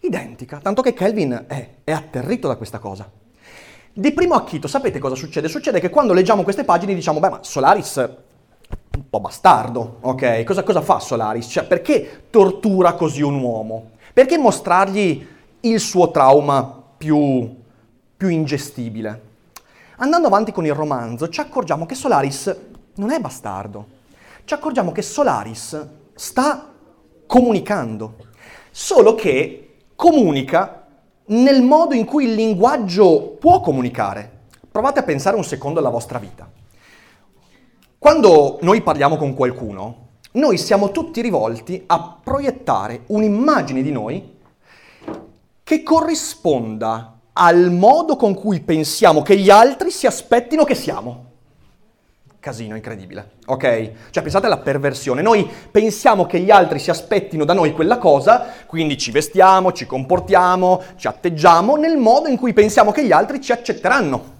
Identica, 0.00 0.58
tanto 0.60 0.82
che 0.82 0.92
Kelvin 0.92 1.44
è, 1.46 1.68
è 1.84 1.92
atterrito 1.92 2.48
da 2.48 2.56
questa 2.56 2.80
cosa. 2.80 3.08
Di 3.92 4.10
primo 4.10 4.34
acchito, 4.34 4.66
sapete 4.66 4.98
cosa 4.98 5.14
succede? 5.14 5.46
Succede 5.46 5.78
che 5.78 5.88
quando 5.88 6.12
leggiamo 6.12 6.42
queste 6.42 6.64
pagine 6.64 6.94
diciamo, 6.94 7.20
beh, 7.20 7.30
ma 7.30 7.38
Solaris 7.42 7.96
un 8.96 9.08
po' 9.08 9.20
bastardo, 9.20 9.98
ok? 10.00 10.42
Cosa, 10.42 10.64
cosa 10.64 10.80
fa 10.80 10.98
Solaris? 10.98 11.46
Cioè, 11.46 11.64
perché 11.64 12.24
tortura 12.28 12.94
così 12.94 13.22
un 13.22 13.40
uomo? 13.40 13.90
Perché 14.12 14.36
mostrargli 14.36 15.24
il 15.60 15.78
suo 15.78 16.10
trauma 16.10 16.74
più 16.96 17.57
più 18.18 18.28
ingestibile. 18.28 19.22
Andando 19.98 20.26
avanti 20.26 20.50
con 20.50 20.66
il 20.66 20.74
romanzo 20.74 21.28
ci 21.28 21.40
accorgiamo 21.40 21.86
che 21.86 21.94
Solaris 21.94 22.56
non 22.96 23.12
è 23.12 23.20
bastardo, 23.20 23.86
ci 24.44 24.54
accorgiamo 24.54 24.90
che 24.90 25.02
Solaris 25.02 25.86
sta 26.14 26.72
comunicando, 27.26 28.16
solo 28.72 29.14
che 29.14 29.76
comunica 29.94 30.86
nel 31.26 31.62
modo 31.62 31.94
in 31.94 32.04
cui 32.04 32.24
il 32.24 32.34
linguaggio 32.34 33.36
può 33.38 33.60
comunicare. 33.60 34.46
Provate 34.68 34.98
a 34.98 35.04
pensare 35.04 35.36
un 35.36 35.44
secondo 35.44 35.78
alla 35.78 35.88
vostra 35.88 36.18
vita. 36.18 36.50
Quando 37.98 38.58
noi 38.62 38.82
parliamo 38.82 39.16
con 39.16 39.34
qualcuno, 39.34 40.06
noi 40.32 40.58
siamo 40.58 40.90
tutti 40.90 41.20
rivolti 41.20 41.84
a 41.86 42.18
proiettare 42.20 43.02
un'immagine 43.06 43.82
di 43.82 43.92
noi 43.92 44.36
che 45.62 45.82
corrisponda 45.82 47.17
al 47.40 47.70
modo 47.70 48.16
con 48.16 48.34
cui 48.34 48.60
pensiamo 48.60 49.22
che 49.22 49.36
gli 49.36 49.48
altri 49.48 49.92
si 49.92 50.06
aspettino 50.06 50.64
che 50.64 50.74
siamo. 50.74 51.26
Casino 52.40 52.74
incredibile, 52.74 53.32
ok? 53.46 53.90
Cioè 54.10 54.22
pensate 54.22 54.46
alla 54.46 54.58
perversione. 54.58 55.22
Noi 55.22 55.48
pensiamo 55.70 56.26
che 56.26 56.40
gli 56.40 56.50
altri 56.50 56.80
si 56.80 56.90
aspettino 56.90 57.44
da 57.44 57.52
noi 57.52 57.72
quella 57.72 57.98
cosa, 57.98 58.46
quindi 58.66 58.98
ci 58.98 59.12
vestiamo, 59.12 59.72
ci 59.72 59.86
comportiamo, 59.86 60.82
ci 60.96 61.06
atteggiamo 61.06 61.76
nel 61.76 61.96
modo 61.96 62.28
in 62.28 62.36
cui 62.36 62.52
pensiamo 62.52 62.90
che 62.90 63.04
gli 63.04 63.12
altri 63.12 63.40
ci 63.40 63.52
accetteranno. 63.52 64.36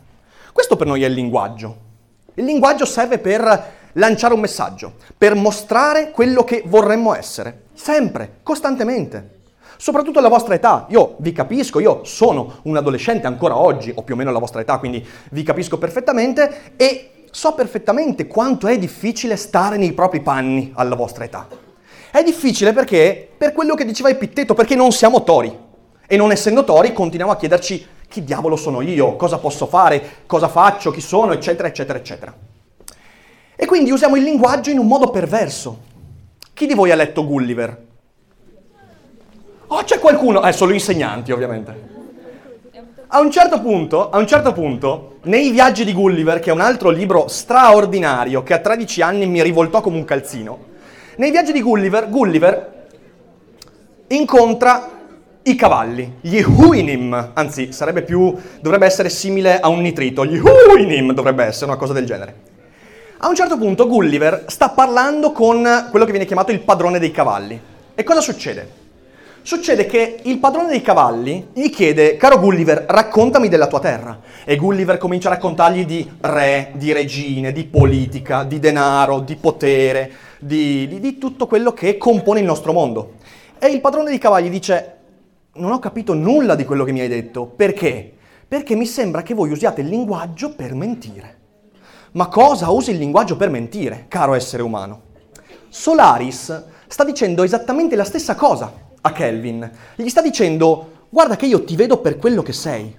Questo 0.52 0.76
per 0.76 0.88
noi 0.88 1.04
è 1.04 1.06
il 1.06 1.12
linguaggio. 1.12 1.86
Il 2.34 2.44
linguaggio 2.44 2.84
serve 2.84 3.18
per 3.18 3.76
lanciare 3.92 4.34
un 4.34 4.40
messaggio, 4.40 4.94
per 5.16 5.34
mostrare 5.34 6.10
quello 6.10 6.42
che 6.42 6.62
vorremmo 6.66 7.14
essere, 7.14 7.66
sempre, 7.74 8.38
costantemente 8.42 9.37
soprattutto 9.78 10.18
alla 10.18 10.28
vostra 10.28 10.54
età. 10.54 10.84
Io 10.90 11.14
vi 11.18 11.32
capisco, 11.32 11.80
io 11.80 12.04
sono 12.04 12.58
un 12.62 12.76
adolescente 12.76 13.26
ancora 13.26 13.56
oggi, 13.56 13.90
o 13.94 14.02
più 14.02 14.14
o 14.14 14.16
meno 14.16 14.28
alla 14.28 14.38
vostra 14.38 14.60
età, 14.60 14.76
quindi 14.78 15.04
vi 15.30 15.42
capisco 15.42 15.78
perfettamente 15.78 16.72
e 16.76 17.12
so 17.30 17.54
perfettamente 17.54 18.26
quanto 18.26 18.66
è 18.66 18.76
difficile 18.78 19.36
stare 19.36 19.76
nei 19.76 19.92
propri 19.92 20.20
panni 20.20 20.72
alla 20.74 20.96
vostra 20.96 21.24
età. 21.24 21.46
È 22.10 22.22
difficile 22.22 22.72
perché, 22.72 23.28
per 23.36 23.52
quello 23.52 23.74
che 23.74 23.84
diceva 23.84 24.08
Epitteto, 24.08 24.54
perché 24.54 24.74
non 24.74 24.92
siamo 24.92 25.22
tori. 25.22 25.66
E 26.06 26.16
non 26.16 26.32
essendo 26.32 26.64
tori 26.64 26.92
continuiamo 26.92 27.32
a 27.32 27.36
chiederci 27.36 27.86
chi 28.08 28.24
diavolo 28.24 28.56
sono 28.56 28.80
io, 28.80 29.16
cosa 29.16 29.38
posso 29.38 29.66
fare, 29.66 30.22
cosa 30.26 30.48
faccio, 30.48 30.90
chi 30.90 31.02
sono, 31.02 31.32
eccetera, 31.32 31.68
eccetera, 31.68 31.98
eccetera. 31.98 32.34
E 33.54 33.66
quindi 33.66 33.90
usiamo 33.90 34.16
il 34.16 34.22
linguaggio 34.22 34.70
in 34.70 34.78
un 34.78 34.86
modo 34.86 35.10
perverso. 35.10 35.80
Chi 36.54 36.66
di 36.66 36.74
voi 36.74 36.90
ha 36.90 36.94
letto 36.94 37.26
Gulliver? 37.26 37.86
Oh, 39.70 39.82
c'è 39.84 39.98
qualcuno, 39.98 40.46
eh, 40.46 40.52
solo 40.52 40.72
insegnanti 40.72 41.30
ovviamente. 41.30 41.96
A 43.08 43.20
un, 43.20 43.30
certo 43.30 43.60
punto, 43.60 44.08
a 44.08 44.18
un 44.18 44.26
certo 44.26 44.52
punto, 44.52 45.16
nei 45.24 45.50
viaggi 45.50 45.84
di 45.84 45.92
Gulliver, 45.92 46.40
che 46.40 46.48
è 46.50 46.52
un 46.52 46.60
altro 46.60 46.88
libro 46.88 47.28
straordinario 47.28 48.42
che 48.42 48.54
a 48.54 48.58
13 48.58 49.02
anni 49.02 49.26
mi 49.26 49.42
rivoltò 49.42 49.80
come 49.82 49.96
un 49.96 50.04
calzino, 50.04 50.58
nei 51.16 51.30
viaggi 51.30 51.52
di 51.52 51.60
Gulliver, 51.60 52.08
Gulliver 52.08 52.86
incontra 54.08 54.90
i 55.42 55.54
cavalli, 55.54 56.16
gli 56.20 56.40
Huinim, 56.40 57.32
anzi 57.34 57.72
sarebbe 57.72 58.02
più, 58.02 58.34
dovrebbe 58.60 58.86
essere 58.86 59.10
simile 59.10 59.60
a 59.60 59.68
un 59.68 59.80
nitrito, 59.80 60.24
gli 60.24 60.38
Huinim 60.38 61.12
dovrebbe 61.12 61.44
essere 61.44 61.66
una 61.66 61.76
cosa 61.76 61.92
del 61.92 62.06
genere. 62.06 62.34
A 63.18 63.28
un 63.28 63.34
certo 63.34 63.58
punto 63.58 63.86
Gulliver 63.86 64.44
sta 64.48 64.70
parlando 64.70 65.32
con 65.32 65.88
quello 65.90 66.04
che 66.06 66.10
viene 66.10 66.26
chiamato 66.26 66.52
il 66.52 66.60
padrone 66.60 66.98
dei 66.98 67.10
cavalli. 67.10 67.60
E 67.94 68.02
cosa 68.02 68.20
succede? 68.20 68.86
Succede 69.48 69.86
che 69.86 70.18
il 70.24 70.36
padrone 70.40 70.68
dei 70.68 70.82
cavalli 70.82 71.48
gli 71.54 71.70
chiede, 71.70 72.18
caro 72.18 72.38
Gulliver, 72.38 72.84
raccontami 72.86 73.48
della 73.48 73.66
tua 73.66 73.80
terra. 73.80 74.20
E 74.44 74.56
Gulliver 74.56 74.98
comincia 74.98 75.30
a 75.30 75.32
raccontargli 75.32 75.86
di 75.86 76.06
re, 76.20 76.72
di 76.74 76.92
regine, 76.92 77.50
di 77.50 77.64
politica, 77.64 78.44
di 78.44 78.58
denaro, 78.58 79.20
di 79.20 79.36
potere, 79.36 80.12
di, 80.38 80.86
di, 80.86 81.00
di 81.00 81.16
tutto 81.16 81.46
quello 81.46 81.72
che 81.72 81.96
compone 81.96 82.40
il 82.40 82.44
nostro 82.44 82.74
mondo. 82.74 83.14
E 83.58 83.68
il 83.68 83.80
padrone 83.80 84.10
dei 84.10 84.18
cavalli 84.18 84.50
dice, 84.50 84.96
non 85.54 85.72
ho 85.72 85.78
capito 85.78 86.12
nulla 86.12 86.54
di 86.54 86.66
quello 86.66 86.84
che 86.84 86.92
mi 86.92 87.00
hai 87.00 87.08
detto. 87.08 87.46
Perché? 87.46 88.16
Perché 88.46 88.74
mi 88.74 88.84
sembra 88.84 89.22
che 89.22 89.32
voi 89.32 89.50
usiate 89.50 89.80
il 89.80 89.88
linguaggio 89.88 90.54
per 90.54 90.74
mentire. 90.74 91.38
Ma 92.12 92.26
cosa 92.26 92.68
usi 92.68 92.90
il 92.90 92.98
linguaggio 92.98 93.38
per 93.38 93.48
mentire, 93.48 94.04
caro 94.08 94.34
essere 94.34 94.62
umano? 94.62 95.04
Solaris 95.70 96.64
sta 96.86 97.02
dicendo 97.02 97.44
esattamente 97.44 97.96
la 97.96 98.04
stessa 98.04 98.34
cosa 98.34 98.84
a 99.08 99.12
Kelvin. 99.12 99.70
Gli 99.96 100.08
sta 100.08 100.22
dicendo, 100.22 101.06
guarda 101.08 101.36
che 101.36 101.46
io 101.46 101.64
ti 101.64 101.76
vedo 101.76 101.98
per 101.98 102.16
quello 102.16 102.42
che 102.42 102.52
sei. 102.52 102.96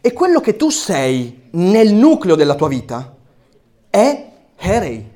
E 0.00 0.12
quello 0.12 0.40
che 0.40 0.56
tu 0.56 0.70
sei 0.70 1.48
nel 1.52 1.94
nucleo 1.94 2.34
della 2.34 2.54
tua 2.54 2.68
vita 2.68 3.14
è 3.88 4.30
Harry. 4.58 5.12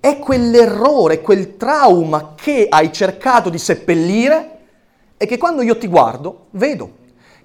È 0.00 0.18
quell'errore, 0.18 1.20
quel 1.20 1.56
trauma 1.56 2.34
che 2.34 2.66
hai 2.68 2.92
cercato 2.92 3.50
di 3.50 3.58
seppellire 3.58 4.58
e 5.16 5.26
che 5.26 5.36
quando 5.36 5.62
io 5.62 5.76
ti 5.76 5.86
guardo 5.86 6.46
vedo. 6.52 6.98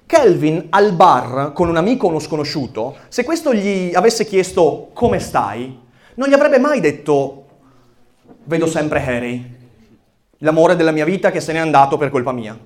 Kelvin 0.05 0.67
al 0.69 0.93
bar 0.93 1.51
con 1.53 1.67
un 1.67 1.77
amico 1.77 2.05
o 2.05 2.09
uno 2.09 2.19
sconosciuto, 2.19 2.95
se 3.09 3.23
questo 3.23 3.53
gli 3.53 3.93
avesse 3.93 4.25
chiesto 4.25 4.91
come 4.93 5.19
stai, 5.19 5.77
non 6.15 6.29
gli 6.29 6.33
avrebbe 6.33 6.59
mai 6.59 6.79
detto 6.79 7.45
vedo 8.45 8.67
sempre 8.67 9.03
Harry, 9.03 9.54
l'amore 10.39 10.75
della 10.75 10.91
mia 10.91 11.05
vita 11.05 11.31
che 11.31 11.39
se 11.39 11.53
n'è 11.53 11.59
andato 11.59 11.97
per 11.97 12.09
colpa 12.09 12.31
mia. 12.31 12.57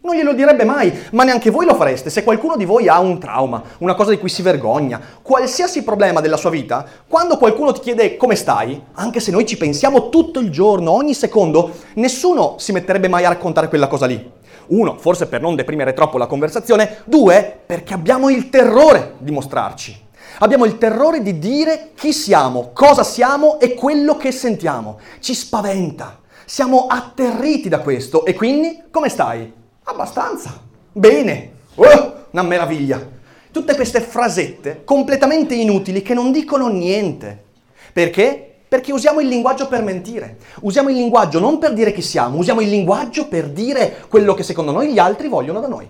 Non 0.00 0.14
glielo 0.14 0.32
direbbe 0.32 0.64
mai, 0.64 0.96
ma 1.12 1.24
neanche 1.24 1.50
voi 1.50 1.66
lo 1.66 1.74
fareste. 1.74 2.08
Se 2.08 2.22
qualcuno 2.22 2.56
di 2.56 2.64
voi 2.64 2.88
ha 2.88 3.00
un 3.00 3.18
trauma, 3.18 3.62
una 3.78 3.94
cosa 3.94 4.10
di 4.10 4.18
cui 4.18 4.28
si 4.28 4.42
vergogna, 4.42 5.00
qualsiasi 5.20 5.82
problema 5.82 6.20
della 6.20 6.36
sua 6.36 6.50
vita, 6.50 6.86
quando 7.06 7.36
qualcuno 7.36 7.72
ti 7.72 7.80
chiede 7.80 8.16
come 8.16 8.36
stai, 8.36 8.80
anche 8.92 9.20
se 9.20 9.30
noi 9.32 9.44
ci 9.44 9.56
pensiamo 9.56 10.08
tutto 10.08 10.38
il 10.38 10.50
giorno, 10.50 10.92
ogni 10.92 11.14
secondo, 11.14 11.72
nessuno 11.94 12.54
si 12.58 12.72
metterebbe 12.72 13.08
mai 13.08 13.24
a 13.24 13.28
raccontare 13.30 13.68
quella 13.68 13.88
cosa 13.88 14.06
lì. 14.06 14.30
Uno, 14.68 14.96
forse 14.98 15.26
per 15.26 15.40
non 15.40 15.56
deprimere 15.56 15.92
troppo 15.92 16.16
la 16.16 16.26
conversazione, 16.26 16.98
due, 17.04 17.58
perché 17.66 17.92
abbiamo 17.92 18.30
il 18.30 18.50
terrore 18.50 19.14
di 19.18 19.32
mostrarci. 19.32 20.06
Abbiamo 20.38 20.64
il 20.64 20.78
terrore 20.78 21.22
di 21.22 21.38
dire 21.38 21.90
chi 21.96 22.12
siamo, 22.12 22.70
cosa 22.72 23.02
siamo 23.02 23.58
e 23.58 23.74
quello 23.74 24.16
che 24.16 24.30
sentiamo. 24.30 25.00
Ci 25.20 25.34
spaventa. 25.34 26.20
Siamo 26.48 26.86
atterriti 26.86 27.68
da 27.68 27.80
questo 27.80 28.24
e 28.24 28.32
quindi 28.32 28.84
come 28.90 29.10
stai? 29.10 29.52
Abbastanza. 29.82 30.58
Bene. 30.90 31.52
Oh, 31.74 32.24
una 32.30 32.42
meraviglia. 32.42 33.06
Tutte 33.50 33.74
queste 33.74 34.00
frasette 34.00 34.80
completamente 34.82 35.54
inutili 35.54 36.00
che 36.00 36.14
non 36.14 36.32
dicono 36.32 36.68
niente. 36.68 37.44
Perché? 37.92 38.60
Perché 38.66 38.94
usiamo 38.94 39.20
il 39.20 39.28
linguaggio 39.28 39.68
per 39.68 39.82
mentire. 39.82 40.38
Usiamo 40.62 40.88
il 40.88 40.96
linguaggio 40.96 41.38
non 41.38 41.58
per 41.58 41.74
dire 41.74 41.92
chi 41.92 42.00
siamo, 42.00 42.38
usiamo 42.38 42.62
il 42.62 42.70
linguaggio 42.70 43.28
per 43.28 43.50
dire 43.50 44.06
quello 44.08 44.32
che 44.32 44.42
secondo 44.42 44.72
noi 44.72 44.90
gli 44.90 44.98
altri 44.98 45.28
vogliono 45.28 45.60
da 45.60 45.68
noi. 45.68 45.86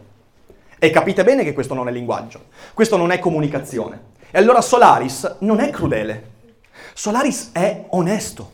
E 0.76 0.90
capite 0.90 1.22
bene 1.22 1.44
che 1.44 1.52
questo 1.52 1.74
non 1.74 1.86
è 1.86 1.92
linguaggio, 1.92 2.46
questo 2.74 2.96
non 2.96 3.12
è 3.12 3.20
comunicazione. 3.20 4.00
E 4.28 4.38
allora 4.38 4.61
Solaris 4.61 5.36
non 5.38 5.61
è 5.61 5.70
crudele. 5.70 6.30
Solaris 6.94 7.50
è 7.52 7.84
onesto. 7.90 8.50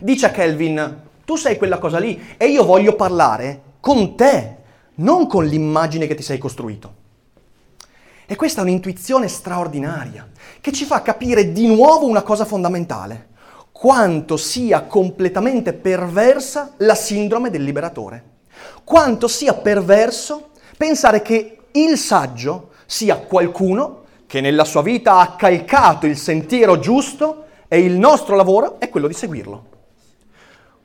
Dice 0.00 0.26
a 0.26 0.30
Kelvin, 0.30 1.12
tu 1.24 1.36
sei 1.36 1.56
quella 1.56 1.78
cosa 1.78 1.98
lì 1.98 2.34
e 2.36 2.46
io 2.46 2.64
voglio 2.64 2.94
parlare 2.94 3.62
con 3.80 4.16
te, 4.16 4.56
non 4.96 5.26
con 5.26 5.44
l'immagine 5.44 6.06
che 6.06 6.14
ti 6.14 6.22
sei 6.22 6.38
costruito. 6.38 7.02
E 8.26 8.36
questa 8.36 8.60
è 8.60 8.64
un'intuizione 8.64 9.28
straordinaria 9.28 10.28
che 10.60 10.72
ci 10.72 10.84
fa 10.84 11.02
capire 11.02 11.52
di 11.52 11.66
nuovo 11.66 12.06
una 12.06 12.22
cosa 12.22 12.44
fondamentale, 12.44 13.28
quanto 13.70 14.36
sia 14.36 14.82
completamente 14.84 15.74
perversa 15.74 16.72
la 16.78 16.94
sindrome 16.94 17.50
del 17.50 17.62
liberatore, 17.62 18.24
quanto 18.82 19.28
sia 19.28 19.52
perverso 19.52 20.50
pensare 20.76 21.20
che 21.20 21.58
il 21.72 21.98
saggio 21.98 22.70
sia 22.86 23.16
qualcuno 23.16 24.04
che 24.26 24.40
nella 24.40 24.64
sua 24.64 24.82
vita 24.82 25.18
ha 25.18 25.36
calcato 25.36 26.06
il 26.06 26.16
sentiero 26.16 26.78
giusto 26.78 27.44
e 27.68 27.80
il 27.80 27.98
nostro 27.98 28.36
lavoro 28.36 28.80
è 28.80 28.88
quello 28.88 29.08
di 29.08 29.14
seguirlo. 29.14 29.72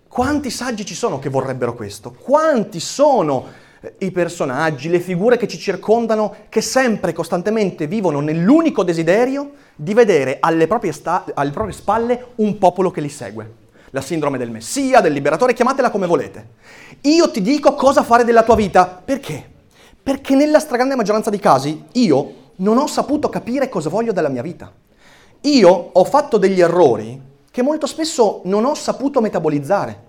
Quanti 0.10 0.50
saggi 0.50 0.88
ci 0.88 0.96
sono 0.96 1.20
che 1.20 1.30
vorrebbero 1.30 1.76
questo? 1.76 2.12
Quanti 2.12 2.80
sono 2.80 3.46
eh, 3.80 3.94
i 4.00 4.10
personaggi, 4.12 4.90
le 4.90 5.00
figure 5.00 5.38
che 5.38 5.48
ci 5.48 5.60
circondano, 5.60 6.36
che 6.50 6.62
sempre, 6.62 7.14
costantemente 7.14 7.86
vivono 7.86 8.20
nell'unico 8.20 8.84
desiderio 8.84 9.52
di 9.76 9.94
vedere 9.94 10.38
alle 10.40 10.66
proprie, 10.66 10.94
sta- 10.94 11.26
alle 11.36 11.52
proprie 11.52 11.76
spalle 11.76 12.30
un 12.38 12.58
popolo 12.58 12.90
che 12.90 13.02
li 13.02 13.08
segue. 13.08 13.54
La 13.92 14.02
sindrome 14.02 14.40
del 14.40 14.50
Messia, 14.50 15.00
del 15.00 15.14
liberatore, 15.14 15.54
chiamatela 15.54 15.92
come 15.92 16.08
volete. 16.08 16.48
Io 17.02 17.30
ti 17.30 17.44
dico 17.44 17.76
cosa 17.76 18.02
fare 18.02 18.24
della 18.24 18.42
tua 18.42 18.56
vita. 18.56 18.88
Perché? 18.88 19.48
Perché 20.02 20.34
nella 20.34 20.60
stragrande 20.60 20.96
maggioranza 20.96 21.30
dei 21.30 21.40
casi 21.40 21.84
io 21.94 22.34
non 22.58 22.80
ho 22.80 22.88
saputo 22.88 23.30
capire 23.30 23.70
cosa 23.70 23.90
voglio 23.90 24.12
dalla 24.12 24.30
mia 24.30 24.42
vita. 24.42 24.74
Io 25.42 25.70
ho 25.70 26.04
fatto 26.04 26.38
degli 26.38 26.62
errori 26.62 27.29
che 27.52 27.62
molto 27.62 27.88
spesso 27.88 28.42
non 28.46 28.66
ho 28.66 28.76
saputo 28.76 29.22
metabolizzare. 29.22 30.08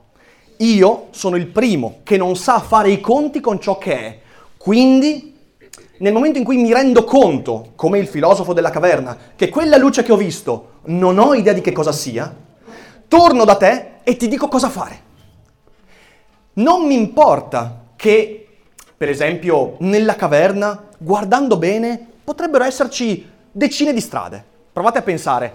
Io 0.59 1.07
sono 1.11 1.37
il 1.37 1.47
primo 1.47 2.01
che 2.03 2.17
non 2.17 2.37
sa 2.37 2.61
fare 2.61 2.91
i 2.91 3.01
conti 3.01 3.41
con 3.41 3.61
ciò 3.61 3.79
che 3.79 3.95
è. 3.95 4.19
Quindi, 4.59 5.35
nel 5.99 6.13
momento 6.13 6.39
in 6.39 6.45
cui 6.45 6.59
mi 6.59 6.73
rendo 6.73 7.05
conto, 7.05 7.73
come 7.77 7.99
il 7.99 8.07
filosofo 8.07 8.53
della 8.53 8.71
caverna, 8.71 9.17
che 9.37 9.49
quella 9.49 9.79
luce 9.79 10.03
che 10.03 10.13
ho 10.13 10.17
visto 10.17 10.73
non 10.85 11.19
ho 11.19 11.35
idea 11.35 11.55
di 11.55 11.63
che 11.63 11.73
cosa 11.73 11.93
sia, 11.93 12.35
torno 13.09 13.45
da 13.45 13.57
te 13.57 13.87
e 14.03 14.17
ti 14.17 14.29
dico 14.29 14.49
cosa 14.49 14.69
fare. 14.69 15.09
Non 16.55 16.87
mi 16.87 16.95
importa 16.95 17.87
che, 17.97 18.49
per 18.97 19.09
esempio, 19.09 19.77
nella 19.79 20.15
caverna, 20.15 20.89
guardando 20.99 21.57
bene, 21.57 22.07
potrebbero 22.23 22.65
esserci 22.65 23.27
decine 23.51 23.95
di 23.95 24.01
strade. 24.01 24.45
Provate 24.73 24.99
a 24.99 25.03
pensare, 25.03 25.55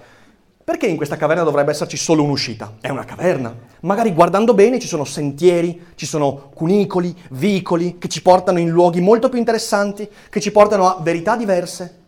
perché 0.66 0.88
in 0.88 0.98
questa 0.98 1.16
caverna 1.16 1.44
dovrebbe 1.44 1.70
esserci 1.70 1.96
solo 1.96 2.24
un'uscita? 2.24 2.78
È 2.82 2.90
una 2.90 3.06
caverna. 3.06 3.56
Magari 3.82 4.12
guardando 4.14 4.56
bene 4.56 4.80
ci 4.80 4.88
sono 4.88 5.06
sentieri, 5.06 5.90
ci 5.94 6.08
sono 6.08 6.50
cunicoli, 6.56 7.16
vicoli 7.30 8.00
che 8.00 8.08
ci 8.08 8.24
portano 8.24 8.58
in 8.58 8.70
luoghi 8.70 9.00
molto 9.00 9.30
più 9.30 9.38
interessanti, 9.38 10.10
che 10.28 10.42
ci 10.42 10.52
portano 10.52 10.88
a 10.88 10.98
verità 11.04 11.36
diverse. 11.38 12.00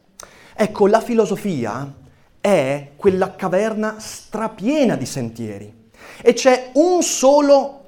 Ecco, 0.56 0.88
la 0.88 1.02
filosofia 1.02 1.94
è 2.42 2.94
quella 2.96 3.36
caverna 3.36 3.98
strapiena 4.00 4.96
di 4.96 5.06
sentieri 5.06 5.72
e 6.20 6.34
c'è 6.34 6.72
un 6.74 7.04
solo, 7.04 7.82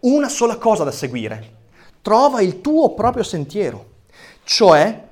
una 0.00 0.28
sola 0.28 0.56
cosa 0.56 0.82
da 0.82 0.90
seguire. 0.90 1.52
Trova 2.02 2.40
il 2.40 2.60
tuo 2.60 2.92
proprio 2.94 3.22
sentiero, 3.22 3.86
cioè 4.42 5.07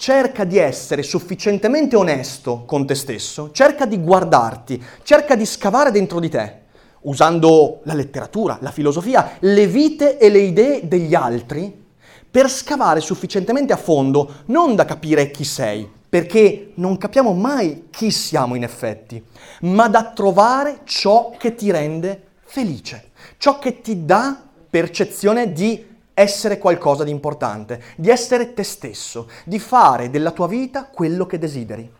cerca 0.00 0.44
di 0.44 0.56
essere 0.56 1.02
sufficientemente 1.02 1.94
onesto 1.94 2.64
con 2.64 2.86
te 2.86 2.94
stesso, 2.94 3.50
cerca 3.52 3.84
di 3.84 3.98
guardarti, 3.98 4.82
cerca 5.02 5.34
di 5.36 5.44
scavare 5.44 5.90
dentro 5.90 6.18
di 6.20 6.30
te, 6.30 6.60
usando 7.02 7.80
la 7.82 7.92
letteratura, 7.92 8.56
la 8.62 8.70
filosofia, 8.70 9.32
le 9.40 9.66
vite 9.66 10.16
e 10.16 10.30
le 10.30 10.38
idee 10.38 10.88
degli 10.88 11.14
altri, 11.14 11.84
per 12.30 12.48
scavare 12.48 13.00
sufficientemente 13.00 13.74
a 13.74 13.76
fondo, 13.76 14.36
non 14.46 14.74
da 14.74 14.86
capire 14.86 15.30
chi 15.30 15.44
sei, 15.44 15.86
perché 16.08 16.72
non 16.76 16.96
capiamo 16.96 17.34
mai 17.34 17.88
chi 17.90 18.10
siamo 18.10 18.54
in 18.54 18.62
effetti, 18.62 19.22
ma 19.60 19.86
da 19.88 20.12
trovare 20.14 20.80
ciò 20.84 21.34
che 21.36 21.54
ti 21.54 21.70
rende 21.70 22.22
felice, 22.40 23.10
ciò 23.36 23.58
che 23.58 23.82
ti 23.82 24.06
dà 24.06 24.44
percezione 24.70 25.52
di 25.52 25.88
essere 26.20 26.58
qualcosa 26.58 27.02
di 27.04 27.10
importante, 27.10 27.82
di 27.96 28.10
essere 28.10 28.52
te 28.52 28.62
stesso, 28.62 29.28
di 29.44 29.58
fare 29.58 30.10
della 30.10 30.30
tua 30.32 30.46
vita 30.46 30.84
quello 30.84 31.26
che 31.26 31.38
desideri. 31.38 31.90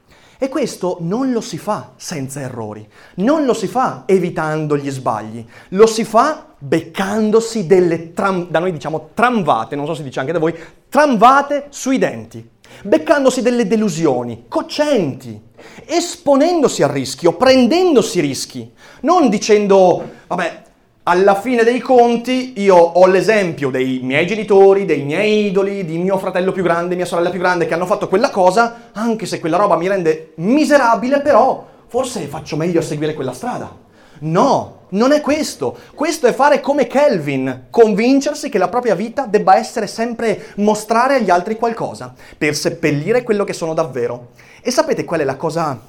E 0.42 0.48
questo 0.48 0.96
non 1.00 1.32
lo 1.32 1.40
si 1.40 1.58
fa 1.58 1.92
senza 1.96 2.40
errori, 2.40 2.88
non 3.16 3.44
lo 3.44 3.52
si 3.52 3.66
fa 3.66 4.04
evitando 4.06 4.76
gli 4.76 4.90
sbagli, 4.90 5.44
lo 5.70 5.86
si 5.86 6.04
fa 6.04 6.46
beccandosi 6.56 7.66
delle 7.66 8.14
tram, 8.14 8.48
da 8.48 8.58
noi 8.58 8.72
diciamo 8.72 9.10
tramvate, 9.12 9.76
non 9.76 9.84
so 9.84 9.94
se 9.94 10.02
dice 10.02 10.20
anche 10.20 10.32
da 10.32 10.38
voi, 10.38 10.54
tramvate 10.88 11.66
sui 11.68 11.98
denti, 11.98 12.46
beccandosi 12.82 13.42
delle 13.42 13.66
delusioni, 13.66 14.46
cocenti, 14.48 15.48
esponendosi 15.84 16.82
al 16.82 16.90
rischio, 16.90 17.34
prendendosi 17.34 18.20
rischi, 18.20 18.72
non 19.02 19.28
dicendo, 19.28 20.08
vabbè, 20.26 20.62
alla 21.04 21.34
fine 21.34 21.64
dei 21.64 21.80
conti 21.80 22.60
io 22.60 22.76
ho 22.76 23.06
l'esempio 23.06 23.70
dei 23.70 24.00
miei 24.02 24.26
genitori, 24.26 24.84
dei 24.84 25.02
miei 25.02 25.46
idoli, 25.46 25.84
di 25.84 25.96
mio 25.96 26.18
fratello 26.18 26.52
più 26.52 26.62
grande, 26.62 26.94
mia 26.94 27.06
sorella 27.06 27.30
più 27.30 27.40
grande 27.40 27.66
che 27.66 27.74
hanno 27.74 27.86
fatto 27.86 28.06
quella 28.06 28.30
cosa, 28.30 28.90
anche 28.92 29.24
se 29.24 29.40
quella 29.40 29.56
roba 29.56 29.76
mi 29.76 29.88
rende 29.88 30.32
miserabile, 30.36 31.20
però 31.22 31.66
forse 31.86 32.26
faccio 32.26 32.56
meglio 32.56 32.80
a 32.80 32.82
seguire 32.82 33.14
quella 33.14 33.32
strada. 33.32 33.74
No, 34.20 34.80
non 34.90 35.12
è 35.12 35.22
questo. 35.22 35.76
Questo 35.94 36.26
è 36.26 36.34
fare 36.34 36.60
come 36.60 36.86
Kelvin, 36.86 37.68
convincersi 37.70 38.50
che 38.50 38.58
la 38.58 38.68
propria 38.68 38.94
vita 38.94 39.24
debba 39.24 39.56
essere 39.56 39.86
sempre 39.86 40.48
mostrare 40.56 41.14
agli 41.14 41.30
altri 41.30 41.56
qualcosa, 41.56 42.12
per 42.36 42.54
seppellire 42.54 43.22
quello 43.22 43.44
che 43.44 43.54
sono 43.54 43.72
davvero. 43.72 44.32
E 44.60 44.70
sapete 44.70 45.04
qual 45.04 45.20
è 45.20 45.24
la 45.24 45.36
cosa 45.36 45.80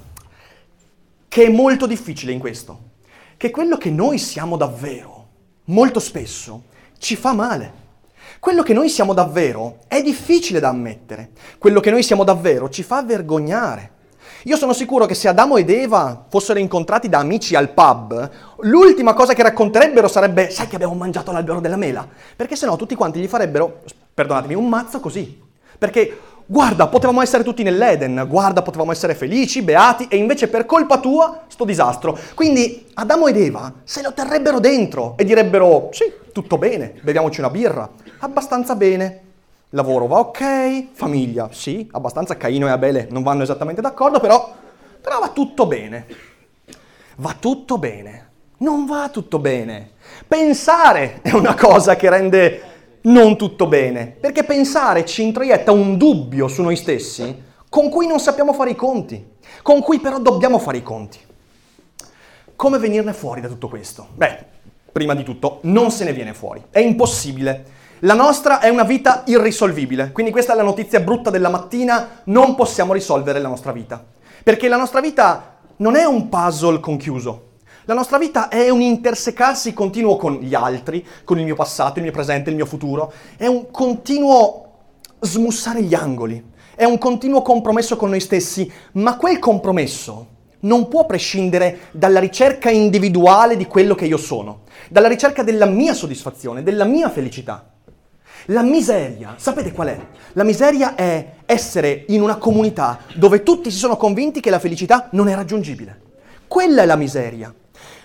che 1.28 1.44
è 1.44 1.48
molto 1.50 1.86
difficile 1.86 2.32
in 2.32 2.38
questo? 2.38 2.90
Che 3.42 3.50
quello 3.50 3.76
che 3.76 3.90
noi 3.90 4.18
siamo 4.18 4.56
davvero, 4.56 5.26
molto 5.64 5.98
spesso, 5.98 6.66
ci 6.98 7.16
fa 7.16 7.32
male. 7.32 7.72
Quello 8.38 8.62
che 8.62 8.72
noi 8.72 8.88
siamo 8.88 9.14
davvero 9.14 9.78
è 9.88 10.00
difficile 10.00 10.60
da 10.60 10.68
ammettere. 10.68 11.30
Quello 11.58 11.80
che 11.80 11.90
noi 11.90 12.04
siamo 12.04 12.22
davvero 12.22 12.70
ci 12.70 12.84
fa 12.84 13.02
vergognare. 13.02 13.94
Io 14.44 14.56
sono 14.56 14.72
sicuro 14.72 15.06
che 15.06 15.16
se 15.16 15.26
Adamo 15.26 15.56
ed 15.56 15.70
Eva 15.70 16.24
fossero 16.28 16.60
incontrati 16.60 17.08
da 17.08 17.18
amici 17.18 17.56
al 17.56 17.70
pub, 17.70 18.30
l'ultima 18.60 19.12
cosa 19.12 19.34
che 19.34 19.42
racconterebbero 19.42 20.06
sarebbe 20.06 20.48
sai 20.48 20.68
che 20.68 20.76
abbiamo 20.76 20.94
mangiato 20.94 21.32
l'albero 21.32 21.58
della 21.58 21.74
mela, 21.74 22.06
perché 22.36 22.54
sennò 22.54 22.76
tutti 22.76 22.94
quanti 22.94 23.18
gli 23.18 23.26
farebbero, 23.26 23.80
perdonatemi, 24.14 24.54
un 24.54 24.68
mazzo 24.68 25.00
così. 25.00 25.42
Perché 25.76 26.16
Guarda, 26.52 26.86
potevamo 26.86 27.22
essere 27.22 27.44
tutti 27.44 27.62
nell'Eden, 27.62 28.26
guarda, 28.28 28.60
potevamo 28.60 28.92
essere 28.92 29.14
felici, 29.14 29.62
beati, 29.62 30.06
e 30.10 30.16
invece 30.16 30.48
per 30.48 30.66
colpa 30.66 30.98
tua 30.98 31.44
sto 31.46 31.64
disastro. 31.64 32.14
Quindi 32.34 32.88
Adamo 32.92 33.26
ed 33.28 33.38
Eva 33.38 33.72
se 33.84 34.02
lo 34.02 34.12
terrebbero 34.12 34.60
dentro 34.60 35.14
e 35.16 35.24
direbbero, 35.24 35.88
sì, 35.92 36.12
tutto 36.30 36.58
bene, 36.58 36.92
beviamoci 37.00 37.40
una 37.40 37.48
birra, 37.48 37.88
abbastanza 38.18 38.74
bene. 38.76 39.20
Lavoro 39.70 40.06
va 40.06 40.18
ok, 40.18 40.88
famiglia, 40.92 41.48
sì, 41.52 41.88
abbastanza 41.90 42.36
Caino 42.36 42.66
e 42.66 42.70
Abele 42.70 43.08
non 43.10 43.22
vanno 43.22 43.44
esattamente 43.44 43.80
d'accordo, 43.80 44.20
però, 44.20 44.52
però 45.00 45.20
va 45.20 45.30
tutto 45.30 45.64
bene. 45.64 46.06
Va 47.16 47.34
tutto 47.40 47.78
bene. 47.78 48.28
Non 48.58 48.84
va 48.84 49.08
tutto 49.08 49.38
bene. 49.38 49.92
Pensare 50.28 51.20
è 51.22 51.30
una 51.30 51.54
cosa 51.54 51.96
che 51.96 52.10
rende 52.10 52.71
non 53.02 53.36
tutto 53.36 53.66
bene, 53.66 54.06
perché 54.06 54.44
pensare 54.44 55.04
ci 55.04 55.22
introietta 55.22 55.72
un 55.72 55.96
dubbio 55.96 56.48
su 56.48 56.62
noi 56.62 56.76
stessi 56.76 57.50
con 57.68 57.88
cui 57.88 58.06
non 58.06 58.20
sappiamo 58.20 58.52
fare 58.52 58.70
i 58.70 58.76
conti, 58.76 59.36
con 59.62 59.80
cui 59.80 59.98
però 59.98 60.18
dobbiamo 60.18 60.58
fare 60.58 60.76
i 60.76 60.82
conti. 60.82 61.18
Come 62.54 62.78
venirne 62.78 63.14
fuori 63.14 63.40
da 63.40 63.48
tutto 63.48 63.68
questo? 63.68 64.08
Beh, 64.14 64.44
prima 64.92 65.14
di 65.14 65.24
tutto, 65.24 65.58
non 65.62 65.90
se 65.90 66.04
ne 66.04 66.12
viene 66.12 66.34
fuori, 66.34 66.62
è 66.70 66.80
impossibile. 66.80 67.80
La 68.00 68.14
nostra 68.14 68.60
è 68.60 68.68
una 68.68 68.84
vita 68.84 69.22
irrisolvibile, 69.26 70.12
quindi 70.12 70.32
questa 70.32 70.52
è 70.52 70.56
la 70.56 70.62
notizia 70.62 71.00
brutta 71.00 71.30
della 71.30 71.48
mattina, 71.48 72.20
non 72.24 72.54
possiamo 72.54 72.92
risolvere 72.92 73.40
la 73.40 73.48
nostra 73.48 73.72
vita, 73.72 74.04
perché 74.42 74.68
la 74.68 74.76
nostra 74.76 75.00
vita 75.00 75.56
non 75.76 75.96
è 75.96 76.04
un 76.04 76.28
puzzle 76.28 76.78
conchiuso, 76.78 77.51
la 77.86 77.94
nostra 77.94 78.16
vita 78.16 78.48
è 78.48 78.68
un 78.68 78.80
intersecarsi 78.80 79.72
continuo 79.72 80.16
con 80.16 80.34
gli 80.34 80.54
altri, 80.54 81.04
con 81.24 81.40
il 81.40 81.44
mio 81.44 81.56
passato, 81.56 81.98
il 81.98 82.04
mio 82.04 82.12
presente, 82.12 82.48
il 82.48 82.54
mio 82.54 82.64
futuro. 82.64 83.12
È 83.36 83.46
un 83.46 83.72
continuo 83.72 84.68
smussare 85.18 85.82
gli 85.82 85.92
angoli. 85.92 86.50
È 86.76 86.84
un 86.84 86.96
continuo 86.98 87.42
compromesso 87.42 87.96
con 87.96 88.10
noi 88.10 88.20
stessi, 88.20 88.70
ma 88.92 89.16
quel 89.16 89.40
compromesso 89.40 90.28
non 90.60 90.86
può 90.86 91.06
prescindere 91.06 91.88
dalla 91.90 92.20
ricerca 92.20 92.70
individuale 92.70 93.56
di 93.56 93.66
quello 93.66 93.96
che 93.96 94.06
io 94.06 94.16
sono, 94.16 94.60
dalla 94.88 95.08
ricerca 95.08 95.42
della 95.42 95.66
mia 95.66 95.92
soddisfazione, 95.92 96.62
della 96.62 96.84
mia 96.84 97.10
felicità. 97.10 97.68
La 98.46 98.62
miseria, 98.62 99.34
sapete 99.38 99.72
qual 99.72 99.88
è? 99.88 100.06
La 100.34 100.44
miseria 100.44 100.94
è 100.94 101.34
essere 101.46 102.04
in 102.08 102.22
una 102.22 102.36
comunità 102.36 103.00
dove 103.16 103.42
tutti 103.42 103.72
si 103.72 103.78
sono 103.78 103.96
convinti 103.96 104.38
che 104.38 104.50
la 104.50 104.60
felicità 104.60 105.08
non 105.12 105.26
è 105.26 105.34
raggiungibile. 105.34 106.00
Quella 106.46 106.82
è 106.82 106.86
la 106.86 106.96
miseria 106.96 107.52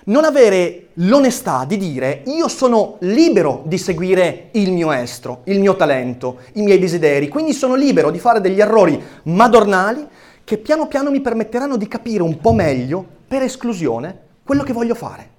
non 0.08 0.24
avere 0.24 0.90
l'onestà 0.96 1.66
di 1.66 1.78
dire 1.78 2.24
io 2.26 2.48
sono 2.48 2.96
libero 3.00 3.64
di 3.66 3.78
seguire 3.78 4.50
il 4.52 4.72
mio 4.72 4.92
estro, 4.92 5.42
il 5.46 5.60
mio 5.60 5.76
talento, 5.76 6.40
i 6.54 6.62
miei 6.62 6.80
desideri, 6.80 7.28
quindi 7.28 7.54
sono 7.54 7.76
libero 7.76 8.10
di 8.10 8.20
fare 8.20 8.40
degli 8.40 8.62
errori 8.62 9.02
madornali 9.24 10.08
che 10.44 10.58
piano 10.58 10.88
piano 10.88 11.12
mi 11.12 11.20
permetteranno 11.20 11.76
di 11.76 11.90
capire 11.90 12.24
un 12.24 12.40
po' 12.40 12.54
meglio, 12.54 13.06
per 13.28 13.42
esclusione, 13.42 14.18
quello 14.46 14.64
che 14.64 14.72
voglio 14.72 14.96
fare. 14.96 15.32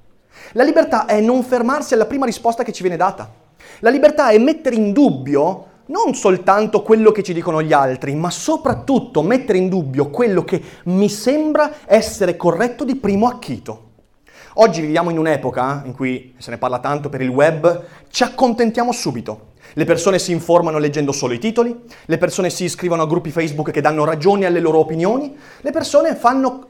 La 0.53 0.65
libertà 0.65 1.07
è 1.07 1.19
non 1.21 1.43
fermarsi 1.43 1.95
alla 1.95 2.05
prima 2.05 2.27
risposta 2.27 2.63
che 2.63 2.73
ci 2.73 2.83
viene 2.83 2.99
data. 2.99 3.33
La 3.79 3.89
libertà 3.89 4.29
è 4.29 4.39
mettere 4.39 4.77
in 4.77 4.93
dubbio 4.93 5.65
non 5.87 6.15
soltanto 6.15 6.83
quello 6.83 7.11
che 7.11 7.23
ci 7.23 7.33
dicono 7.33 7.63
gli 7.63 7.73
altri, 7.73 8.15
ma 8.15 8.29
soprattutto 8.29 9.23
mettere 9.23 9.57
in 9.57 9.71
dubbio 9.71 10.11
quello 10.11 10.45
che 10.45 10.61
mi 10.85 11.09
sembra 11.09 11.73
essere 11.87 12.37
corretto 12.37 12.85
di 12.85 12.97
primo 12.97 13.27
acchito. 13.27 13.88
Oggi 14.61 14.81
viviamo 14.81 15.11
in 15.11 15.19
un'epoca 15.19 15.83
in 15.85 15.95
cui 15.95 16.35
se 16.39 16.51
ne 16.51 16.59
parla 16.59 16.81
tanto 16.81 17.09
per 17.09 17.21
il 17.21 17.29
web, 17.29 17.85
ci 18.11 18.25
accontentiamo 18.25 18.91
subito. 18.91 19.53
Le 19.75 19.85
persone 19.85 20.19
si 20.19 20.33
informano 20.33 20.79
leggendo 20.79 21.13
solo 21.13 21.33
i 21.33 21.39
titoli, 21.39 21.79
le 22.07 22.19
persone 22.19 22.51
si 22.51 22.65
iscrivono 22.65 23.03
a 23.03 23.07
gruppi 23.07 23.31
Facebook 23.31 23.71
che 23.71 23.81
danno 23.81 24.05
ragioni 24.05 24.47
alle 24.47 24.59
loro 24.59 24.79
opinioni, 24.79 25.37
le 25.61 25.71
persone 25.71 26.17
fanno, 26.17 26.67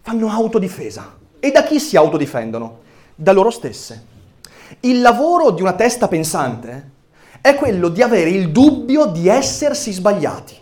fanno 0.00 0.30
autodifesa. 0.30 1.16
E 1.38 1.52
da 1.52 1.62
chi 1.62 1.78
si 1.78 1.96
autodifendono? 1.96 2.80
Da 3.14 3.30
loro 3.30 3.50
stesse. 3.50 4.06
Il 4.80 5.00
lavoro 5.00 5.52
di 5.52 5.62
una 5.62 5.74
testa 5.74 6.08
pensante 6.08 6.90
è 7.40 7.54
quello 7.54 7.88
di 7.88 8.02
avere 8.02 8.30
il 8.30 8.50
dubbio 8.50 9.06
di 9.06 9.28
essersi 9.28 9.92
sbagliati. 9.92 10.56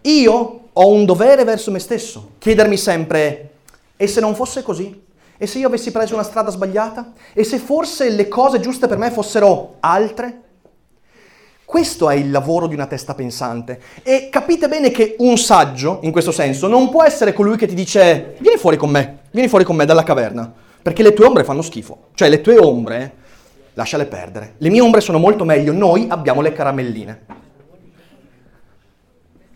Io 0.00 0.60
ho 0.72 0.88
un 0.88 1.04
dovere 1.04 1.44
verso 1.44 1.70
me 1.70 1.78
stesso, 1.78 2.30
chiedermi 2.38 2.76
sempre, 2.76 3.50
e 3.96 4.08
se 4.08 4.20
non 4.20 4.34
fosse 4.34 4.64
così? 4.64 5.04
E 5.38 5.46
se 5.46 5.58
io 5.58 5.66
avessi 5.66 5.90
preso 5.90 6.14
una 6.14 6.22
strada 6.22 6.50
sbagliata? 6.50 7.12
E 7.32 7.44
se 7.44 7.58
forse 7.58 8.08
le 8.08 8.28
cose 8.28 8.60
giuste 8.60 8.86
per 8.86 8.96
me 8.96 9.10
fossero 9.10 9.76
altre? 9.80 10.42
Questo 11.66 12.08
è 12.08 12.14
il 12.14 12.30
lavoro 12.30 12.68
di 12.68 12.74
una 12.74 12.86
testa 12.86 13.14
pensante. 13.14 13.80
E 14.02 14.28
capite 14.30 14.68
bene 14.68 14.90
che 14.90 15.16
un 15.18 15.36
saggio, 15.36 15.98
in 16.02 16.12
questo 16.12 16.30
senso, 16.30 16.68
non 16.68 16.88
può 16.88 17.02
essere 17.02 17.32
colui 17.32 17.56
che 17.56 17.66
ti 17.66 17.74
dice 17.74 18.36
vieni 18.38 18.56
fuori 18.56 18.76
con 18.76 18.88
me, 18.88 19.18
vieni 19.32 19.48
fuori 19.48 19.64
con 19.64 19.74
me 19.76 19.84
dalla 19.84 20.04
caverna, 20.04 20.50
perché 20.80 21.02
le 21.02 21.12
tue 21.12 21.26
ombre 21.26 21.44
fanno 21.44 21.62
schifo. 21.62 22.10
Cioè 22.14 22.28
le 22.28 22.40
tue 22.40 22.56
ombre, 22.56 23.14
lasciale 23.74 24.06
perdere. 24.06 24.54
Le 24.58 24.70
mie 24.70 24.80
ombre 24.80 25.00
sono 25.00 25.18
molto 25.18 25.44
meglio, 25.44 25.72
noi 25.72 26.06
abbiamo 26.08 26.40
le 26.40 26.52
caramelline. 26.52 27.26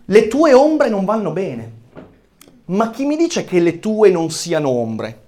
Le 0.05 0.29
tue 0.29 0.53
ombre 0.53 0.89
non 0.89 1.05
vanno 1.05 1.31
bene. 1.31 1.73
Ma 2.67 2.91
chi 2.91 3.07
mi 3.07 3.17
dice 3.17 3.45
che 3.45 3.61
le 3.61 3.79
tue 3.79 4.11
non 4.11 4.31
siano 4.31 4.69
ombre? 4.69 5.20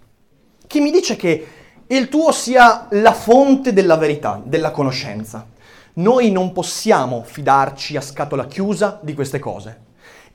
Chi 0.73 0.81
mi 0.81 0.91
dice 0.91 1.17
che 1.17 1.47
il 1.89 2.09
tuo 2.09 2.33
sia 2.33 2.87
la 2.93 3.13
fonte 3.13 3.75
della 3.75 3.99
verità, 3.99 4.41
della 4.43 4.71
conoscenza? 4.71 5.47
Noi 5.97 6.31
non 6.31 6.53
possiamo 6.53 7.23
fidarci 7.23 7.95
a 7.99 8.01
scatola 8.01 8.47
chiusa 8.47 8.99
di 9.03 9.13
queste 9.13 9.39
cose. 9.39 9.81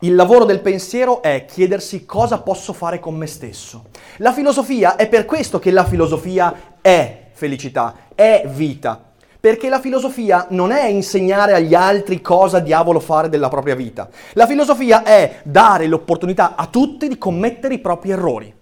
Il 0.02 0.14
lavoro 0.14 0.46
del 0.46 0.60
pensiero 0.60 1.24
è 1.24 1.46
chiedersi 1.46 2.06
cosa 2.06 2.42
posso 2.42 2.72
fare 2.72 3.00
con 3.00 3.16
me 3.16 3.26
stesso. 3.26 3.86
La 4.18 4.32
filosofia 4.32 4.96
è 4.96 5.08
per 5.08 5.26
questo 5.26 5.58
che 5.58 5.72
la 5.72 5.86
filosofia 5.86 6.76
è 6.82 7.30
felicità, 7.32 7.96
è 8.14 8.44
vita. 8.46 9.06
Perché 9.40 9.70
la 9.70 9.80
filosofia 9.80 10.46
non 10.52 10.70
è 10.70 10.86
insegnare 10.86 11.54
agli 11.54 11.74
altri 11.74 12.22
cosa 12.22 12.60
diavolo 12.60 13.00
fare 13.00 13.28
della 13.28 13.50
propria 13.50 13.74
vita. 13.74 14.08
La 14.34 14.46
filosofia 14.46 15.02
è 15.02 15.40
dare 15.42 15.88
l'opportunità 15.88 16.54
a 16.56 16.68
tutti 16.68 17.08
di 17.08 17.18
commettere 17.18 17.74
i 17.74 17.80
propri 17.80 18.12
errori. 18.12 18.57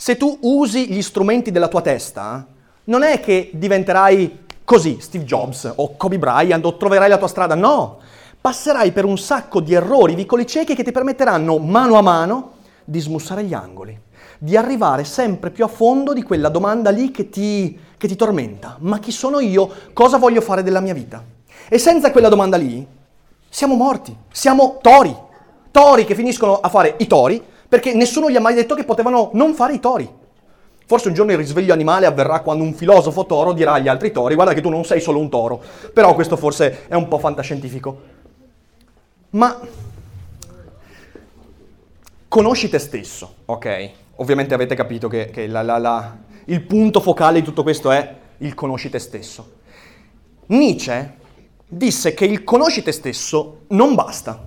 Se 0.00 0.16
tu 0.16 0.38
usi 0.42 0.92
gli 0.92 1.02
strumenti 1.02 1.50
della 1.50 1.66
tua 1.66 1.80
testa, 1.80 2.46
non 2.84 3.02
è 3.02 3.18
che 3.18 3.50
diventerai 3.52 4.44
così, 4.62 4.98
Steve 5.00 5.24
Jobs 5.24 5.72
o 5.74 5.96
Kobe 5.96 6.20
Bryant 6.20 6.64
o 6.64 6.76
troverai 6.76 7.08
la 7.08 7.18
tua 7.18 7.26
strada, 7.26 7.56
no! 7.56 7.98
Passerai 8.40 8.92
per 8.92 9.04
un 9.04 9.18
sacco 9.18 9.58
di 9.58 9.74
errori, 9.74 10.14
vicoli 10.14 10.46
ciechi 10.46 10.76
che 10.76 10.84
ti 10.84 10.92
permetteranno 10.92 11.58
mano 11.58 11.96
a 11.96 12.02
mano 12.02 12.52
di 12.84 13.00
smussare 13.00 13.42
gli 13.42 13.54
angoli, 13.54 14.00
di 14.38 14.56
arrivare 14.56 15.02
sempre 15.02 15.50
più 15.50 15.64
a 15.64 15.68
fondo 15.68 16.12
di 16.12 16.22
quella 16.22 16.48
domanda 16.48 16.90
lì 16.90 17.10
che 17.10 17.28
ti, 17.28 17.76
che 17.96 18.06
ti 18.06 18.14
tormenta. 18.14 18.76
Ma 18.78 19.00
chi 19.00 19.10
sono 19.10 19.40
io? 19.40 19.68
Cosa 19.92 20.16
voglio 20.16 20.40
fare 20.40 20.62
della 20.62 20.78
mia 20.78 20.94
vita? 20.94 21.24
E 21.68 21.76
senza 21.76 22.12
quella 22.12 22.28
domanda 22.28 22.56
lì 22.56 22.86
siamo 23.48 23.74
morti, 23.74 24.16
siamo 24.30 24.78
tori, 24.80 25.14
tori 25.72 26.04
che 26.04 26.14
finiscono 26.14 26.60
a 26.60 26.68
fare 26.68 26.94
i 26.98 27.08
tori 27.08 27.56
perché 27.68 27.92
nessuno 27.92 28.30
gli 28.30 28.36
ha 28.36 28.40
mai 28.40 28.54
detto 28.54 28.74
che 28.74 28.84
potevano 28.84 29.30
non 29.34 29.54
fare 29.54 29.74
i 29.74 29.80
tori. 29.80 30.08
Forse 30.86 31.08
un 31.08 31.14
giorno 31.14 31.32
il 31.32 31.38
risveglio 31.38 31.74
animale 31.74 32.06
avverrà 32.06 32.40
quando 32.40 32.64
un 32.64 32.72
filosofo 32.72 33.26
toro 33.26 33.52
dirà 33.52 33.74
agli 33.74 33.88
altri 33.88 34.10
tori, 34.10 34.34
guarda 34.34 34.54
che 34.54 34.62
tu 34.62 34.70
non 34.70 34.86
sei 34.86 35.02
solo 35.02 35.18
un 35.18 35.28
toro. 35.28 35.60
Però 35.92 36.14
questo 36.14 36.36
forse 36.36 36.86
è 36.88 36.94
un 36.94 37.08
po' 37.08 37.18
fantascientifico. 37.18 38.00
Ma 39.30 39.60
conosci 42.26 42.70
te 42.70 42.78
stesso, 42.78 43.34
ok? 43.44 43.90
Ovviamente 44.16 44.54
avete 44.54 44.74
capito 44.74 45.08
che, 45.08 45.28
che 45.30 45.46
la, 45.46 45.60
la, 45.60 45.76
la, 45.76 46.16
il 46.46 46.62
punto 46.62 47.00
focale 47.00 47.40
di 47.40 47.44
tutto 47.44 47.62
questo 47.62 47.90
è 47.90 48.14
il 48.38 48.54
conosci 48.54 48.88
te 48.88 48.98
stesso. 48.98 49.56
Nietzsche 50.46 51.16
disse 51.66 52.14
che 52.14 52.24
il 52.24 52.44
conosci 52.44 52.82
te 52.82 52.92
stesso 52.92 53.64
non 53.68 53.94
basta. 53.94 54.42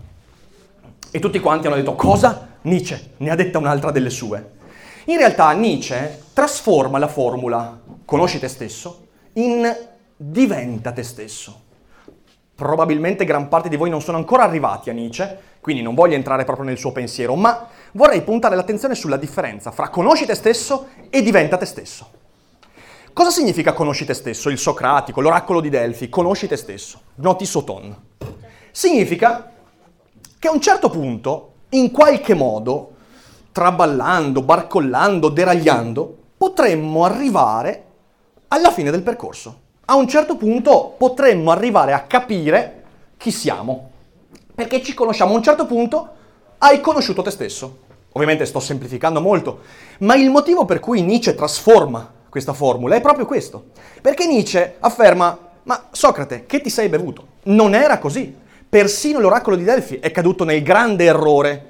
E 1.11 1.19
tutti 1.19 1.39
quanti 1.39 1.67
hanno 1.67 1.75
detto 1.75 1.93
cosa? 1.93 2.50
Nietzsche 2.63 3.13
ne 3.17 3.29
ha 3.29 3.35
detta 3.35 3.57
un'altra 3.57 3.91
delle 3.91 4.09
sue. 4.09 4.59
In 5.05 5.17
realtà 5.17 5.51
Nietzsche 5.51 6.23
trasforma 6.33 6.99
la 6.99 7.07
formula 7.07 7.79
conosci 8.05 8.39
te 8.39 8.47
stesso 8.47 9.07
in 9.33 9.75
diventa 10.15 10.91
te 10.91 11.03
stesso. 11.03 11.61
Probabilmente 12.53 13.25
gran 13.25 13.47
parte 13.47 13.69
di 13.69 13.75
voi 13.75 13.89
non 13.89 14.01
sono 14.01 14.17
ancora 14.17 14.43
arrivati 14.43 14.91
a 14.91 14.93
Nietzsche, 14.93 15.39
quindi 15.61 15.81
non 15.81 15.95
voglio 15.95 16.15
entrare 16.15 16.43
proprio 16.43 16.65
nel 16.65 16.77
suo 16.77 16.91
pensiero, 16.91 17.35
ma 17.35 17.67
vorrei 17.93 18.21
puntare 18.21 18.55
l'attenzione 18.55 18.93
sulla 18.93 19.17
differenza 19.17 19.71
fra 19.71 19.89
conosci 19.89 20.25
te 20.25 20.35
stesso 20.35 20.89
e 21.09 21.23
diventa 21.23 21.57
te 21.57 21.65
stesso. 21.65 22.09
Cosa 23.13 23.31
significa 23.31 23.73
conosci 23.73 24.05
te 24.05 24.13
stesso? 24.13 24.49
Il 24.49 24.57
Socratico, 24.57 25.21
l'oracolo 25.21 25.59
di 25.59 25.69
Delfi, 25.69 26.07
conosci 26.09 26.47
te 26.47 26.55
stesso, 26.55 27.01
noti 27.15 27.45
soton. 27.45 27.95
Significa 28.71 29.51
che 30.39 30.47
a 30.47 30.51
un 30.51 30.61
certo 30.61 30.89
punto, 30.89 31.50
in 31.71 31.91
qualche 31.91 32.33
modo, 32.33 32.93
traballando, 33.51 34.41
barcollando, 34.41 35.29
deragliando, 35.29 36.17
potremmo 36.37 37.03
arrivare 37.05 37.83
alla 38.49 38.71
fine 38.71 38.91
del 38.91 39.03
percorso. 39.03 39.59
A 39.85 39.95
un 39.95 40.07
certo 40.07 40.35
punto 40.35 40.95
potremmo 40.97 41.51
arrivare 41.51 41.93
a 41.93 42.01
capire 42.01 42.83
chi 43.17 43.31
siamo. 43.31 43.89
Perché 44.53 44.81
ci 44.81 44.93
conosciamo. 44.93 45.33
A 45.33 45.35
un 45.37 45.43
certo 45.43 45.65
punto 45.65 46.09
hai 46.59 46.79
conosciuto 46.81 47.21
te 47.21 47.31
stesso. 47.31 47.79
Ovviamente 48.13 48.45
sto 48.45 48.59
semplificando 48.59 49.21
molto, 49.21 49.59
ma 49.99 50.15
il 50.15 50.29
motivo 50.29 50.65
per 50.65 50.81
cui 50.81 51.01
Nietzsche 51.01 51.33
trasforma 51.33 52.11
questa 52.27 52.53
formula 52.53 52.95
è 52.95 53.01
proprio 53.01 53.25
questo. 53.25 53.67
Perché 54.01 54.25
Nietzsche 54.25 54.75
afferma, 54.79 55.37
ma 55.63 55.87
Socrate, 55.91 56.45
che 56.45 56.59
ti 56.59 56.69
sei 56.69 56.89
bevuto? 56.89 57.25
Non 57.43 57.73
era 57.73 57.99
così. 57.99 58.35
Persino 58.71 59.19
l'oracolo 59.19 59.57
di 59.57 59.65
Delfi 59.65 59.97
è 59.97 60.11
caduto 60.11 60.45
nel 60.45 60.63
grande 60.63 61.03
errore 61.03 61.65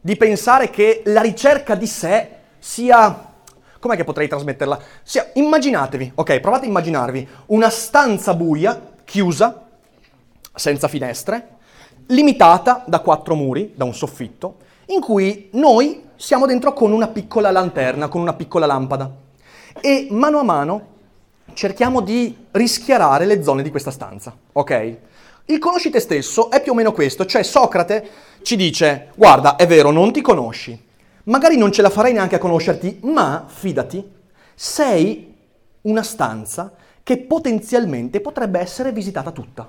di 0.00 0.16
pensare 0.16 0.70
che 0.70 1.02
la 1.04 1.20
ricerca 1.20 1.76
di 1.76 1.86
sé 1.86 2.30
sia... 2.58 3.32
Com'è 3.78 3.94
che 3.94 4.02
potrei 4.02 4.26
trasmetterla? 4.26 4.76
Sia, 5.04 5.30
immaginatevi, 5.34 6.10
ok, 6.16 6.40
provate 6.40 6.64
a 6.64 6.68
immaginarvi 6.68 7.28
una 7.46 7.70
stanza 7.70 8.34
buia, 8.34 8.94
chiusa, 9.04 9.68
senza 10.52 10.88
finestre, 10.88 11.58
limitata 12.06 12.82
da 12.88 12.98
quattro 12.98 13.36
muri, 13.36 13.74
da 13.76 13.84
un 13.84 13.94
soffitto, 13.94 14.56
in 14.86 15.00
cui 15.00 15.48
noi 15.52 16.08
siamo 16.16 16.46
dentro 16.46 16.72
con 16.72 16.90
una 16.90 17.06
piccola 17.06 17.52
lanterna, 17.52 18.08
con 18.08 18.20
una 18.20 18.32
piccola 18.32 18.66
lampada. 18.66 19.08
E 19.80 20.08
mano 20.10 20.40
a 20.40 20.42
mano 20.42 20.86
cerchiamo 21.52 22.00
di 22.00 22.36
rischiarare 22.50 23.26
le 23.26 23.44
zone 23.44 23.62
di 23.62 23.70
questa 23.70 23.92
stanza, 23.92 24.36
ok? 24.50 24.98
Il 25.46 25.58
conosci 25.58 25.90
te 25.90 25.98
stesso 25.98 26.50
è 26.50 26.62
più 26.62 26.72
o 26.72 26.74
meno 26.74 26.92
questo, 26.92 27.26
cioè 27.26 27.42
Socrate 27.42 28.08
ci 28.42 28.56
dice, 28.56 29.08
guarda, 29.16 29.56
è 29.56 29.66
vero, 29.66 29.90
non 29.90 30.12
ti 30.12 30.20
conosci, 30.20 30.80
magari 31.24 31.56
non 31.56 31.72
ce 31.72 31.82
la 31.82 31.90
farai 31.90 32.12
neanche 32.12 32.36
a 32.36 32.38
conoscerti, 32.38 33.00
ma 33.02 33.44
fidati, 33.48 34.08
sei 34.54 35.34
una 35.82 36.02
stanza 36.02 36.72
che 37.02 37.18
potenzialmente 37.18 38.20
potrebbe 38.20 38.60
essere 38.60 38.92
visitata 38.92 39.32
tutta. 39.32 39.68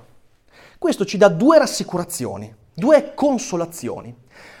Questo 0.78 1.04
ci 1.04 1.16
dà 1.16 1.28
due 1.28 1.58
rassicurazioni, 1.58 2.54
due 2.72 3.12
consolazioni. 3.14 4.14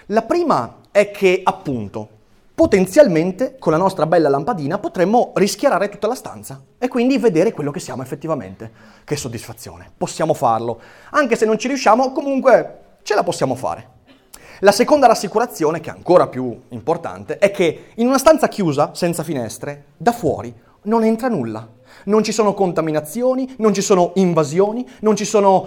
La 0.06 0.22
prima 0.22 0.80
è 0.90 1.10
che, 1.10 1.40
appunto, 1.44 2.08
potenzialmente 2.54 3.56
con 3.58 3.72
la 3.72 3.78
nostra 3.78 4.06
bella 4.06 4.28
lampadina 4.28 4.78
potremmo 4.78 5.32
rischiarare 5.34 5.88
tutta 5.88 6.06
la 6.06 6.14
stanza 6.14 6.62
e 6.78 6.86
quindi 6.86 7.18
vedere 7.18 7.52
quello 7.52 7.72
che 7.72 7.80
siamo 7.80 8.02
effettivamente. 8.02 8.70
Che 9.04 9.16
soddisfazione, 9.16 9.90
possiamo 9.96 10.34
farlo. 10.34 10.80
Anche 11.10 11.36
se 11.36 11.46
non 11.46 11.58
ci 11.58 11.68
riusciamo, 11.68 12.12
comunque 12.12 12.78
ce 13.02 13.14
la 13.14 13.24
possiamo 13.24 13.54
fare. 13.54 13.88
La 14.60 14.72
seconda 14.72 15.08
rassicurazione, 15.08 15.80
che 15.80 15.90
è 15.90 15.92
ancora 15.92 16.28
più 16.28 16.58
importante, 16.68 17.38
è 17.38 17.50
che 17.50 17.86
in 17.96 18.06
una 18.06 18.18
stanza 18.18 18.46
chiusa, 18.46 18.94
senza 18.94 19.24
finestre, 19.24 19.86
da 19.96 20.12
fuori 20.12 20.54
non 20.82 21.02
entra 21.02 21.28
nulla. 21.28 21.68
Non 22.04 22.22
ci 22.22 22.32
sono 22.32 22.54
contaminazioni, 22.54 23.56
non 23.58 23.74
ci 23.74 23.82
sono 23.82 24.12
invasioni, 24.14 24.88
non 25.00 25.16
ci 25.16 25.24
sono 25.24 25.66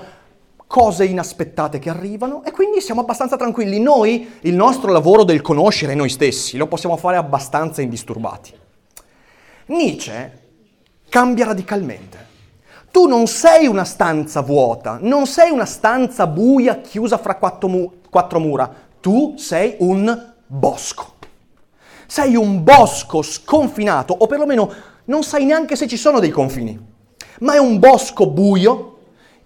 cose 0.68 1.06
inaspettate 1.06 1.80
che 1.80 1.90
arrivano 1.90 2.44
e 2.44 2.52
quindi 2.52 2.82
siamo 2.82 3.02
abbastanza 3.02 3.38
tranquilli. 3.38 3.80
Noi, 3.80 4.38
il 4.42 4.54
nostro 4.54 4.92
lavoro 4.92 5.24
del 5.24 5.42
conoscere 5.42 5.96
noi 5.96 6.10
stessi, 6.10 6.58
lo 6.58 6.68
possiamo 6.68 6.98
fare 6.98 7.16
abbastanza 7.16 7.82
indisturbati. 7.82 8.54
Nietzsche 9.68 10.46
cambia 11.10 11.46
radicalmente. 11.46 12.26
Tu 12.92 13.06
non 13.06 13.28
sei 13.28 13.68
una 13.68 13.84
stanza 13.84 14.42
vuota, 14.42 14.98
non 15.02 15.26
sei 15.26 15.52
una 15.52 15.66
stanza 15.66 16.28
buia 16.28 16.82
chiusa 16.82 17.18
fra 17.18 17.36
quattro, 17.36 17.68
mu- 17.68 17.92
quattro 18.10 18.40
mura, 18.40 18.72
tu 19.00 19.36
sei 19.38 19.76
un 19.80 20.34
bosco. 20.46 21.16
Sei 22.08 22.36
un 22.36 22.64
bosco 22.64 23.22
sconfinato, 23.22 24.16
o 24.18 24.28
perlomeno 24.28 24.72
non 25.06 25.24
sai 25.24 25.46
neanche 25.46 25.76
se 25.76 25.88
ci 25.88 25.98
sono 25.98 26.20
dei 26.20 26.32
confini, 26.32 26.80
ma 27.40 27.54
è 27.54 27.58
un 27.58 27.80
bosco 27.80 28.28
buio 28.28 28.97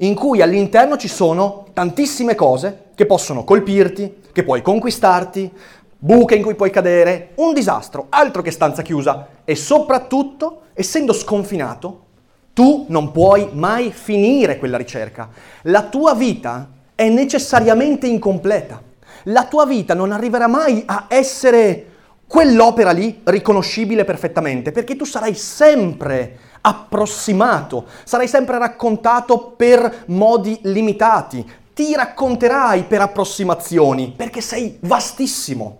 in 0.01 0.15
cui 0.15 0.41
all'interno 0.41 0.97
ci 0.97 1.07
sono 1.07 1.67
tantissime 1.73 2.35
cose 2.35 2.85
che 2.95 3.05
possono 3.05 3.43
colpirti, 3.43 4.17
che 4.31 4.43
puoi 4.43 4.61
conquistarti, 4.61 5.51
buche 5.97 6.35
in 6.35 6.41
cui 6.41 6.55
puoi 6.55 6.71
cadere, 6.71 7.31
un 7.35 7.53
disastro, 7.53 8.07
altro 8.09 8.41
che 8.41 8.51
stanza 8.51 8.81
chiusa 8.81 9.27
e 9.45 9.55
soprattutto, 9.55 10.61
essendo 10.73 11.13
sconfinato, 11.13 12.05
tu 12.53 12.85
non 12.89 13.11
puoi 13.11 13.49
mai 13.53 13.91
finire 13.91 14.57
quella 14.57 14.77
ricerca. 14.77 15.29
La 15.63 15.83
tua 15.83 16.15
vita 16.15 16.69
è 16.95 17.07
necessariamente 17.07 18.07
incompleta. 18.07 18.81
La 19.25 19.45
tua 19.45 19.65
vita 19.67 19.93
non 19.93 20.11
arriverà 20.11 20.47
mai 20.47 20.81
a 20.87 21.05
essere 21.09 21.85
quell'opera 22.25 22.91
lì 22.91 23.21
riconoscibile 23.23 24.03
perfettamente, 24.03 24.71
perché 24.71 24.95
tu 24.95 25.05
sarai 25.05 25.35
sempre 25.35 26.37
approssimato, 26.61 27.85
sarai 28.03 28.27
sempre 28.27 28.57
raccontato 28.57 29.53
per 29.55 30.03
modi 30.07 30.59
limitati, 30.63 31.49
ti 31.73 31.93
racconterai 31.95 32.83
per 32.83 33.01
approssimazioni, 33.01 34.13
perché 34.15 34.41
sei 34.41 34.77
vastissimo. 34.81 35.77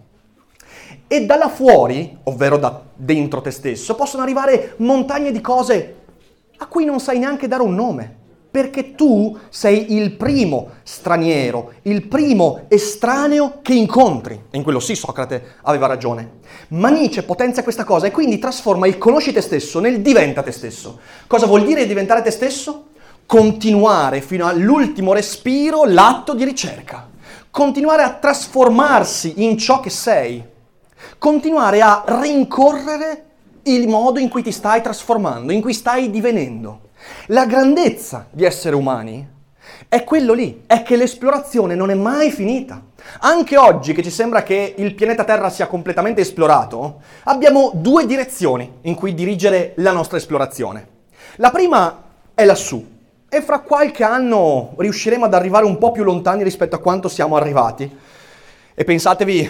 E 1.08 1.26
da 1.26 1.36
là 1.36 1.50
fuori, 1.50 2.18
ovvero 2.24 2.58
da 2.58 2.82
dentro 2.96 3.42
te 3.42 3.52
stesso, 3.52 3.96
possono 3.96 4.24
arrivare 4.24 4.76
montagne 4.78 5.32
di 5.32 5.42
cose 5.42 5.96
a 6.58 6.68
cui 6.68 6.86
non 6.86 7.00
sai 7.00 7.20
neanche 7.20 7.48
dare 7.48 7.64
un 7.64 7.76
nome, 7.76 8.16
perché 8.52 8.96
tu 8.96 9.38
sei 9.48 9.96
il 9.96 10.12
primo 10.12 10.72
straniero, 10.84 11.72
il 11.84 12.06
primo 12.08 12.66
estraneo 12.68 13.60
che 13.62 13.74
incontri. 13.74 14.44
E 14.52 14.58
in 14.58 14.64
quello 14.64 14.82
sì 14.82 14.94
Socrate 14.94 15.56
aveva 15.62 15.88
ragione. 15.88 16.40
Ma 16.70 16.90
Nietzsche 16.90 17.24
potenzia 17.24 17.64
questa 17.64 17.86
cosa 17.86 18.08
e 18.08 18.12
quindi 18.12 18.40
trasforma 18.40 18.88
il 18.88 18.98
conosci 18.98 19.32
te 19.32 19.40
stesso 19.40 19.80
nel 19.80 20.02
diventa 20.02 20.44
te 20.44 20.52
stesso. 20.52 21.00
Cosa 21.28 21.46
vuol 21.46 21.64
dire 21.64 21.88
diventare 21.88 22.22
te 22.22 22.32
stesso? 22.32 22.88
Continuare 23.26 24.20
fino 24.20 24.46
all'ultimo 24.46 25.14
respiro 25.14 25.86
l'atto 25.86 26.34
di 26.34 26.44
ricerca. 26.44 27.10
Continuare 27.50 28.04
a 28.04 28.14
trasformarsi 28.16 29.46
in 29.46 29.58
ciò 29.58 29.80
che 29.80 29.90
sei. 29.90 30.44
Continuare 31.18 31.82
a 31.82 32.04
rincorrere 32.06 33.26
il 33.64 33.88
modo 33.88 34.20
in 34.20 34.28
cui 34.28 34.44
ti 34.44 34.52
stai 34.52 34.82
trasformando, 34.82 35.54
in 35.54 35.62
cui 35.62 35.74
stai 35.74 36.10
divenendo. 36.10 36.90
La 37.28 37.46
grandezza 37.46 38.28
di 38.30 38.44
essere 38.44 38.76
umani 38.76 39.28
è 39.88 40.04
quello 40.04 40.34
lì, 40.34 40.64
è 40.68 40.84
che 40.84 40.96
l'esplorazione 40.96 41.76
non 41.76 41.92
è 41.92 41.94
mai 41.94 42.32
finita. 42.32 42.82
Anche 43.20 43.58
oggi 43.58 43.94
che 43.94 44.04
ci 44.04 44.10
sembra 44.10 44.44
che 44.44 44.76
il 44.78 44.96
pianeta 44.96 45.24
Terra 45.24 45.50
sia 45.50 45.68
completamente 45.68 46.22
esplorato, 46.22 47.02
abbiamo 47.24 47.72
due 47.74 48.06
direzioni 48.06 48.80
in 48.82 48.96
cui 48.96 49.14
dirigere 49.14 49.74
la 49.78 49.92
nostra 49.92 50.18
esplorazione. 50.18 50.88
La 51.36 51.52
prima 51.52 52.04
è 52.34 52.46
lassù 52.46 52.86
e 53.30 53.42
fra 53.42 53.60
qualche 53.60 54.04
anno 54.04 54.74
riusciremo 54.78 55.26
ad 55.26 55.34
arrivare 55.34 55.66
un 55.66 55.78
po' 55.78 55.92
più 55.92 56.04
lontani 56.04 56.44
rispetto 56.44 56.76
a 56.76 56.80
quanto 56.80 57.08
siamo 57.08 57.36
arrivati. 57.36 57.98
E 58.74 58.84
pensatevi, 58.84 59.50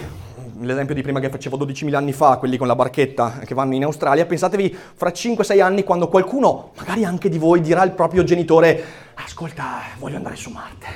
l'esempio 0.66 0.95
di 0.95 1.01
prima 1.01 1.20
che 1.20 1.30
facevo 1.30 1.57
12.000 1.57 1.93
anni 1.95 2.14
fa, 2.14 2.38
quelli 2.38 2.57
con 2.57 2.68
la 2.68 2.76
barchetta 2.76 3.39
che 3.45 3.53
vanno 3.53 3.76
in 3.76 3.84
Australia, 3.84 4.26
pensatevi 4.26 4.76
fra 4.95 5.09
5-6 5.09 5.62
anni 5.62 5.84
quando 5.84 6.07
qualcuno, 6.07 6.72
magari 6.78 7.05
anche 7.05 7.30
di 7.30 7.38
voi, 7.38 7.62
dirà 7.62 7.82
al 7.82 7.93
proprio 7.93 8.24
genitore, 8.24 8.84
ascolta, 9.16 9.82
voglio 9.99 10.18
andare 10.18 10.36
su 10.36 10.49
Marte. 10.49 10.88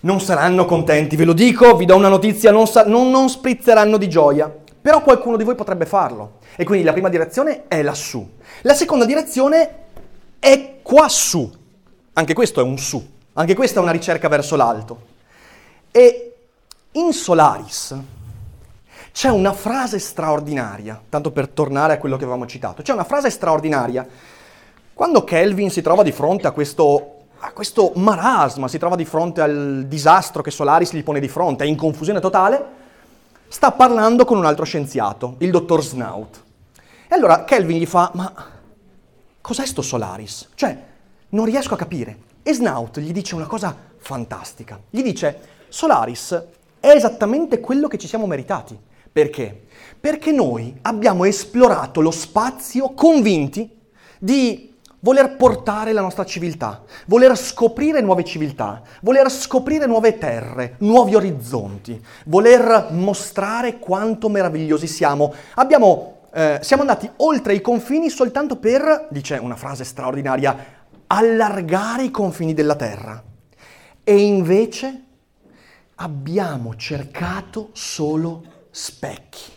Non 0.00 0.20
saranno 0.20 0.64
contenti, 0.64 1.16
ve 1.16 1.24
lo 1.24 1.32
dico, 1.32 1.76
vi 1.76 1.84
do 1.84 1.96
una 1.96 2.08
notizia, 2.08 2.50
non, 2.50 2.66
sa- 2.66 2.84
non, 2.84 3.10
non 3.10 3.28
sprizzeranno 3.28 3.96
di 3.96 4.08
gioia. 4.08 4.52
Però 4.80 5.02
qualcuno 5.02 5.36
di 5.36 5.44
voi 5.44 5.54
potrebbe 5.54 5.84
farlo. 5.84 6.38
E 6.56 6.64
quindi 6.64 6.84
la 6.84 6.92
prima 6.92 7.10
direzione 7.10 7.64
è 7.68 7.82
lassù. 7.82 8.26
La 8.62 8.72
seconda 8.72 9.04
direzione 9.04 9.74
è 10.38 10.76
quassù. 10.82 11.50
Anche 12.14 12.32
questo 12.32 12.60
è 12.60 12.62
un 12.62 12.78
su. 12.78 13.06
Anche 13.34 13.54
questa 13.54 13.78
è 13.78 13.82
una 13.82 13.92
ricerca 13.92 14.28
verso 14.28 14.56
l'alto. 14.56 15.08
E 15.90 16.34
in 16.92 17.12
Solaris, 17.12 17.94
c'è 19.12 19.28
una 19.28 19.52
frase 19.52 19.98
straordinaria, 19.98 21.00
tanto 21.08 21.30
per 21.30 21.48
tornare 21.48 21.94
a 21.94 21.98
quello 21.98 22.16
che 22.16 22.24
avevamo 22.24 22.46
citato, 22.46 22.82
c'è 22.82 22.92
una 22.92 23.04
frase 23.04 23.30
straordinaria. 23.30 24.06
Quando 24.92 25.24
Kelvin 25.24 25.70
si 25.70 25.82
trova 25.82 26.02
di 26.02 26.12
fronte 26.12 26.46
a 26.46 26.50
questo, 26.52 27.24
a 27.38 27.52
questo 27.52 27.92
marasma, 27.96 28.68
si 28.68 28.78
trova 28.78 28.96
di 28.96 29.04
fronte 29.04 29.40
al 29.40 29.84
disastro 29.88 30.42
che 30.42 30.50
Solaris 30.50 30.92
gli 30.92 31.02
pone 31.02 31.20
di 31.20 31.28
fronte, 31.28 31.64
è 31.64 31.66
in 31.66 31.76
confusione 31.76 32.20
totale, 32.20 32.78
sta 33.48 33.72
parlando 33.72 34.24
con 34.24 34.38
un 34.38 34.44
altro 34.44 34.64
scienziato, 34.64 35.36
il 35.38 35.50
dottor 35.50 35.82
Snout. 35.82 36.42
E 37.08 37.14
allora 37.14 37.44
Kelvin 37.44 37.78
gli 37.78 37.86
fa, 37.86 38.10
ma 38.14 38.32
cos'è 39.40 39.66
sto 39.66 39.82
Solaris? 39.82 40.50
Cioè, 40.54 40.84
non 41.30 41.44
riesco 41.44 41.74
a 41.74 41.78
capire. 41.78 42.18
E 42.42 42.54
Snout 42.54 43.00
gli 43.00 43.12
dice 43.12 43.34
una 43.34 43.46
cosa 43.46 43.74
fantastica. 43.98 44.78
Gli 44.88 45.02
dice, 45.02 45.40
Solaris 45.68 46.42
è 46.78 46.88
esattamente 46.88 47.60
quello 47.60 47.88
che 47.88 47.98
ci 47.98 48.06
siamo 48.06 48.26
meritati. 48.26 48.78
Perché? 49.12 49.66
Perché 49.98 50.32
noi 50.32 50.76
abbiamo 50.82 51.24
esplorato 51.24 52.00
lo 52.00 52.10
spazio 52.10 52.90
convinti 52.94 53.78
di 54.18 54.70
voler 55.00 55.36
portare 55.36 55.92
la 55.92 56.00
nostra 56.00 56.24
civiltà, 56.24 56.82
voler 57.06 57.36
scoprire 57.36 58.00
nuove 58.00 58.24
civiltà, 58.24 58.82
voler 59.02 59.30
scoprire 59.30 59.86
nuove 59.86 60.18
terre, 60.18 60.76
nuovi 60.78 61.14
orizzonti, 61.14 62.02
voler 62.26 62.88
mostrare 62.90 63.78
quanto 63.78 64.28
meravigliosi 64.28 64.86
siamo. 64.86 65.34
Abbiamo, 65.54 66.28
eh, 66.32 66.58
siamo 66.62 66.82
andati 66.82 67.10
oltre 67.16 67.54
i 67.54 67.60
confini 67.60 68.10
soltanto 68.10 68.56
per, 68.56 69.08
dice 69.10 69.36
una 69.36 69.56
frase 69.56 69.84
straordinaria, 69.84 70.78
allargare 71.06 72.04
i 72.04 72.10
confini 72.10 72.54
della 72.54 72.76
terra. 72.76 73.22
E 74.04 74.16
invece 74.16 75.04
abbiamo 75.96 76.76
cercato 76.76 77.70
solo 77.72 78.49
specchi. 78.70 79.52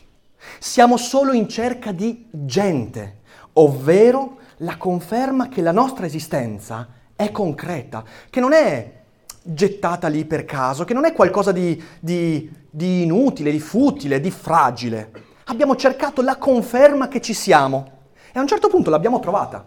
Siamo 0.60 0.98
solo 0.98 1.34
in 1.34 1.48
cerca 1.48 1.92
di 1.92 2.28
gente, 2.32 3.22
ovvero 3.54 4.38
la 4.58 4.78
conferma 4.78 5.50
che 5.50 5.62
la 5.62 5.72
nostra 5.72 6.06
esistenza 6.06 6.88
è 7.16 7.32
concreta, 7.32 8.04
che 8.30 8.40
non 8.40 8.54
è 8.54 9.02
gettata 9.42 10.08
lì 10.08 10.26
per 10.26 10.46
caso, 10.46 10.86
che 10.86 10.94
non 10.94 11.06
è 11.06 11.14
qualcosa 11.14 11.52
di, 11.52 11.82
di, 12.00 12.50
di 12.70 13.04
inutile, 13.04 13.52
di 13.52 13.60
futile, 13.60 14.20
di 14.20 14.32
fragile. 14.32 15.12
Abbiamo 15.46 15.76
cercato 15.76 16.22
la 16.22 16.38
conferma 16.38 17.08
che 17.08 17.22
ci 17.22 17.34
siamo 17.34 17.92
e 18.32 18.40
a 18.40 18.42
un 18.42 18.48
certo 18.48 18.70
punto 18.70 18.90
l'abbiamo 18.90 19.20
trovata. 19.20 19.64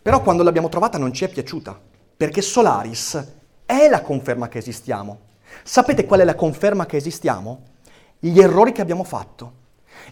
Però 0.00 0.22
quando 0.22 0.42
l'abbiamo 0.42 0.68
trovata 0.68 0.96
non 0.96 1.12
ci 1.12 1.24
è 1.24 1.28
piaciuta, 1.28 1.78
perché 2.16 2.40
Solaris 2.40 3.36
è 3.66 3.88
la 3.88 4.00
conferma 4.00 4.48
che 4.48 4.58
esistiamo. 4.58 5.26
Sapete 5.62 6.06
qual 6.06 6.20
è 6.20 6.24
la 6.24 6.34
conferma 6.34 6.86
che 6.86 6.96
esistiamo? 6.96 7.76
Gli 8.18 8.40
errori 8.40 8.72
che 8.72 8.80
abbiamo 8.80 9.04
fatto. 9.04 9.52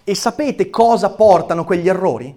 E 0.05 0.15
sapete 0.15 0.71
cosa 0.71 1.11
portano 1.11 1.65
quegli 1.65 1.89
errori? 1.89 2.35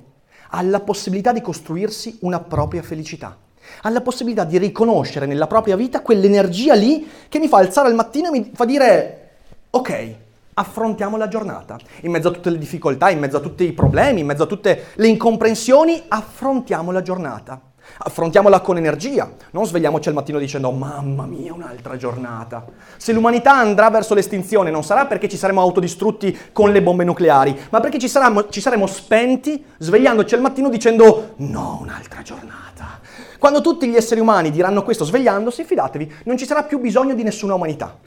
Alla 0.52 0.80
possibilità 0.80 1.32
di 1.32 1.42
costruirsi 1.42 2.18
una 2.22 2.40
propria 2.40 2.82
felicità, 2.82 3.38
alla 3.84 4.02
possibilità 4.02 4.44
di 4.44 4.58
riconoscere 4.58 5.26
nella 5.26 5.48
propria 5.48 5.76
vita 5.76 6.02
quell'energia 6.02 6.74
lì 6.74 7.08
che 7.28 7.40
mi 7.40 7.48
fa 7.48 7.58
alzare 7.58 7.88
al 7.88 7.96
mattino 7.96 8.30
e 8.30 8.32
mi 8.32 8.52
fa 8.54 8.66
dire, 8.66 9.30
ok, 9.70 10.16
affrontiamo 10.56 11.18
la 11.18 11.28
giornata. 11.28 11.78
In 12.02 12.12
mezzo 12.12 12.30
a 12.30 12.32
tutte 12.32 12.50
le 12.50 12.58
difficoltà, 12.58 13.10
in 13.10 13.20
mezzo 13.20 13.38
a 13.38 13.42
tutti 13.42 13.64
i 13.64 13.74
problemi, 13.74 14.22
in 14.22 14.26
mezzo 14.26 14.44
a 14.44 14.48
tutte 14.48 14.88
le 14.96 15.08
incomprensioni, 15.08 16.04
affrontiamo 16.08 16.92
la 16.92 17.02
giornata. 17.02 17.62
Affrontiamola 18.02 18.62
con 18.62 18.78
energia, 18.78 19.30
non 19.52 19.66
svegliamoci 19.66 20.08
al 20.08 20.14
mattino 20.14 20.40
dicendo 20.40 20.72
mamma 20.72 21.26
mia 21.26 21.54
un'altra 21.54 21.98
giornata. 21.98 22.66
Se 22.96 23.12
l'umanità 23.12 23.54
andrà 23.58 23.90
verso 23.90 24.14
l'estinzione 24.14 24.72
non 24.72 24.86
sarà 24.86 25.06
perché 25.06 25.28
ci 25.28 25.36
saremo 25.36 25.60
autodistrutti 25.60 26.38
con 26.54 26.72
le 26.72 26.82
bombe 26.82 27.04
nucleari, 27.04 27.60
ma 27.70 27.82
perché 27.82 28.00
ci, 28.00 28.08
saremo, 28.08 28.48
ci 28.48 28.62
saremo 28.62 28.88
spenti 28.88 29.66
svegliandoci 29.78 30.34
al 30.34 30.40
mattino 30.40 30.70
dicendo 30.70 31.34
no 31.38 31.80
un'altra 31.82 32.22
giornata. 32.22 33.02
Quando 33.38 33.60
tutti 33.60 33.90
gli 33.90 33.98
esseri 33.98 34.22
umani 34.22 34.50
diranno 34.50 34.84
questo 34.84 35.04
svegliandosi, 35.04 35.66
fidatevi, 35.66 36.14
non 36.24 36.38
ci 36.38 36.46
sarà 36.46 36.64
più 36.64 36.80
bisogno 36.80 37.14
di 37.16 37.24
nessuna 37.24 37.56
umanità. 37.56 37.98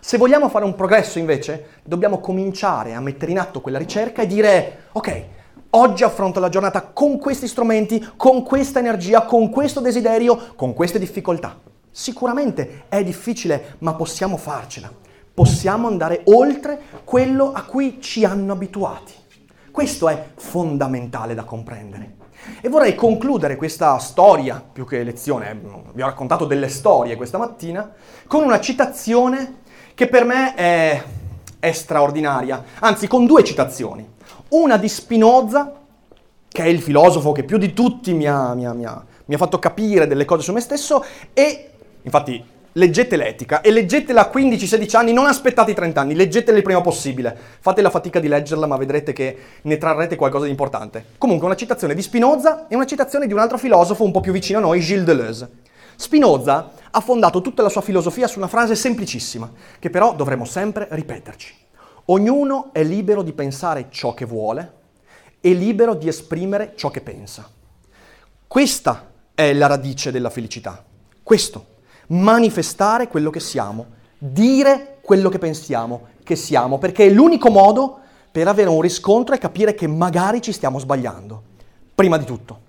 Se 0.00 0.16
vogliamo 0.16 0.48
fare 0.48 0.64
un 0.64 0.74
progresso 0.74 1.18
invece, 1.18 1.80
dobbiamo 1.84 2.18
cominciare 2.18 2.94
a 2.94 3.00
mettere 3.00 3.32
in 3.32 3.38
atto 3.38 3.60
quella 3.60 3.78
ricerca 3.78 4.22
e 4.22 4.26
dire 4.26 4.84
ok, 4.92 5.24
Oggi 5.76 6.04
affronto 6.04 6.38
la 6.38 6.48
giornata 6.48 6.82
con 6.82 7.18
questi 7.18 7.48
strumenti, 7.48 8.12
con 8.16 8.44
questa 8.44 8.78
energia, 8.78 9.22
con 9.22 9.50
questo 9.50 9.80
desiderio, 9.80 10.52
con 10.54 10.72
queste 10.72 11.00
difficoltà. 11.00 11.58
Sicuramente 11.90 12.84
è 12.88 13.02
difficile, 13.02 13.74
ma 13.78 13.92
possiamo 13.94 14.36
farcela. 14.36 14.88
Possiamo 15.34 15.88
andare 15.88 16.22
oltre 16.26 16.80
quello 17.02 17.50
a 17.52 17.64
cui 17.64 18.00
ci 18.00 18.24
hanno 18.24 18.52
abituati. 18.52 19.14
Questo 19.72 20.08
è 20.08 20.26
fondamentale 20.36 21.34
da 21.34 21.42
comprendere. 21.42 22.18
E 22.60 22.68
vorrei 22.68 22.94
concludere 22.94 23.56
questa 23.56 23.98
storia, 23.98 24.64
più 24.72 24.86
che 24.86 25.02
lezione, 25.02 25.60
vi 25.92 26.02
ho 26.02 26.06
raccontato 26.06 26.44
delle 26.44 26.68
storie 26.68 27.16
questa 27.16 27.38
mattina, 27.38 27.90
con 28.28 28.44
una 28.44 28.60
citazione 28.60 29.62
che 29.94 30.06
per 30.06 30.24
me 30.24 30.54
è, 30.54 31.02
è 31.58 31.72
straordinaria, 31.72 32.62
anzi 32.78 33.08
con 33.08 33.26
due 33.26 33.42
citazioni 33.42 34.12
una 34.56 34.76
di 34.76 34.88
Spinoza, 34.88 35.80
che 36.48 36.62
è 36.62 36.66
il 36.66 36.80
filosofo 36.80 37.32
che 37.32 37.44
più 37.44 37.58
di 37.58 37.72
tutti 37.72 38.12
mi 38.12 38.26
ha, 38.26 38.54
mi 38.54 38.66
ha, 38.66 38.72
mi 38.72 38.84
ha, 38.84 39.04
mi 39.26 39.34
ha 39.34 39.38
fatto 39.38 39.58
capire 39.58 40.06
delle 40.06 40.24
cose 40.24 40.42
su 40.42 40.52
me 40.52 40.60
stesso, 40.60 41.04
e 41.32 41.70
Infatti, 42.04 42.42
leggete 42.72 43.16
l'etica 43.16 43.60
e 43.62 43.70
leggetela 43.70 44.28
a 44.28 44.30
15-16 44.34 44.96
anni, 44.96 45.12
non 45.12 45.26
aspettate 45.26 45.70
i 45.70 45.74
30 45.74 46.00
anni, 46.00 46.14
leggetela 46.14 46.56
il 46.56 46.62
prima 46.62 46.82
possibile. 46.82 47.36
Fate 47.60 47.80
la 47.80 47.88
fatica 47.88 48.20
di 48.20 48.28
leggerla, 48.28 48.66
ma 48.66 48.76
vedrete 48.76 49.12
che 49.12 49.36
ne 49.62 49.78
trarrete 49.78 50.16
qualcosa 50.16 50.44
di 50.44 50.50
importante. 50.50 51.04
Comunque, 51.16 51.46
una 51.46 51.56
citazione 51.56 51.94
di 51.94 52.02
Spinoza 52.02 52.66
e 52.68 52.74
una 52.74 52.84
citazione 52.84 53.26
di 53.26 53.32
un 53.32 53.38
altro 53.38 53.56
filosofo 53.56 54.04
un 54.04 54.12
po' 54.12 54.20
più 54.20 54.32
vicino 54.32 54.58
a 54.58 54.62
noi, 54.62 54.80
Gilles 54.80 55.04
Deleuze. 55.04 55.50
Spinoza 55.96 56.72
ha 56.90 57.00
fondato 57.00 57.40
tutta 57.40 57.62
la 57.62 57.68
sua 57.70 57.80
filosofia 57.80 58.26
su 58.26 58.38
una 58.38 58.48
frase 58.48 58.74
semplicissima, 58.74 59.50
che 59.78 59.88
però 59.88 60.14
dovremo 60.14 60.44
sempre 60.44 60.86
ripeterci. 60.90 61.63
Ognuno 62.06 62.68
è 62.72 62.82
libero 62.82 63.22
di 63.22 63.32
pensare 63.32 63.86
ciò 63.88 64.12
che 64.12 64.26
vuole 64.26 64.72
e 65.40 65.54
libero 65.54 65.94
di 65.94 66.06
esprimere 66.06 66.74
ciò 66.76 66.90
che 66.90 67.00
pensa. 67.00 67.48
Questa 68.46 69.10
è 69.34 69.52
la 69.54 69.66
radice 69.66 70.10
della 70.10 70.28
felicità. 70.28 70.84
Questo, 71.22 71.66
manifestare 72.08 73.08
quello 73.08 73.30
che 73.30 73.40
siamo, 73.40 73.86
dire 74.18 74.98
quello 75.00 75.30
che 75.30 75.38
pensiamo 75.38 76.08
che 76.22 76.36
siamo, 76.36 76.78
perché 76.78 77.06
è 77.06 77.10
l'unico 77.10 77.50
modo 77.50 78.00
per 78.30 78.48
avere 78.48 78.68
un 78.68 78.80
riscontro 78.80 79.34
e 79.34 79.38
capire 79.38 79.74
che 79.74 79.86
magari 79.86 80.42
ci 80.42 80.52
stiamo 80.52 80.78
sbagliando. 80.78 81.42
Prima 81.94 82.18
di 82.18 82.24
tutto. 82.24 82.63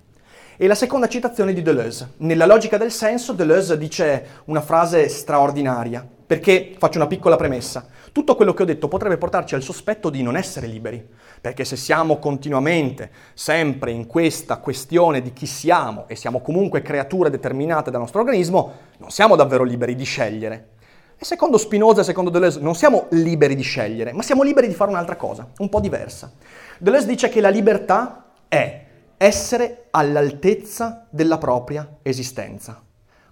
E 0.58 0.68
la 0.68 0.76
seconda 0.76 1.10
citazione 1.10 1.51
di 1.51 1.62
Deleuze. 1.62 2.14
Nella 2.20 2.45
logica 2.45 2.78
del 2.78 2.89
senso, 2.89 3.34
Deleuze 3.34 3.78
dice 3.78 4.26
una 4.45 4.62
frase 4.62 5.10
straordinaria, 5.10 6.08
perché 6.26 6.76
faccio 6.78 6.97
una 6.97 7.08
piccola 7.08 7.36
premessa. 7.36 7.86
Tutto 8.14 8.38
quello 8.38 8.53
che 8.53 8.62
ho 8.62 8.66
detto 8.66 8.88
potrebbe 8.88 9.18
portarci 9.18 9.53
al 9.53 9.62
sospetto 9.62 10.10
di 10.10 10.24
non 10.24 10.38
essere 10.38 10.68
liberi, 10.68 11.06
perché 11.41 11.66
se 11.66 11.76
siamo 11.76 12.20
continuamente, 12.20 13.12
sempre 13.34 13.91
in 13.91 14.08
questa 14.08 14.60
questione 14.60 15.22
di 15.22 15.34
chi 15.34 15.45
siamo 15.45 16.06
e 16.08 16.16
siamo 16.16 16.39
comunque 16.39 16.82
creature 16.82 17.30
determinate 17.30 17.91
dal 17.91 17.99
nostro 17.99 18.22
organismo, 18.22 18.74
non 18.99 19.10
siamo 19.10 19.36
davvero 19.36 19.66
liberi 19.66 19.93
di 19.93 20.06
scegliere. 20.06 20.70
E 21.18 21.26
secondo 21.26 21.58
Spinoza 21.58 21.99
e 21.99 22.06
secondo 22.06 22.30
Deleuze 22.30 22.62
non 22.62 22.76
siamo 22.76 23.08
liberi 23.10 23.56
di 23.56 23.64
scegliere, 23.64 24.14
ma 24.14 24.22
siamo 24.22 24.41
liberi 24.41 24.70
di 24.70 24.74
fare 24.74 24.89
un'altra 24.89 25.18
cosa, 25.18 25.49
un 25.58 25.68
po' 25.68 25.82
diversa. 25.82 26.32
Deleuze 26.78 27.08
dice 27.08 27.28
che 27.28 27.41
la 27.41 27.49
libertà 27.49 28.32
è 28.47 28.84
essere 29.26 29.88
all'altezza 29.89 31.07
della 31.09 31.39
propria 31.39 31.97
esistenza. 32.03 32.80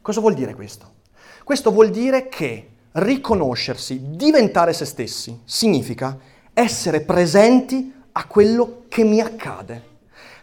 Cosa 0.01 0.21
vuol 0.21 0.33
dire 0.33 0.55
questo? 0.55 0.91
Questo 1.43 1.71
vuol 1.71 1.91
dire 1.91 2.29
che 2.29 2.69
riconoscersi, 2.93 4.01
diventare 4.15 4.73
se 4.73 4.85
stessi, 4.85 5.41
significa 5.45 6.17
essere 6.51 7.01
presenti 7.01 7.93
a 8.11 8.25
quello 8.25 8.85
che 8.87 9.03
mi 9.03 9.21
accade. 9.21 9.91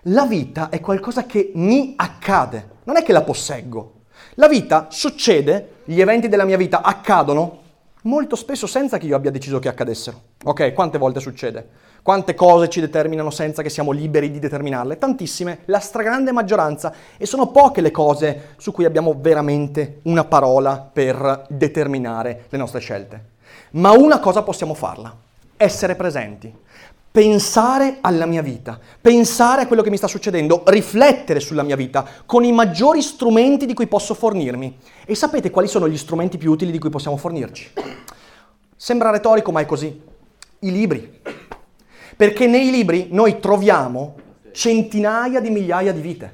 La 0.02 0.24
vita 0.24 0.68
è 0.68 0.78
qualcosa 0.80 1.24
che 1.24 1.50
mi 1.54 1.94
accade, 1.96 2.68
non 2.84 2.96
è 2.96 3.02
che 3.02 3.12
la 3.12 3.22
posseggo. 3.22 4.02
La 4.34 4.46
vita 4.46 4.86
succede, 4.90 5.78
gli 5.84 6.00
eventi 6.00 6.28
della 6.28 6.44
mia 6.44 6.56
vita 6.56 6.82
accadono 6.82 7.58
molto 8.02 8.36
spesso 8.36 8.68
senza 8.68 8.98
che 8.98 9.06
io 9.06 9.16
abbia 9.16 9.32
deciso 9.32 9.58
che 9.58 9.68
accadessero. 9.68 10.22
Ok, 10.44 10.72
quante 10.72 10.96
volte 10.96 11.18
succede? 11.18 11.68
Quante 12.10 12.34
cose 12.34 12.68
ci 12.68 12.80
determinano 12.80 13.30
senza 13.30 13.62
che 13.62 13.68
siamo 13.68 13.92
liberi 13.92 14.32
di 14.32 14.40
determinarle? 14.40 14.98
Tantissime, 14.98 15.60
la 15.66 15.78
stragrande 15.78 16.32
maggioranza, 16.32 16.92
e 17.16 17.24
sono 17.24 17.52
poche 17.52 17.80
le 17.80 17.92
cose 17.92 18.54
su 18.56 18.72
cui 18.72 18.84
abbiamo 18.84 19.14
veramente 19.16 20.00
una 20.02 20.24
parola 20.24 20.90
per 20.92 21.46
determinare 21.48 22.46
le 22.48 22.58
nostre 22.58 22.80
scelte. 22.80 23.24
Ma 23.74 23.92
una 23.92 24.18
cosa 24.18 24.42
possiamo 24.42 24.74
farla, 24.74 25.16
essere 25.56 25.94
presenti, 25.94 26.52
pensare 27.12 27.98
alla 28.00 28.26
mia 28.26 28.42
vita, 28.42 28.76
pensare 29.00 29.62
a 29.62 29.66
quello 29.68 29.82
che 29.82 29.90
mi 29.90 29.96
sta 29.96 30.08
succedendo, 30.08 30.64
riflettere 30.66 31.38
sulla 31.38 31.62
mia 31.62 31.76
vita 31.76 32.04
con 32.26 32.42
i 32.42 32.50
maggiori 32.50 33.02
strumenti 33.02 33.66
di 33.66 33.74
cui 33.74 33.86
posso 33.86 34.14
fornirmi. 34.14 34.78
E 35.04 35.14
sapete 35.14 35.50
quali 35.50 35.68
sono 35.68 35.88
gli 35.88 35.96
strumenti 35.96 36.38
più 36.38 36.50
utili 36.50 36.72
di 36.72 36.80
cui 36.80 36.90
possiamo 36.90 37.16
fornirci? 37.16 37.70
Sembra 38.74 39.10
retorico, 39.10 39.52
ma 39.52 39.60
è 39.60 39.64
così. 39.64 40.02
I 40.62 40.72
libri. 40.72 41.38
Perché 42.20 42.46
nei 42.46 42.70
libri 42.70 43.06
noi 43.12 43.40
troviamo 43.40 44.14
centinaia 44.52 45.40
di 45.40 45.48
migliaia 45.48 45.90
di 45.90 46.02
vite. 46.02 46.32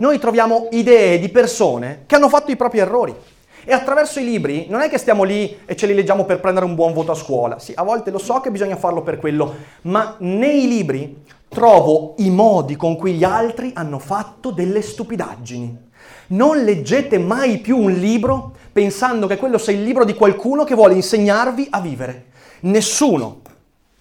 Noi 0.00 0.18
troviamo 0.18 0.66
idee 0.72 1.20
di 1.20 1.28
persone 1.28 2.02
che 2.06 2.16
hanno 2.16 2.28
fatto 2.28 2.50
i 2.50 2.56
propri 2.56 2.80
errori. 2.80 3.14
E 3.62 3.72
attraverso 3.72 4.18
i 4.18 4.24
libri 4.24 4.66
non 4.68 4.80
è 4.80 4.88
che 4.88 4.98
stiamo 4.98 5.22
lì 5.22 5.60
e 5.66 5.76
ce 5.76 5.86
li 5.86 5.94
leggiamo 5.94 6.24
per 6.24 6.40
prendere 6.40 6.66
un 6.66 6.74
buon 6.74 6.92
voto 6.92 7.12
a 7.12 7.14
scuola. 7.14 7.60
Sì, 7.60 7.72
a 7.76 7.84
volte 7.84 8.10
lo 8.10 8.18
so 8.18 8.40
che 8.40 8.50
bisogna 8.50 8.74
farlo 8.74 9.02
per 9.02 9.20
quello, 9.20 9.54
ma 9.82 10.16
nei 10.18 10.66
libri 10.66 11.22
trovo 11.48 12.16
i 12.18 12.28
modi 12.28 12.74
con 12.74 12.96
cui 12.96 13.12
gli 13.12 13.22
altri 13.22 13.70
hanno 13.72 14.00
fatto 14.00 14.50
delle 14.50 14.82
stupidaggini. 14.82 15.90
Non 16.30 16.64
leggete 16.64 17.18
mai 17.18 17.58
più 17.58 17.78
un 17.78 17.92
libro 17.92 18.56
pensando 18.72 19.28
che 19.28 19.36
quello 19.36 19.58
sia 19.58 19.74
il 19.74 19.84
libro 19.84 20.04
di 20.04 20.14
qualcuno 20.14 20.64
che 20.64 20.74
vuole 20.74 20.94
insegnarvi 20.94 21.68
a 21.70 21.80
vivere. 21.80 22.24
Nessuno, 22.62 23.42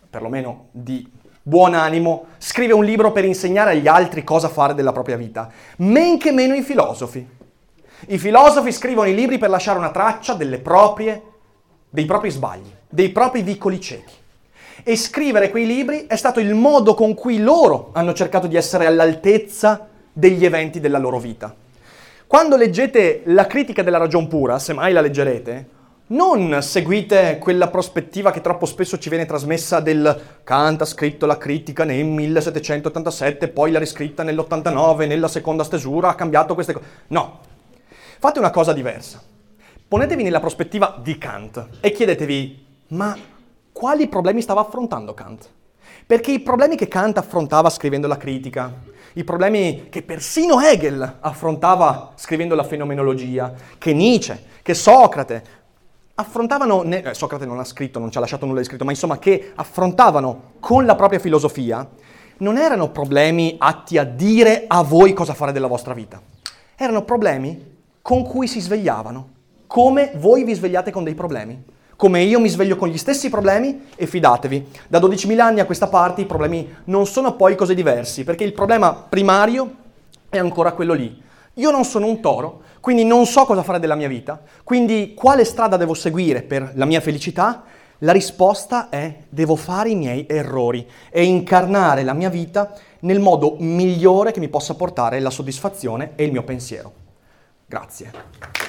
perlomeno 0.09 0.69
di 0.71 1.17
buon 1.49 1.73
animo, 1.73 2.27
scrive 2.37 2.73
un 2.73 2.85
libro 2.85 3.11
per 3.11 3.25
insegnare 3.25 3.71
agli 3.71 3.87
altri 3.87 4.23
cosa 4.23 4.47
fare 4.47 4.75
della 4.75 4.91
propria 4.91 5.17
vita, 5.17 5.51
men 5.77 6.19
che 6.19 6.31
meno 6.31 6.53
i 6.53 6.61
filosofi. 6.61 7.27
I 8.07 8.17
filosofi 8.19 8.71
scrivono 8.71 9.09
i 9.09 9.15
libri 9.15 9.39
per 9.39 9.49
lasciare 9.49 9.79
una 9.79 9.89
traccia 9.89 10.37
proprie, 10.61 11.23
dei 11.89 12.05
propri 12.05 12.29
sbagli, 12.29 12.71
dei 12.87 13.09
propri 13.09 13.41
vicoli 13.41 13.81
ciechi. 13.81 14.13
E 14.83 14.95
scrivere 14.95 15.49
quei 15.49 15.65
libri 15.65 16.05
è 16.05 16.15
stato 16.15 16.39
il 16.39 16.53
modo 16.53 16.93
con 16.93 17.15
cui 17.15 17.39
loro 17.39 17.89
hanno 17.93 18.13
cercato 18.13 18.47
di 18.47 18.55
essere 18.55 18.85
all'altezza 18.85 19.87
degli 20.13 20.45
eventi 20.45 20.79
della 20.79 20.99
loro 20.99 21.19
vita. 21.19 21.53
Quando 22.27 22.55
leggete 22.55 23.23
la 23.25 23.47
critica 23.47 23.81
della 23.81 23.97
ragion 23.97 24.27
pura, 24.27 24.59
se 24.59 24.73
mai 24.73 24.93
la 24.93 25.01
leggerete, 25.01 25.67
non 26.09 26.61
seguite 26.61 27.37
quella 27.39 27.67
prospettiva 27.67 28.31
che 28.31 28.41
troppo 28.41 28.65
spesso 28.65 28.97
ci 28.97 29.09
viene 29.09 29.25
trasmessa 29.25 29.79
del 29.79 30.39
Kant 30.43 30.81
ha 30.81 30.85
scritto 30.85 31.25
la 31.25 31.37
critica 31.37 31.83
nel 31.83 32.05
1787, 32.05 33.47
poi 33.49 33.71
l'ha 33.71 33.79
riscritta 33.79 34.23
nell'89, 34.23 35.07
nella 35.07 35.27
seconda 35.27 35.63
stesura, 35.63 36.09
ha 36.09 36.15
cambiato 36.15 36.53
queste 36.55 36.73
cose. 36.73 36.85
No, 37.07 37.39
fate 38.19 38.39
una 38.39 38.49
cosa 38.49 38.73
diversa. 38.73 39.21
Ponetevi 39.87 40.23
nella 40.23 40.39
prospettiva 40.39 40.99
di 41.01 41.17
Kant 41.17 41.67
e 41.79 41.91
chiedetevi, 41.91 42.65
ma 42.89 43.15
quali 43.71 44.07
problemi 44.07 44.41
stava 44.41 44.61
affrontando 44.61 45.13
Kant? 45.13 45.49
Perché 46.05 46.31
i 46.31 46.39
problemi 46.39 46.75
che 46.75 46.87
Kant 46.87 47.19
affrontava 47.19 47.69
scrivendo 47.69 48.07
la 48.07 48.17
critica, 48.17 48.73
i 49.13 49.23
problemi 49.23 49.87
che 49.89 50.01
persino 50.01 50.59
Hegel 50.59 51.17
affrontava 51.19 52.13
scrivendo 52.15 52.55
la 52.55 52.63
fenomenologia, 52.63 53.53
che 53.77 53.93
Nietzsche, 53.93 54.43
che 54.61 54.73
Socrate, 54.73 55.58
affrontavano, 56.19 56.81
ne- 56.83 57.01
eh, 57.01 57.13
Socrate 57.13 57.45
non 57.45 57.59
ha 57.59 57.63
scritto, 57.63 57.97
non 57.97 58.11
ci 58.11 58.17
ha 58.17 58.19
lasciato 58.19 58.45
nulla 58.45 58.59
di 58.59 58.65
scritto, 58.65 58.83
ma 58.83 58.91
insomma 58.91 59.17
che 59.17 59.53
affrontavano 59.55 60.53
con 60.59 60.85
la 60.85 60.95
propria 60.95 61.19
filosofia, 61.19 61.87
non 62.39 62.57
erano 62.57 62.89
problemi 62.89 63.55
atti 63.57 63.97
a 63.97 64.03
dire 64.03 64.65
a 64.67 64.81
voi 64.81 65.13
cosa 65.13 65.33
fare 65.33 65.51
della 65.51 65.67
vostra 65.67 65.93
vita. 65.93 66.21
Erano 66.75 67.03
problemi 67.03 67.77
con 68.01 68.23
cui 68.23 68.47
si 68.47 68.59
svegliavano, 68.59 69.29
come 69.67 70.11
voi 70.15 70.43
vi 70.43 70.53
svegliate 70.53 70.91
con 70.91 71.03
dei 71.03 71.15
problemi. 71.15 71.77
Come 71.95 72.21
io 72.21 72.39
mi 72.39 72.47
sveglio 72.47 72.77
con 72.77 72.87
gli 72.87 72.97
stessi 72.97 73.29
problemi 73.29 73.87
e 73.95 74.05
fidatevi, 74.05 74.67
da 74.87 74.99
12.000 74.99 75.39
anni 75.39 75.59
a 75.59 75.65
questa 75.65 75.87
parte 75.87 76.21
i 76.21 76.25
problemi 76.25 76.73
non 76.85 77.05
sono 77.05 77.35
poi 77.35 77.55
cose 77.55 77.75
diversi, 77.75 78.23
perché 78.23 78.45
il 78.45 78.53
problema 78.53 78.93
primario 78.93 79.75
è 80.29 80.37
ancora 80.37 80.71
quello 80.71 80.93
lì. 80.93 81.21
Io 81.55 81.71
non 81.71 81.83
sono 81.83 82.05
un 82.05 82.21
toro, 82.21 82.61
quindi 82.79 83.03
non 83.03 83.25
so 83.25 83.45
cosa 83.45 83.63
fare 83.63 83.79
della 83.79 83.95
mia 83.95 84.07
vita, 84.07 84.41
quindi 84.63 85.13
quale 85.15 85.43
strada 85.43 85.77
devo 85.77 85.93
seguire 85.93 86.41
per 86.41 86.71
la 86.75 86.85
mia 86.85 87.01
felicità? 87.01 87.63
La 87.99 88.13
risposta 88.13 88.89
è 88.89 89.23
devo 89.27 89.55
fare 89.57 89.89
i 89.89 89.95
miei 89.95 90.25
errori 90.27 90.87
e 91.09 91.23
incarnare 91.23 92.03
la 92.03 92.13
mia 92.13 92.29
vita 92.29 92.73
nel 93.01 93.19
modo 93.19 93.55
migliore 93.59 94.31
che 94.31 94.39
mi 94.39 94.47
possa 94.47 94.75
portare 94.75 95.19
la 95.19 95.29
soddisfazione 95.29 96.11
e 96.15 96.23
il 96.23 96.31
mio 96.31 96.43
pensiero. 96.43 96.93
Grazie. 97.65 98.68